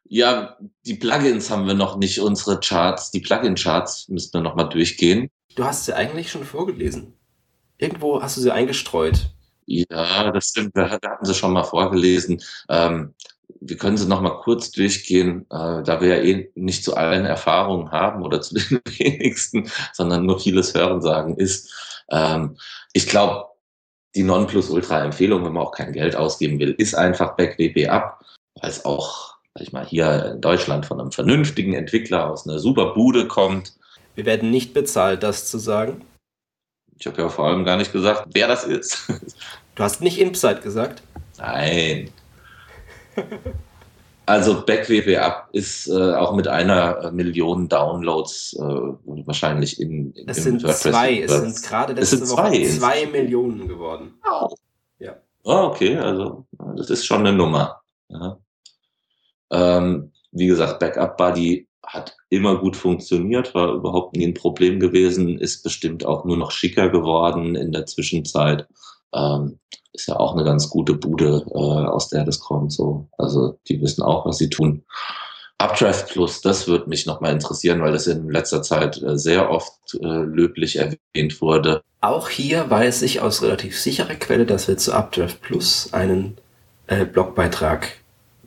Ja, 0.09 0.57
die 0.85 0.95
Plugins 0.95 1.49
haben 1.49 1.67
wir 1.67 1.73
noch 1.73 1.97
nicht, 1.97 2.19
unsere 2.19 2.59
Charts, 2.59 3.11
die 3.11 3.19
Plugin-Charts 3.19 4.07
müssen 4.09 4.33
wir 4.33 4.41
noch 4.41 4.55
mal 4.55 4.65
durchgehen. 4.65 5.29
Du 5.55 5.65
hast 5.65 5.85
sie 5.85 5.95
eigentlich 5.95 6.31
schon 6.31 6.43
vorgelesen. 6.43 7.13
Irgendwo 7.77 8.21
hast 8.21 8.37
du 8.37 8.41
sie 8.41 8.53
eingestreut. 8.53 9.29
Ja, 9.65 10.31
das 10.31 10.47
stimmt, 10.47 10.77
da 10.77 10.89
hatten 10.89 11.25
sie 11.25 11.33
schon 11.33 11.51
mal 11.51 11.63
vorgelesen. 11.63 12.41
Ähm, 12.69 13.13
wir 13.59 13.77
können 13.77 13.97
sie 13.97 14.07
noch 14.07 14.21
mal 14.21 14.41
kurz 14.41 14.71
durchgehen, 14.71 15.41
äh, 15.49 15.83
da 15.83 15.99
wir 15.99 16.17
ja 16.17 16.23
eh 16.23 16.51
nicht 16.55 16.83
zu 16.83 16.95
allen 16.95 17.25
Erfahrungen 17.25 17.91
haben 17.91 18.23
oder 18.23 18.41
zu 18.41 18.55
den 18.55 18.79
wenigsten, 18.97 19.69
sondern 19.93 20.25
nur 20.25 20.39
vieles 20.39 20.73
Hören 20.73 21.01
sagen 21.01 21.35
ist. 21.35 21.73
Ähm, 22.09 22.57
ich 22.93 23.07
glaube, 23.07 23.45
die 24.15 24.23
Nonplusultra-Empfehlung, 24.23 25.43
wenn 25.45 25.53
man 25.53 25.63
auch 25.63 25.71
kein 25.71 25.93
Geld 25.93 26.15
ausgeben 26.15 26.59
will, 26.59 26.73
ist 26.77 26.95
einfach 26.95 27.35
BackWP 27.35 27.89
ab, 27.89 28.23
weil 28.55 28.69
es 28.69 28.85
auch, 28.85 29.36
sag 29.57 29.67
ich 29.67 29.73
mal, 29.73 29.85
hier 29.85 30.33
in 30.33 30.41
Deutschland 30.41 30.85
von 30.85 30.99
einem 30.99 31.11
vernünftigen 31.11 31.73
Entwickler 31.73 32.29
aus 32.29 32.47
einer 32.47 32.59
super 32.59 32.93
Bude 32.93 33.27
kommt. 33.27 33.73
Wir 34.13 34.25
werden 34.25 34.51
nicht 34.51 34.73
bezahlt, 34.73 35.23
das 35.23 35.49
zu 35.49 35.57
sagen. 35.57 36.05
Ich 36.99 37.07
habe 37.07 37.21
ja 37.23 37.29
vor 37.29 37.45
allem 37.45 37.65
gar 37.65 37.77
nicht 37.77 37.91
gesagt, 37.91 38.27
wer 38.33 38.47
das 38.47 38.63
ist. 38.63 39.07
Du 39.75 39.83
hast 39.83 40.01
nicht 40.01 40.19
Insight 40.19 40.63
gesagt? 40.63 41.03
Nein. 41.37 42.09
Also 44.25 44.65
BackWP 44.65 45.17
Up 45.17 45.49
ist 45.51 45.87
äh, 45.87 46.15
auch 46.15 46.35
mit 46.35 46.47
einer 46.47 46.97
äh, 47.03 47.11
Million 47.11 47.69
Downloads 47.69 48.57
äh, 48.59 48.63
wahrscheinlich 48.63 49.79
in, 49.79 50.13
in 50.13 50.27
es 50.27 50.37
sind 50.37 50.63
WordPress 50.63 50.81
zwei, 50.81 51.21
es 51.21 51.31
sind 51.31 51.61
gerade 51.61 51.93
letzte 51.93 52.17
sind 52.17 52.29
Woche 52.31 52.53
zwei, 52.53 52.65
zwei 52.65 53.05
Millionen 53.05 53.67
geworden. 53.67 54.15
Oh. 54.27 54.49
Ja. 54.97 55.17
Oh, 55.43 55.67
okay, 55.69 55.95
also 55.95 56.47
das 56.75 56.89
ist 56.89 57.05
schon 57.05 57.19
eine 57.19 57.33
Nummer. 57.33 57.79
Ja. 58.09 58.39
Ähm, 59.51 60.11
wie 60.31 60.47
gesagt, 60.47 60.79
Backup 60.79 61.17
Buddy 61.17 61.67
hat 61.85 62.17
immer 62.29 62.57
gut 62.57 62.75
funktioniert, 62.75 63.55
war 63.55 63.73
überhaupt 63.73 64.15
nie 64.15 64.27
ein 64.27 64.33
Problem 64.33 64.79
gewesen, 64.79 65.39
ist 65.39 65.63
bestimmt 65.63 66.05
auch 66.05 66.25
nur 66.25 66.37
noch 66.37 66.51
schicker 66.51 66.89
geworden 66.89 67.55
in 67.55 67.71
der 67.71 67.85
Zwischenzeit. 67.85 68.67
Ähm, 69.13 69.59
ist 69.93 70.07
ja 70.07 70.17
auch 70.17 70.33
eine 70.33 70.43
ganz 70.43 70.69
gute 70.69 70.93
Bude, 70.93 71.45
äh, 71.49 71.57
aus 71.57 72.09
der 72.09 72.25
das 72.25 72.39
kommt. 72.39 72.71
So. 72.71 73.07
Also 73.17 73.57
die 73.67 73.81
wissen 73.81 74.03
auch, 74.03 74.25
was 74.25 74.37
sie 74.37 74.49
tun. 74.49 74.83
Updraft 75.59 76.09
Plus, 76.09 76.41
das 76.41 76.67
würde 76.67 76.87
mich 76.87 77.07
nochmal 77.07 77.31
interessieren, 77.33 77.81
weil 77.81 77.91
das 77.91 78.05
in 78.05 78.29
letzter 78.29 78.61
Zeit 78.61 79.01
äh, 79.01 79.17
sehr 79.17 79.49
oft 79.49 79.73
äh, 79.95 80.05
löblich 80.05 80.75
erwähnt 80.75 81.41
wurde. 81.41 81.81
Auch 81.99 82.29
hier 82.29 82.69
weiß 82.69 83.01
ich 83.01 83.21
aus 83.21 83.41
relativ 83.41 83.79
sicherer 83.79 84.13
Quelle, 84.15 84.45
dass 84.45 84.67
wir 84.67 84.77
zu 84.77 84.93
Updraft 84.93 85.41
Plus 85.41 85.93
einen 85.93 86.37
äh, 86.85 87.05
Blogbeitrag 87.05 87.87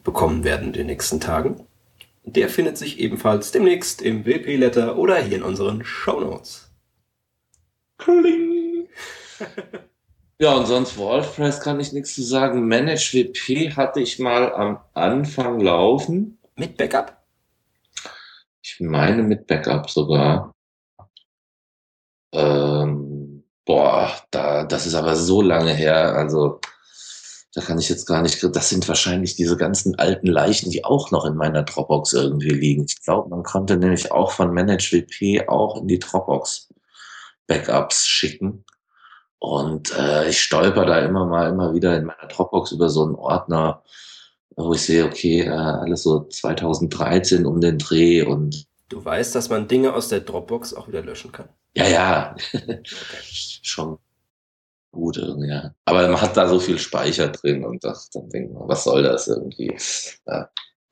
bekommen 0.02 0.44
werden 0.44 0.68
in 0.68 0.72
den 0.72 0.86
nächsten 0.86 1.20
Tagen. 1.20 1.66
Der 2.24 2.48
findet 2.48 2.76
sich 2.78 2.98
ebenfalls 2.98 3.50
demnächst 3.50 4.02
im 4.02 4.24
WP-Letter 4.26 4.96
oder 4.98 5.16
hier 5.16 5.38
in 5.38 5.42
unseren 5.42 5.84
Show 5.84 6.20
Notes. 6.20 6.70
Kling. 7.98 8.88
ja, 10.38 10.54
und 10.54 10.66
sonst 10.66 10.98
WordPress 10.98 11.60
kann 11.60 11.80
ich 11.80 11.92
nichts 11.92 12.14
zu 12.14 12.22
sagen. 12.22 12.68
Manage 12.68 13.12
WP 13.14 13.76
hatte 13.76 14.00
ich 14.00 14.18
mal 14.18 14.52
am 14.54 14.80
Anfang 14.94 15.60
laufen. 15.60 16.38
Mit 16.56 16.76
Backup? 16.76 17.16
Ich 18.62 18.80
meine 18.80 19.22
mit 19.22 19.46
Backup 19.46 19.88
sogar. 19.90 20.54
Ähm, 22.32 23.44
boah, 23.64 24.12
da, 24.30 24.64
das 24.64 24.86
ist 24.86 24.94
aber 24.94 25.16
so 25.16 25.42
lange 25.42 25.72
her. 25.72 26.14
Also 26.14 26.60
da 27.52 27.60
kann 27.60 27.78
ich 27.78 27.88
jetzt 27.88 28.06
gar 28.06 28.22
nicht. 28.22 28.42
Das 28.54 28.68
sind 28.68 28.86
wahrscheinlich 28.86 29.34
diese 29.34 29.56
ganzen 29.56 29.98
alten 29.98 30.28
Leichen, 30.28 30.70
die 30.70 30.84
auch 30.84 31.10
noch 31.10 31.24
in 31.24 31.34
meiner 31.34 31.64
Dropbox 31.64 32.12
irgendwie 32.12 32.50
liegen. 32.50 32.84
Ich 32.88 33.02
glaube, 33.02 33.28
man 33.28 33.42
konnte 33.42 33.76
nämlich 33.76 34.12
auch 34.12 34.30
von 34.30 34.54
ManageWP 34.54 35.48
auch 35.48 35.80
in 35.80 35.88
die 35.88 35.98
Dropbox 35.98 36.68
Backups 37.46 38.06
schicken. 38.06 38.64
Und 39.40 39.92
äh, 39.96 40.28
ich 40.28 40.40
stolper 40.40 40.84
da 40.84 41.00
immer 41.00 41.26
mal, 41.26 41.50
immer 41.50 41.74
wieder 41.74 41.96
in 41.96 42.04
meiner 42.04 42.28
Dropbox 42.28 42.72
über 42.72 42.88
so 42.88 43.04
einen 43.04 43.16
Ordner, 43.16 43.82
wo 44.54 44.74
ich 44.74 44.82
sehe, 44.82 45.04
okay, 45.04 45.40
äh, 45.40 45.50
alles 45.50 46.02
so 46.04 46.24
2013 46.24 47.46
um 47.46 47.60
den 47.60 47.78
Dreh 47.78 48.22
und 48.22 48.66
Du 48.88 49.04
weißt, 49.04 49.36
dass 49.36 49.48
man 49.48 49.68
Dinge 49.68 49.94
aus 49.94 50.08
der 50.08 50.18
Dropbox 50.18 50.74
auch 50.74 50.88
wieder 50.88 51.00
löschen 51.00 51.30
kann. 51.30 51.48
Ja, 51.74 51.88
ja. 51.88 52.36
Okay. 52.52 52.82
Schon 53.62 53.98
gut 54.92 55.16
irgendwie, 55.16 55.48
ja. 55.48 55.74
Aber 55.84 56.08
man 56.08 56.20
hat 56.20 56.36
da 56.36 56.48
so 56.48 56.58
viel 56.60 56.78
Speicher 56.78 57.28
drin 57.28 57.64
und 57.64 57.84
das, 57.84 58.10
dann 58.10 58.28
denkt 58.28 58.52
man, 58.52 58.68
was 58.68 58.84
soll 58.84 59.02
das 59.02 59.28
irgendwie? 59.28 59.76
Ja, 60.26 60.50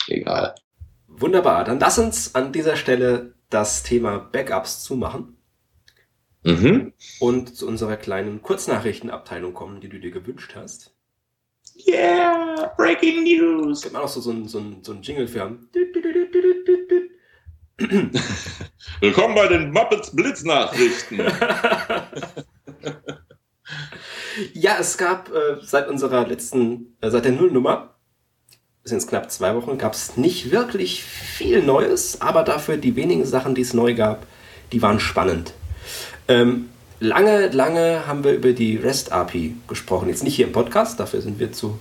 egal. 0.08 0.54
Wunderbar. 1.06 1.64
Dann 1.64 1.80
lass 1.80 1.98
uns 1.98 2.34
an 2.34 2.52
dieser 2.52 2.76
Stelle 2.76 3.34
das 3.50 3.82
Thema 3.82 4.18
Backups 4.18 4.82
zumachen. 4.84 5.36
Mhm. 6.44 6.92
Und 7.18 7.56
zu 7.56 7.66
unserer 7.66 7.96
kleinen 7.96 8.42
Kurznachrichtenabteilung 8.42 9.54
kommen, 9.54 9.80
die 9.80 9.88
du 9.88 9.98
dir 9.98 10.12
gewünscht 10.12 10.54
hast. 10.54 10.94
Yeah, 11.86 12.72
Breaking 12.76 13.24
News. 13.24 13.82
Gibt 13.82 13.94
man 13.94 14.02
auch 14.02 14.08
so, 14.08 14.20
so, 14.20 14.30
ein, 14.30 14.48
so, 14.48 14.62
so 14.82 14.92
ein 14.92 15.02
Jingle 15.02 15.28
für 15.28 15.40
haben. 15.40 15.68
Willkommen 19.00 19.34
bei 19.34 19.48
den 19.48 19.70
Muppets 19.70 20.14
Blitznachrichten. 20.14 21.20
ja, 24.54 24.76
es 24.78 24.98
gab 24.98 25.30
äh, 25.30 25.56
seit 25.62 25.88
unserer 25.88 26.26
letzten, 26.26 26.96
äh, 27.00 27.10
seit 27.10 27.24
der 27.24 27.32
Nullnummer, 27.32 27.94
sind 28.84 28.98
es 28.98 29.06
knapp 29.06 29.30
zwei 29.30 29.54
Wochen, 29.54 29.78
gab 29.78 29.92
es 29.92 30.16
nicht 30.16 30.50
wirklich 30.50 31.04
viel 31.04 31.62
Neues, 31.62 32.20
aber 32.20 32.42
dafür 32.42 32.76
die 32.76 32.96
wenigen 32.96 33.24
Sachen, 33.24 33.54
die 33.54 33.62
es 33.62 33.74
neu 33.74 33.94
gab, 33.94 34.26
die 34.72 34.82
waren 34.82 35.00
spannend. 35.00 35.52
Ähm, 36.26 36.70
lange, 37.00 37.48
lange 37.48 38.06
haben 38.06 38.24
wir 38.24 38.32
über 38.32 38.52
die 38.52 38.76
REST-API 38.76 39.56
gesprochen. 39.66 40.08
Jetzt 40.08 40.24
nicht 40.24 40.36
hier 40.36 40.46
im 40.46 40.52
Podcast, 40.52 40.98
dafür 41.00 41.20
sind 41.20 41.38
wir 41.38 41.52
zu, 41.52 41.78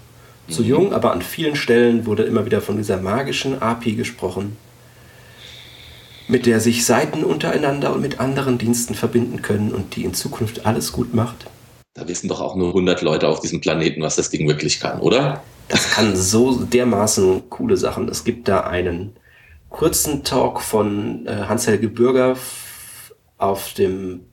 zu 0.49 0.63
mhm. 0.63 0.67
jung, 0.67 0.93
aber 0.93 1.11
an 1.11 1.21
vielen 1.21 1.55
Stellen 1.55 2.05
wurde 2.05 2.23
immer 2.23 2.45
wieder 2.45 2.61
von 2.61 2.77
dieser 2.77 2.97
magischen 2.97 3.61
API 3.61 3.95
gesprochen, 3.95 4.57
mit 6.27 6.45
der 6.45 6.59
sich 6.59 6.85
Seiten 6.85 7.23
untereinander 7.23 7.93
und 7.93 8.01
mit 8.01 8.19
anderen 8.19 8.57
Diensten 8.57 8.95
verbinden 8.95 9.41
können 9.41 9.73
und 9.73 9.95
die 9.95 10.03
in 10.03 10.13
Zukunft 10.13 10.65
alles 10.65 10.91
gut 10.91 11.13
macht. 11.13 11.47
Da 11.97 12.07
wissen 12.07 12.27
doch 12.27 12.41
auch 12.41 12.55
nur 12.55 12.67
100 12.67 13.01
Leute 13.01 13.27
auf 13.27 13.39
diesem 13.39 13.59
Planeten, 13.59 14.03
was 14.03 14.15
das 14.15 14.29
Ding 14.29 14.47
wirklich 14.47 14.79
kann, 14.79 14.99
oder? 14.99 15.41
Das 15.67 15.89
kann 15.89 16.15
so 16.15 16.53
dermaßen 16.53 17.49
coole 17.49 17.75
Sachen. 17.75 18.07
Es 18.07 18.23
gibt 18.23 18.47
da 18.47 18.61
einen 18.61 19.15
kurzen 19.69 20.23
Talk 20.23 20.61
von 20.61 21.25
äh, 21.25 21.45
Hans-Helge 21.47 21.89
Bürger 21.89 22.37
auf 23.39 23.73
dem 23.73 24.27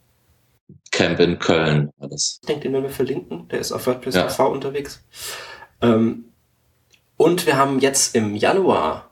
Camp 0.90 1.18
in 1.20 1.38
Köln 1.38 1.90
war 1.96 2.08
das. 2.08 2.38
Ich 2.42 2.46
denke, 2.46 2.64
den 2.64 2.74
werden 2.74 2.84
wir 2.84 2.90
verlinken. 2.90 3.48
Der 3.48 3.60
ist 3.60 3.72
auf 3.72 3.86
WordPress 3.86 4.14
ja. 4.14 4.26
TV 4.26 4.52
unterwegs. 4.52 5.02
Ähm, 5.80 6.26
und 7.16 7.46
wir 7.46 7.56
haben 7.56 7.80
jetzt 7.80 8.14
im 8.14 8.36
Januar, 8.36 9.10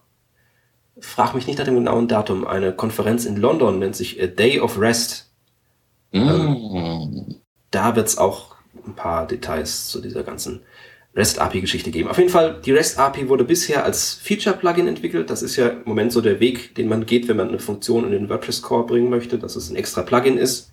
frag 1.00 1.34
mich 1.34 1.46
nicht 1.46 1.58
nach 1.58 1.64
dem 1.64 1.76
genauen 1.76 2.06
Datum, 2.06 2.46
eine 2.46 2.72
Konferenz 2.74 3.24
in 3.24 3.38
London, 3.38 3.78
nennt 3.78 3.96
sich 3.96 4.22
A 4.22 4.26
Day 4.26 4.60
of 4.60 4.78
Rest. 4.78 5.32
Mm. 6.12 6.18
Ähm, 6.18 7.41
da 7.72 7.96
wird 7.96 8.06
es 8.06 8.18
auch 8.18 8.54
ein 8.86 8.94
paar 8.94 9.26
Details 9.26 9.88
zu 9.88 10.00
dieser 10.00 10.22
ganzen 10.22 10.62
REST-API-Geschichte 11.14 11.90
geben. 11.90 12.08
Auf 12.08 12.18
jeden 12.18 12.30
Fall, 12.30 12.60
die 12.64 12.72
REST-API 12.72 13.28
wurde 13.28 13.44
bisher 13.44 13.84
als 13.84 14.14
Feature-Plugin 14.14 14.88
entwickelt. 14.88 15.28
Das 15.28 15.42
ist 15.42 15.56
ja 15.56 15.68
im 15.68 15.82
Moment 15.84 16.12
so 16.12 16.20
der 16.20 16.40
Weg, 16.40 16.74
den 16.74 16.88
man 16.88 17.04
geht, 17.04 17.28
wenn 17.28 17.36
man 17.36 17.48
eine 17.48 17.58
Funktion 17.58 18.04
in 18.04 18.12
den 18.12 18.28
WordPress-Core 18.30 18.86
bringen 18.86 19.10
möchte, 19.10 19.38
dass 19.38 19.56
es 19.56 19.68
ein 19.68 19.76
extra 19.76 20.02
Plugin 20.02 20.38
ist. 20.38 20.72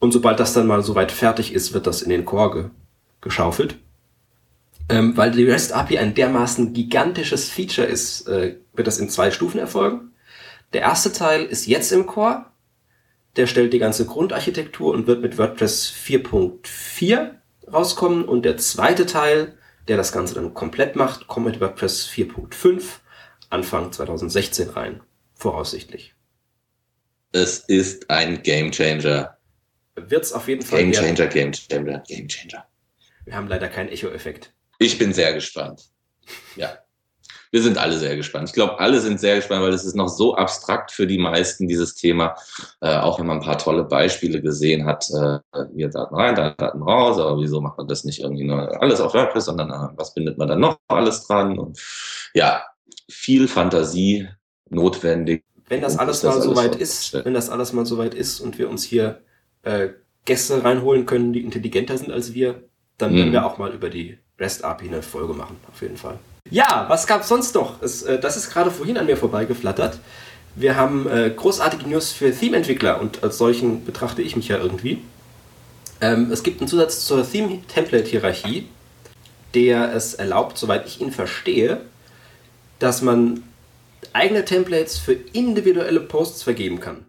Und 0.00 0.12
sobald 0.12 0.40
das 0.40 0.52
dann 0.52 0.66
mal 0.66 0.82
soweit 0.82 1.12
fertig 1.12 1.52
ist, 1.52 1.74
wird 1.74 1.86
das 1.86 2.02
in 2.02 2.10
den 2.10 2.24
Core 2.24 2.50
ge 2.50 2.64
geschaufelt. 3.20 3.76
Ähm, 4.88 5.16
weil 5.16 5.32
die 5.32 5.44
REST 5.44 5.72
API 5.72 5.98
ein 5.98 6.14
dermaßen 6.14 6.72
gigantisches 6.72 7.48
Feature 7.48 7.86
ist, 7.86 8.28
äh, 8.28 8.56
wird 8.74 8.86
das 8.86 8.98
in 8.98 9.10
zwei 9.10 9.32
Stufen 9.32 9.58
erfolgen. 9.58 10.12
Der 10.72 10.82
erste 10.82 11.12
Teil 11.12 11.44
ist 11.44 11.66
jetzt 11.66 11.92
im 11.92 12.06
Core. 12.06 12.46
Der 13.36 13.46
stellt 13.46 13.72
die 13.72 13.78
ganze 13.78 14.06
Grundarchitektur 14.06 14.92
und 14.92 15.06
wird 15.06 15.22
mit 15.22 15.38
WordPress 15.38 15.92
4.4 15.92 17.34
rauskommen. 17.72 18.24
Und 18.24 18.44
der 18.44 18.56
zweite 18.56 19.06
Teil, 19.06 19.56
der 19.86 19.96
das 19.96 20.12
Ganze 20.12 20.34
dann 20.34 20.54
komplett 20.54 20.96
macht, 20.96 21.28
kommt 21.28 21.46
mit 21.46 21.60
WordPress 21.60 22.08
4.5 22.08 22.82
Anfang 23.50 23.92
2016 23.92 24.70
rein. 24.70 25.00
Voraussichtlich. 25.34 26.14
Es 27.32 27.58
ist 27.58 28.10
ein 28.10 28.42
Game 28.42 28.72
Changer 28.72 29.38
wird 30.06 30.24
es 30.24 30.32
auf 30.32 30.48
jeden 30.48 30.62
Fall. 30.62 30.80
Game 30.80 30.92
Changer, 30.92 31.26
Game 31.26 31.52
Changer, 31.52 32.02
Game 32.06 32.28
Changer. 32.28 32.66
Wir 33.24 33.34
haben 33.34 33.48
leider 33.48 33.68
keinen 33.68 33.88
Echo-Effekt. 33.88 34.52
Ich 34.78 34.98
bin 34.98 35.12
sehr 35.12 35.32
gespannt. 35.34 35.82
Ja. 36.56 36.78
Wir 37.50 37.62
sind 37.62 37.78
alle 37.78 37.98
sehr 37.98 38.16
gespannt. 38.16 38.48
Ich 38.48 38.54
glaube, 38.54 38.78
alle 38.78 39.00
sind 39.00 39.20
sehr 39.20 39.36
gespannt, 39.36 39.62
weil 39.62 39.72
es 39.72 39.84
ist 39.84 39.96
noch 39.96 40.08
so 40.08 40.34
abstrakt 40.34 40.90
für 40.92 41.06
die 41.06 41.18
meisten, 41.18 41.68
dieses 41.68 41.94
Thema. 41.94 42.34
Äh, 42.80 42.96
auch 42.96 43.18
wenn 43.18 43.26
man 43.26 43.38
ein 43.38 43.44
paar 43.44 43.58
tolle 43.58 43.84
Beispiele 43.84 44.42
gesehen 44.42 44.86
hat, 44.86 45.08
äh, 45.10 45.38
hier 45.74 45.88
Daten 45.88 46.14
rein, 46.14 46.34
Daten 46.34 46.82
raus, 46.82 47.18
aber 47.18 47.40
wieso 47.40 47.60
macht 47.60 47.78
man 47.78 47.88
das 47.88 48.04
nicht 48.04 48.20
irgendwie 48.20 48.44
nur 48.44 48.80
alles 48.82 49.00
auf 49.00 49.14
WordPress, 49.14 49.46
sondern 49.46 49.70
äh, 49.70 49.96
was 49.96 50.14
bindet 50.14 50.38
man 50.38 50.48
dann 50.48 50.60
noch 50.60 50.78
alles 50.88 51.26
dran? 51.26 51.58
Und 51.58 51.78
ja, 52.34 52.62
viel 53.08 53.48
Fantasie 53.48 54.28
notwendig. 54.70 55.44
Wenn 55.68 55.80
das 55.80 55.98
alles 55.98 56.22
mal 56.22 56.40
soweit 56.40 56.76
ist, 56.76 57.12
wenn 57.12 57.34
das 57.34 57.50
alles 57.50 57.72
mal 57.72 57.84
soweit 57.84 58.14
ist 58.14 58.40
und 58.40 58.58
wir 58.58 58.70
uns 58.70 58.84
hier 58.84 59.20
äh, 59.62 59.88
Gäste 60.24 60.64
reinholen 60.64 61.06
können, 61.06 61.32
die 61.32 61.42
intelligenter 61.42 61.96
sind 61.96 62.10
als 62.10 62.34
wir, 62.34 62.62
dann 62.96 63.12
mhm. 63.12 63.16
werden 63.16 63.32
wir 63.32 63.46
auch 63.46 63.58
mal 63.58 63.72
über 63.72 63.90
die 63.90 64.18
REST 64.38 64.64
API 64.64 64.88
eine 64.88 65.02
Folge 65.02 65.34
machen, 65.34 65.56
auf 65.70 65.80
jeden 65.82 65.96
Fall. 65.96 66.18
Ja, 66.50 66.86
was 66.88 67.06
gab 67.06 67.22
es 67.22 67.28
sonst 67.28 67.54
noch? 67.54 67.82
Es, 67.82 68.02
äh, 68.02 68.18
das 68.18 68.36
ist 68.36 68.50
gerade 68.50 68.70
vorhin 68.70 68.98
an 68.98 69.06
mir 69.06 69.16
vorbeigeflattert. 69.16 69.98
Wir 70.54 70.76
haben 70.76 71.08
äh, 71.08 71.30
großartige 71.30 71.88
News 71.88 72.12
für 72.12 72.32
Theme-Entwickler 72.32 73.00
und 73.00 73.22
als 73.22 73.38
solchen 73.38 73.84
betrachte 73.84 74.22
ich 74.22 74.34
mich 74.34 74.48
ja 74.48 74.58
irgendwie. 74.58 75.02
Ähm, 76.00 76.30
es 76.32 76.42
gibt 76.42 76.60
einen 76.60 76.68
Zusatz 76.68 77.04
zur 77.04 77.28
Theme-Template-Hierarchie, 77.28 78.66
der 79.54 79.94
es 79.94 80.14
erlaubt, 80.14 80.58
soweit 80.58 80.86
ich 80.86 81.00
ihn 81.00 81.12
verstehe, 81.12 81.82
dass 82.78 83.02
man 83.02 83.44
eigene 84.12 84.44
Templates 84.44 84.98
für 84.98 85.12
individuelle 85.12 86.00
Posts 86.00 86.42
vergeben 86.42 86.80
kann. 86.80 87.04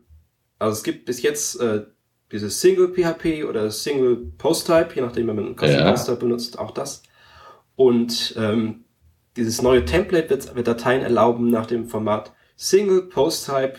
Also 0.58 0.78
es 0.78 0.84
gibt 0.84 1.06
bis 1.06 1.21
jetzt 1.21 1.60
äh, 1.60 1.84
dieses 2.32 2.62
Single 2.62 2.93
PHP 2.93 3.45
oder 3.45 3.71
Single 3.71 4.17
Post 4.38 4.67
Type, 4.67 4.89
je 4.93 5.02
nachdem, 5.02 5.28
wenn 5.28 5.36
man 5.36 5.45
einen 5.45 5.56
Custom 5.56 5.80
ja. 5.80 5.91
Post 5.91 6.06
Type 6.06 6.17
benutzt, 6.17 6.60
auch 6.60 6.71
das. 6.71 7.04
Und 7.75 8.36
ähm, 8.38 8.84
dieses 9.36 9.62
neue 9.62 9.86
Template 9.86 10.30
wird, 10.30 10.56
wird 10.56 10.68
Dateien 10.68 11.02
erlauben 11.02 11.50
nach 11.50 11.65
dem 11.65 11.88
Format 11.88 12.34
Single 12.56 13.04
Post 13.04 13.46
Type 13.46 13.76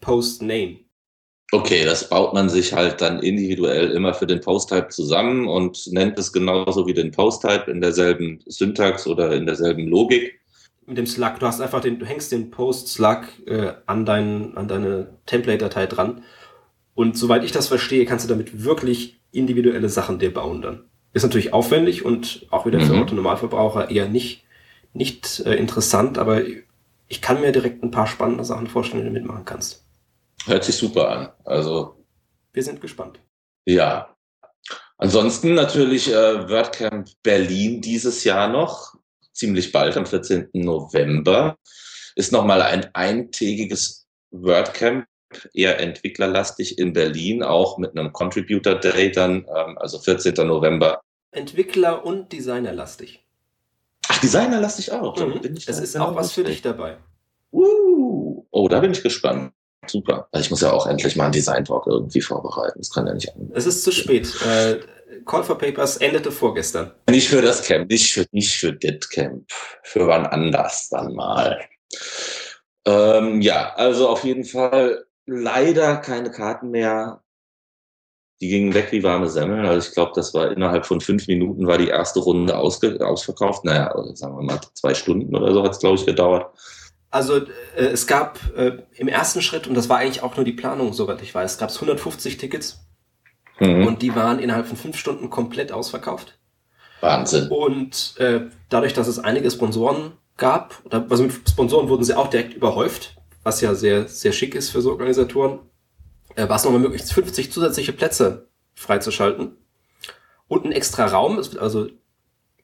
Post 0.00 0.42
Name. 0.42 0.84
Okay, 1.52 1.84
das 1.84 2.08
baut 2.08 2.34
man 2.34 2.48
sich 2.48 2.72
halt 2.72 3.00
dann 3.00 3.20
individuell 3.20 3.92
immer 3.92 4.12
für 4.12 4.26
den 4.26 4.40
Post-Type 4.40 4.88
zusammen 4.88 5.46
und 5.46 5.86
nennt 5.92 6.18
es 6.18 6.32
genauso 6.32 6.86
wie 6.86 6.94
den 6.94 7.12
Post-Type 7.12 7.70
in 7.70 7.80
derselben 7.80 8.40
Syntax 8.46 9.06
oder 9.06 9.32
in 9.32 9.46
derselben 9.46 9.86
Logik. 9.86 10.40
Mit 10.86 10.98
dem 10.98 11.06
Slug, 11.06 11.38
du 11.38 11.46
hast 11.46 11.60
einfach 11.60 11.80
den, 11.80 12.00
du 12.00 12.06
hängst 12.06 12.32
den 12.32 12.50
Post-Slug 12.50 13.22
äh, 13.46 13.72
an, 13.86 14.04
dein, 14.04 14.56
an 14.56 14.66
deine 14.66 15.16
Template-Datei 15.26 15.86
dran 15.86 16.24
und 16.94 17.16
soweit 17.16 17.44
ich 17.44 17.52
das 17.52 17.68
verstehe, 17.68 18.04
kannst 18.04 18.24
du 18.24 18.28
damit 18.28 18.64
wirklich 18.64 19.20
individuelle 19.30 19.88
Sachen 19.88 20.18
dir 20.18 20.34
bauen 20.34 20.60
dann. 20.60 20.84
Ist 21.12 21.22
natürlich 21.22 21.52
aufwendig 21.52 22.04
und 22.04 22.46
auch 22.50 22.66
wieder 22.66 22.80
für 22.80 22.94
mhm. 22.94 23.02
Autonormalverbraucher 23.02 23.90
eher 23.90 24.08
nicht, 24.08 24.44
nicht 24.94 25.40
äh, 25.40 25.54
interessant, 25.54 26.18
aber 26.18 26.42
ich 27.08 27.20
kann 27.20 27.40
mir 27.40 27.52
direkt 27.52 27.82
ein 27.82 27.90
paar 27.90 28.06
spannende 28.06 28.44
Sachen 28.44 28.68
vorstellen, 28.68 29.02
die 29.02 29.08
du 29.08 29.12
mitmachen 29.12 29.44
kannst. 29.44 29.84
Hört 30.46 30.64
sich 30.64 30.76
super 30.76 31.08
an. 31.10 31.32
Also. 31.44 32.04
Wir 32.52 32.62
sind 32.62 32.80
gespannt. 32.80 33.20
Ja. 33.66 34.14
Ansonsten 34.96 35.54
natürlich 35.54 36.10
äh, 36.10 36.48
WordCamp 36.48 37.08
Berlin 37.22 37.80
dieses 37.80 38.24
Jahr 38.24 38.48
noch. 38.48 38.94
Ziemlich 39.32 39.72
bald, 39.72 39.96
am 39.96 40.06
14. 40.06 40.50
November. 40.52 41.56
Ist 42.14 42.32
nochmal 42.32 42.62
ein 42.62 42.94
eintägiges 42.94 44.06
WordCamp, 44.30 45.06
eher 45.52 45.80
entwicklerlastig 45.80 46.78
in 46.78 46.92
Berlin, 46.92 47.42
auch 47.42 47.78
mit 47.78 47.96
einem 47.96 48.12
Contributor 48.12 48.76
Day 48.76 49.10
dann, 49.10 49.46
ähm, 49.54 49.76
also 49.78 49.98
14. 49.98 50.34
November. 50.46 51.00
Entwickler- 51.32 52.04
und 52.04 52.32
Designerlastig. 52.32 53.23
Ach, 54.14 54.20
Designerlastig 54.20 54.92
auch. 54.92 55.16
Mhm. 55.16 55.40
es 55.54 55.78
ist 55.78 55.96
auch 55.96 56.14
was 56.14 56.32
für 56.32 56.44
dich 56.44 56.62
dabei. 56.62 56.98
Uh, 57.52 58.44
oh, 58.50 58.68
da 58.68 58.80
bin 58.80 58.92
ich 58.92 59.02
gespannt. 59.02 59.52
Super. 59.86 60.28
Ich 60.34 60.50
muss 60.50 60.60
ja 60.60 60.72
auch 60.72 60.86
endlich 60.86 61.16
mal 61.16 61.24
einen 61.24 61.32
Design-Talk 61.32 61.86
irgendwie 61.86 62.20
vorbereiten. 62.20 62.78
Das 62.78 62.90
kann 62.90 63.06
ja 63.06 63.14
nicht 63.14 63.34
anders. 63.34 63.50
Es 63.54 63.66
ist 63.66 63.84
zu 63.84 63.92
spät. 63.92 64.32
Äh, 64.46 64.80
Call 65.26 65.44
for 65.44 65.58
Papers 65.58 65.98
endete 65.98 66.32
vorgestern. 66.32 66.92
Nicht 67.08 67.28
für 67.28 67.42
das 67.42 67.62
Camp, 67.62 67.90
nicht 67.90 68.12
für, 68.12 68.26
nicht 68.32 68.56
für 68.56 68.72
das 68.72 69.08
Camp. 69.08 69.50
Für 69.82 70.06
wann 70.06 70.26
anders 70.26 70.88
dann 70.88 71.14
mal. 71.14 71.60
Ähm, 72.86 73.40
ja, 73.40 73.74
also 73.74 74.08
auf 74.08 74.24
jeden 74.24 74.44
Fall 74.44 75.04
leider 75.26 75.96
keine 75.98 76.30
Karten 76.30 76.70
mehr. 76.70 77.23
Die 78.40 78.48
gingen 78.48 78.74
weg 78.74 78.88
wie 78.90 79.02
warme 79.02 79.28
Semmeln. 79.28 79.64
Also 79.64 79.88
ich 79.88 79.94
glaube, 79.94 80.12
das 80.14 80.34
war 80.34 80.50
innerhalb 80.50 80.86
von 80.86 81.00
fünf 81.00 81.28
Minuten 81.28 81.66
war 81.66 81.78
die 81.78 81.88
erste 81.88 82.20
Runde 82.20 82.56
ausverkauft. 82.56 83.64
Naja, 83.64 83.94
sagen 84.14 84.36
wir 84.36 84.42
mal 84.42 84.60
zwei 84.74 84.94
Stunden 84.94 85.34
oder 85.34 85.52
so 85.52 85.62
hat 85.62 85.72
es, 85.72 85.78
glaube 85.78 85.96
ich, 85.96 86.06
gedauert. 86.06 86.46
Also 87.10 87.36
äh, 87.36 87.46
es 87.76 88.08
gab 88.08 88.40
äh, 88.56 88.78
im 88.96 89.06
ersten 89.06 89.40
Schritt, 89.40 89.68
und 89.68 89.74
das 89.74 89.88
war 89.88 89.98
eigentlich 89.98 90.24
auch 90.24 90.34
nur 90.34 90.44
die 90.44 90.52
Planung, 90.52 90.92
soweit 90.92 91.22
ich 91.22 91.32
weiß, 91.32 91.58
gab 91.58 91.70
es 91.70 91.76
150 91.76 92.38
Tickets. 92.38 92.84
Mhm. 93.60 93.86
Und 93.86 94.02
die 94.02 94.16
waren 94.16 94.40
innerhalb 94.40 94.66
von 94.66 94.76
fünf 94.76 94.98
Stunden 94.98 95.30
komplett 95.30 95.70
ausverkauft. 95.70 96.38
Wahnsinn. 97.00 97.48
Und 97.48 98.14
äh, 98.18 98.46
dadurch, 98.68 98.94
dass 98.94 99.06
es 99.06 99.20
einige 99.20 99.50
Sponsoren 99.50 100.14
gab, 100.36 100.82
oder, 100.84 101.06
also 101.08 101.22
mit 101.22 101.48
Sponsoren 101.48 101.88
wurden 101.88 102.02
sie 102.02 102.16
auch 102.16 102.28
direkt 102.28 102.54
überhäuft, 102.54 103.16
was 103.44 103.60
ja 103.60 103.74
sehr, 103.74 104.08
sehr 104.08 104.32
schick 104.32 104.54
ist 104.54 104.70
für 104.70 104.80
so 104.80 104.90
Organisatoren, 104.90 105.60
war 106.36 106.56
es 106.56 106.64
nochmal 106.64 106.80
möglich, 106.80 107.02
50 107.02 107.52
zusätzliche 107.52 107.92
Plätze 107.92 108.48
freizuschalten. 108.74 109.56
Und 110.48 110.64
ein 110.64 110.72
extra 110.72 111.06
Raum, 111.06 111.40
also 111.58 111.88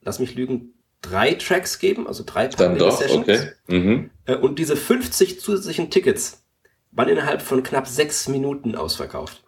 lass 0.03 0.19
mich 0.19 0.35
lügen, 0.35 0.75
drei 1.03 1.35
Tracks 1.35 1.79
geben, 1.79 2.07
also 2.07 2.25
drei 2.27 2.49
Panel-Sessions. 2.49 3.23
Okay. 3.23 3.51
Mhm. 3.69 4.11
Äh, 4.27 4.37
und 4.37 4.59
diese 4.59 4.77
50 4.77 5.41
zusätzlichen 5.41 5.91
Tickets 5.91 6.45
waren 6.93 7.09
innerhalb 7.09 7.43
von 7.43 7.63
knapp 7.63 7.87
sechs 7.87 8.29
Minuten 8.29 8.75
ausverkauft. 8.75 9.43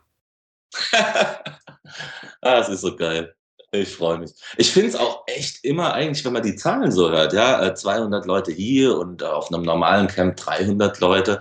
ah, 0.93 2.59
es 2.59 2.68
ist 2.68 2.81
so 2.81 2.97
geil. 2.97 3.35
Ich 3.75 3.97
freue 3.97 4.18
mich. 4.18 4.33
Ich 4.59 4.70
finde 4.70 4.91
es 4.91 4.97
auch 4.97 5.25
echt 5.27 5.64
immer 5.64 5.95
eigentlich, 5.95 6.25
wenn 6.27 6.35
man 6.35 6.43
die 6.43 6.57
Zahlen 6.57 6.93
so 6.93 7.11
hört, 7.11 7.33
ja, 7.33 7.75
200 7.75 8.25
äh, 8.25 8.27
Leute 8.27 8.53
hier 8.53 8.99
und 8.99 9.23
auf 9.23 9.51
einem 9.51 9.62
normalen 9.62 10.09
Camp 10.09 10.37
300 10.37 11.01
Leute, 11.01 11.41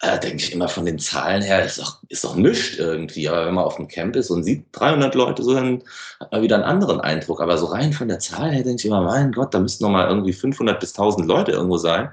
äh, 0.00 0.18
denke 0.18 0.36
ich 0.36 0.52
immer 0.52 0.68
von 0.68 0.86
den 0.86 0.98
Zahlen 0.98 1.42
her, 1.42 1.64
ist 1.64 1.78
doch, 1.78 1.98
ist 2.08 2.24
doch 2.24 2.34
nichts 2.34 2.76
irgendwie. 2.78 3.28
Aber 3.28 3.46
wenn 3.46 3.54
man 3.54 3.64
auf 3.64 3.76
dem 3.76 3.88
Camp 3.88 4.16
ist 4.16 4.30
und 4.30 4.44
sieht 4.44 4.64
300 4.72 5.14
Leute, 5.14 5.42
so 5.42 5.54
dann 5.54 5.82
hat 6.18 6.32
man 6.32 6.42
wieder 6.42 6.56
einen 6.56 6.64
anderen 6.64 7.00
Eindruck. 7.00 7.40
Aber 7.40 7.58
so 7.58 7.66
rein 7.66 7.92
von 7.92 8.08
der 8.08 8.18
Zahl 8.18 8.50
her 8.50 8.62
denke 8.62 8.80
ich 8.80 8.86
immer, 8.86 9.02
mein 9.02 9.32
Gott, 9.32 9.52
da 9.52 9.60
müssten 9.60 9.84
noch 9.84 9.90
mal 9.90 10.08
irgendwie 10.08 10.32
500 10.32 10.80
bis 10.80 10.92
1000 10.92 11.26
Leute 11.26 11.52
irgendwo 11.52 11.76
sein. 11.76 12.10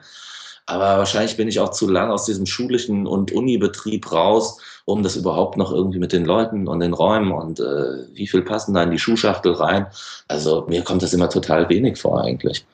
Aber 0.69 0.97
wahrscheinlich 0.97 1.37
bin 1.37 1.47
ich 1.47 1.61
auch 1.61 1.71
zu 1.71 1.89
lang 1.89 2.11
aus 2.11 2.25
diesem 2.25 2.45
schulischen 2.45 3.07
und 3.07 3.31
Unibetrieb 3.31 4.11
raus, 4.11 4.59
um 4.83 5.01
das 5.01 5.15
überhaupt 5.15 5.55
noch 5.55 5.71
irgendwie 5.71 5.99
mit 5.99 6.11
den 6.11 6.25
Leuten 6.25 6.67
und 6.67 6.81
den 6.81 6.91
Räumen 6.91 7.31
und 7.31 7.61
äh, 7.61 8.13
wie 8.13 8.27
viel 8.27 8.41
passen 8.41 8.73
da 8.73 8.83
in 8.83 8.91
die 8.91 8.99
Schuhschachtel 8.99 9.53
rein. 9.53 9.87
Also 10.27 10.65
mir 10.67 10.83
kommt 10.83 11.03
das 11.03 11.13
immer 11.13 11.29
total 11.29 11.69
wenig 11.69 11.97
vor 11.97 12.21
eigentlich. 12.21 12.65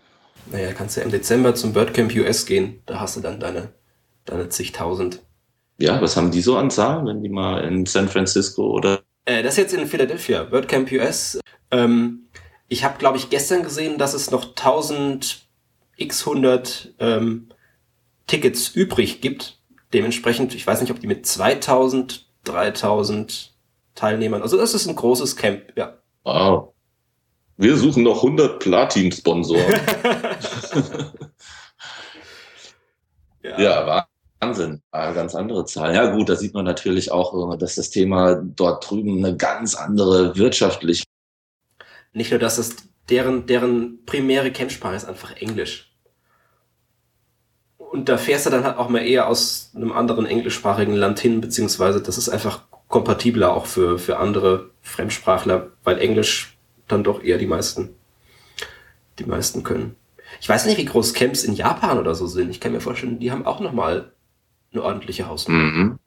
Naja, 0.51 0.74
kannst 0.74 0.95
du 0.95 1.01
ja 1.01 1.05
im 1.05 1.11
Dezember 1.11 1.53
zum 1.53 1.76
WordCamp 1.76 2.16
US 2.16 2.47
gehen. 2.47 2.82
Da 2.88 2.99
hast 2.99 3.16
du 3.16 3.22
dann 3.22 3.39
deine, 3.39 3.70
deine 4.26 4.49
zigtausend. 4.49 5.21
Ja, 5.78 6.01
was 6.01 6.15
haben 6.15 6.32
die 6.32 6.41
so 6.41 6.57
an 6.57 6.69
Zahlen, 6.69 7.05
wenn 7.07 7.21
die 7.21 7.30
mal 7.30 7.63
in 7.63 7.86
San 7.86 8.07
Francisco 8.07 8.71
oder? 8.71 9.01
Äh, 9.26 9.43
das 9.43 9.53
ist 9.53 9.57
jetzt 9.57 9.74
in 9.74 9.88
Philadelphia, 9.88 10.51
WordCamp 10.51 10.91
US. 10.91 11.39
Ähm, 11.71 12.28
ich 12.67 12.84
habe, 12.84 12.97
glaube 12.97 13.17
ich, 13.17 13.30
gestern 13.30 13.63
gesehen, 13.63 13.97
dass 13.97 14.13
es 14.13 14.32
noch 14.32 14.49
1000 14.49 15.45
x 15.97 16.28
100 16.28 16.93
ähm, 16.99 17.49
Tickets 18.28 18.69
übrig 18.69 19.21
gibt. 19.21 19.59
Dementsprechend, 19.93 20.55
ich 20.55 20.65
weiß 20.65 20.82
nicht, 20.82 20.91
ob 20.91 20.99
die 20.99 21.07
mit 21.07 21.26
2000, 21.26 22.28
3000 22.45 23.53
Teilnehmern, 23.95 24.41
also 24.41 24.57
das 24.57 24.74
ist 24.74 24.88
ein 24.88 24.95
großes 24.95 25.36
Camp, 25.36 25.74
ja. 25.76 25.99
Wow. 26.24 26.74
Wir 27.57 27.78
suchen 27.78 28.03
noch 28.03 28.24
100 28.24 28.59
Platin-Sponsoren. 28.59 29.63
ja. 33.43 33.59
ja, 33.59 34.07
Wahnsinn. 34.43 34.81
Eine 34.91 35.13
ganz 35.13 35.35
andere 35.35 35.65
Zahl. 35.65 35.95
Ja 35.95 36.11
gut, 36.11 36.29
da 36.29 36.35
sieht 36.35 36.53
man 36.53 36.65
natürlich 36.65 37.11
auch, 37.11 37.57
dass 37.57 37.75
das 37.75 37.89
Thema 37.89 38.35
dort 38.35 38.89
drüben 38.89 39.23
eine 39.23 39.37
ganz 39.37 39.75
andere 39.75 40.35
wirtschaftliche. 40.35 41.03
Nicht 42.13 42.31
nur, 42.31 42.39
dass 42.39 42.57
es 42.57 42.75
deren, 43.09 43.45
deren 43.47 44.05
primäre 44.05 44.51
Campsprache 44.51 44.95
ist 44.95 45.05
einfach 45.05 45.35
Englisch. 45.37 45.91
Und 47.77 48.09
da 48.09 48.17
fährst 48.17 48.45
du 48.45 48.49
dann 48.49 48.63
halt 48.63 48.77
auch 48.77 48.89
mal 48.89 49.05
eher 49.05 49.27
aus 49.27 49.71
einem 49.75 49.91
anderen 49.91 50.25
englischsprachigen 50.25 50.95
Land 50.95 51.19
hin, 51.19 51.41
beziehungsweise 51.41 52.01
das 52.01 52.17
ist 52.17 52.29
einfach 52.29 52.63
kompatibler 52.87 53.53
auch 53.53 53.65
für, 53.65 53.99
für 53.99 54.17
andere 54.17 54.71
Fremdsprachler, 54.81 55.71
weil 55.83 55.99
Englisch 55.99 56.57
dann 56.87 57.03
doch 57.03 57.23
eher 57.23 57.37
die 57.37 57.47
meisten, 57.47 57.95
die 59.19 59.25
meisten 59.25 59.63
können. 59.63 59.95
Ich 60.41 60.49
weiß 60.49 60.65
nicht, 60.65 60.77
wie 60.77 60.85
groß 60.85 61.13
Camps 61.13 61.43
in 61.43 61.53
Japan 61.53 61.99
oder 61.99 62.15
so 62.15 62.27
sind. 62.27 62.49
Ich 62.49 62.59
kann 62.59 62.71
mir 62.71 62.81
vorstellen, 62.81 63.19
die 63.19 63.31
haben 63.31 63.45
auch 63.45 63.59
nochmal 63.59 64.11
eine 64.74 64.84
ordentliche 64.84 65.28
Hausnummer. 65.28 65.63
Mhm. 65.63 65.99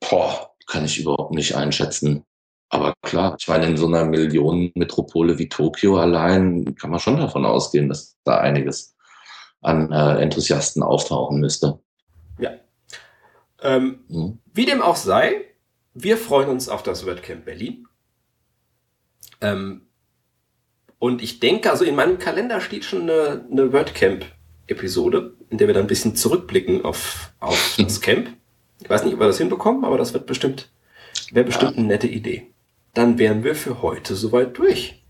Boah, 0.00 0.54
kann 0.66 0.84
ich 0.84 1.00
überhaupt 1.00 1.34
nicht 1.34 1.54
einschätzen. 1.54 2.24
Aber 2.68 2.94
klar, 3.02 3.36
ich 3.38 3.48
meine, 3.48 3.66
in 3.66 3.76
so 3.76 3.86
einer 3.86 4.04
Millionenmetropole 4.04 5.38
wie 5.38 5.48
Tokio 5.48 5.96
allein 5.98 6.74
kann 6.74 6.90
man 6.90 7.00
schon 7.00 7.16
davon 7.16 7.46
ausgehen, 7.46 7.88
dass 7.88 8.18
da 8.24 8.38
einiges 8.38 8.94
an 9.62 9.90
äh, 9.90 10.20
Enthusiasten 10.20 10.82
auftauchen 10.82 11.40
müsste. 11.40 11.80
Ja. 12.38 12.52
Ähm, 13.62 14.04
mhm. 14.08 14.38
Wie 14.52 14.66
dem 14.66 14.82
auch 14.82 14.96
sei, 14.96 15.46
wir 15.94 16.16
freuen 16.16 16.48
uns 16.48 16.68
auf 16.68 16.82
das 16.82 17.06
WordCamp 17.06 17.44
Berlin. 17.44 17.88
Ähm, 19.40 19.88
und 20.98 21.22
ich 21.22 21.40
denke, 21.40 21.70
also 21.70 21.84
in 21.84 21.94
meinem 21.94 22.18
Kalender 22.18 22.60
steht 22.60 22.84
schon 22.84 23.02
eine, 23.02 23.46
eine 23.50 23.72
WordCamp-Episode, 24.68 25.32
in 25.50 25.58
der 25.58 25.66
wir 25.66 25.74
dann 25.74 25.84
ein 25.84 25.88
bisschen 25.88 26.14
zurückblicken 26.14 26.84
auf, 26.84 27.32
auf 27.40 27.76
das 27.78 28.00
Camp. 28.00 28.30
Ich 28.80 28.88
weiß 28.88 29.04
nicht, 29.04 29.14
ob 29.14 29.20
wir 29.20 29.26
das 29.26 29.38
hinbekommen, 29.38 29.84
aber 29.84 29.98
das 29.98 30.12
wird 30.12 30.26
bestimmt, 30.26 30.70
wäre 31.32 31.46
bestimmt 31.46 31.72
ja. 31.72 31.78
eine 31.78 31.86
nette 31.88 32.06
Idee. 32.06 32.46
Dann 32.94 33.18
wären 33.18 33.44
wir 33.44 33.54
für 33.54 33.82
heute 33.82 34.14
soweit 34.14 34.56
durch. 34.56 35.02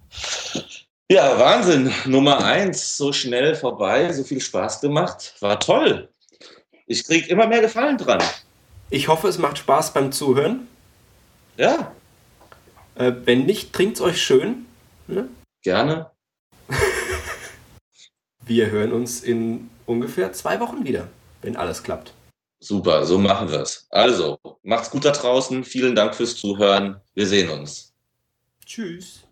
Ja, 1.11 1.38
Wahnsinn. 1.38 1.92
Nummer 2.06 2.44
eins, 2.44 2.96
so 2.96 3.12
schnell 3.12 3.54
vorbei, 3.54 4.12
so 4.12 4.24
viel 4.24 4.40
Spaß 4.40 4.80
gemacht. 4.80 5.34
War 5.40 5.59
toll. 5.61 6.09
Ich 6.86 7.04
krieg 7.04 7.28
immer 7.28 7.46
mehr 7.46 7.61
Gefallen 7.61 7.98
dran. 7.98 8.22
Ich 8.90 9.09
hoffe, 9.09 9.28
es 9.28 9.38
macht 9.38 9.59
Spaß 9.59 9.92
beim 9.92 10.12
Zuhören. 10.12 10.66
Ja. 11.56 11.92
Äh, 12.94 13.12
wenn 13.24 13.44
nicht, 13.44 13.72
trinkt's 13.72 14.00
euch 14.00 14.22
schön. 14.22 14.66
Ne? 15.06 15.28
Gerne. 15.62 16.11
Wir 18.49 18.70
hören 18.70 18.92
uns 18.92 19.22
in 19.22 19.70
ungefähr 19.86 20.32
zwei 20.32 20.59
Wochen 20.61 20.84
wieder, 20.84 21.09
wenn 21.42 21.57
alles 21.57 21.82
klappt. 21.82 22.12
Super, 22.61 23.05
so 23.07 23.18
machen 23.18 23.51
wir 23.51 23.61
es. 23.61 23.86
Also, 23.90 24.38
macht's 24.62 24.90
gut 24.90 25.05
da 25.05 25.12
draußen. 25.12 25.62
Vielen 25.64 25.94
Dank 25.94 26.14
fürs 26.14 26.36
Zuhören. 26.36 27.01
Wir 27.14 27.26
sehen 27.26 27.51
uns. 27.51 27.94
Tschüss. 28.66 29.28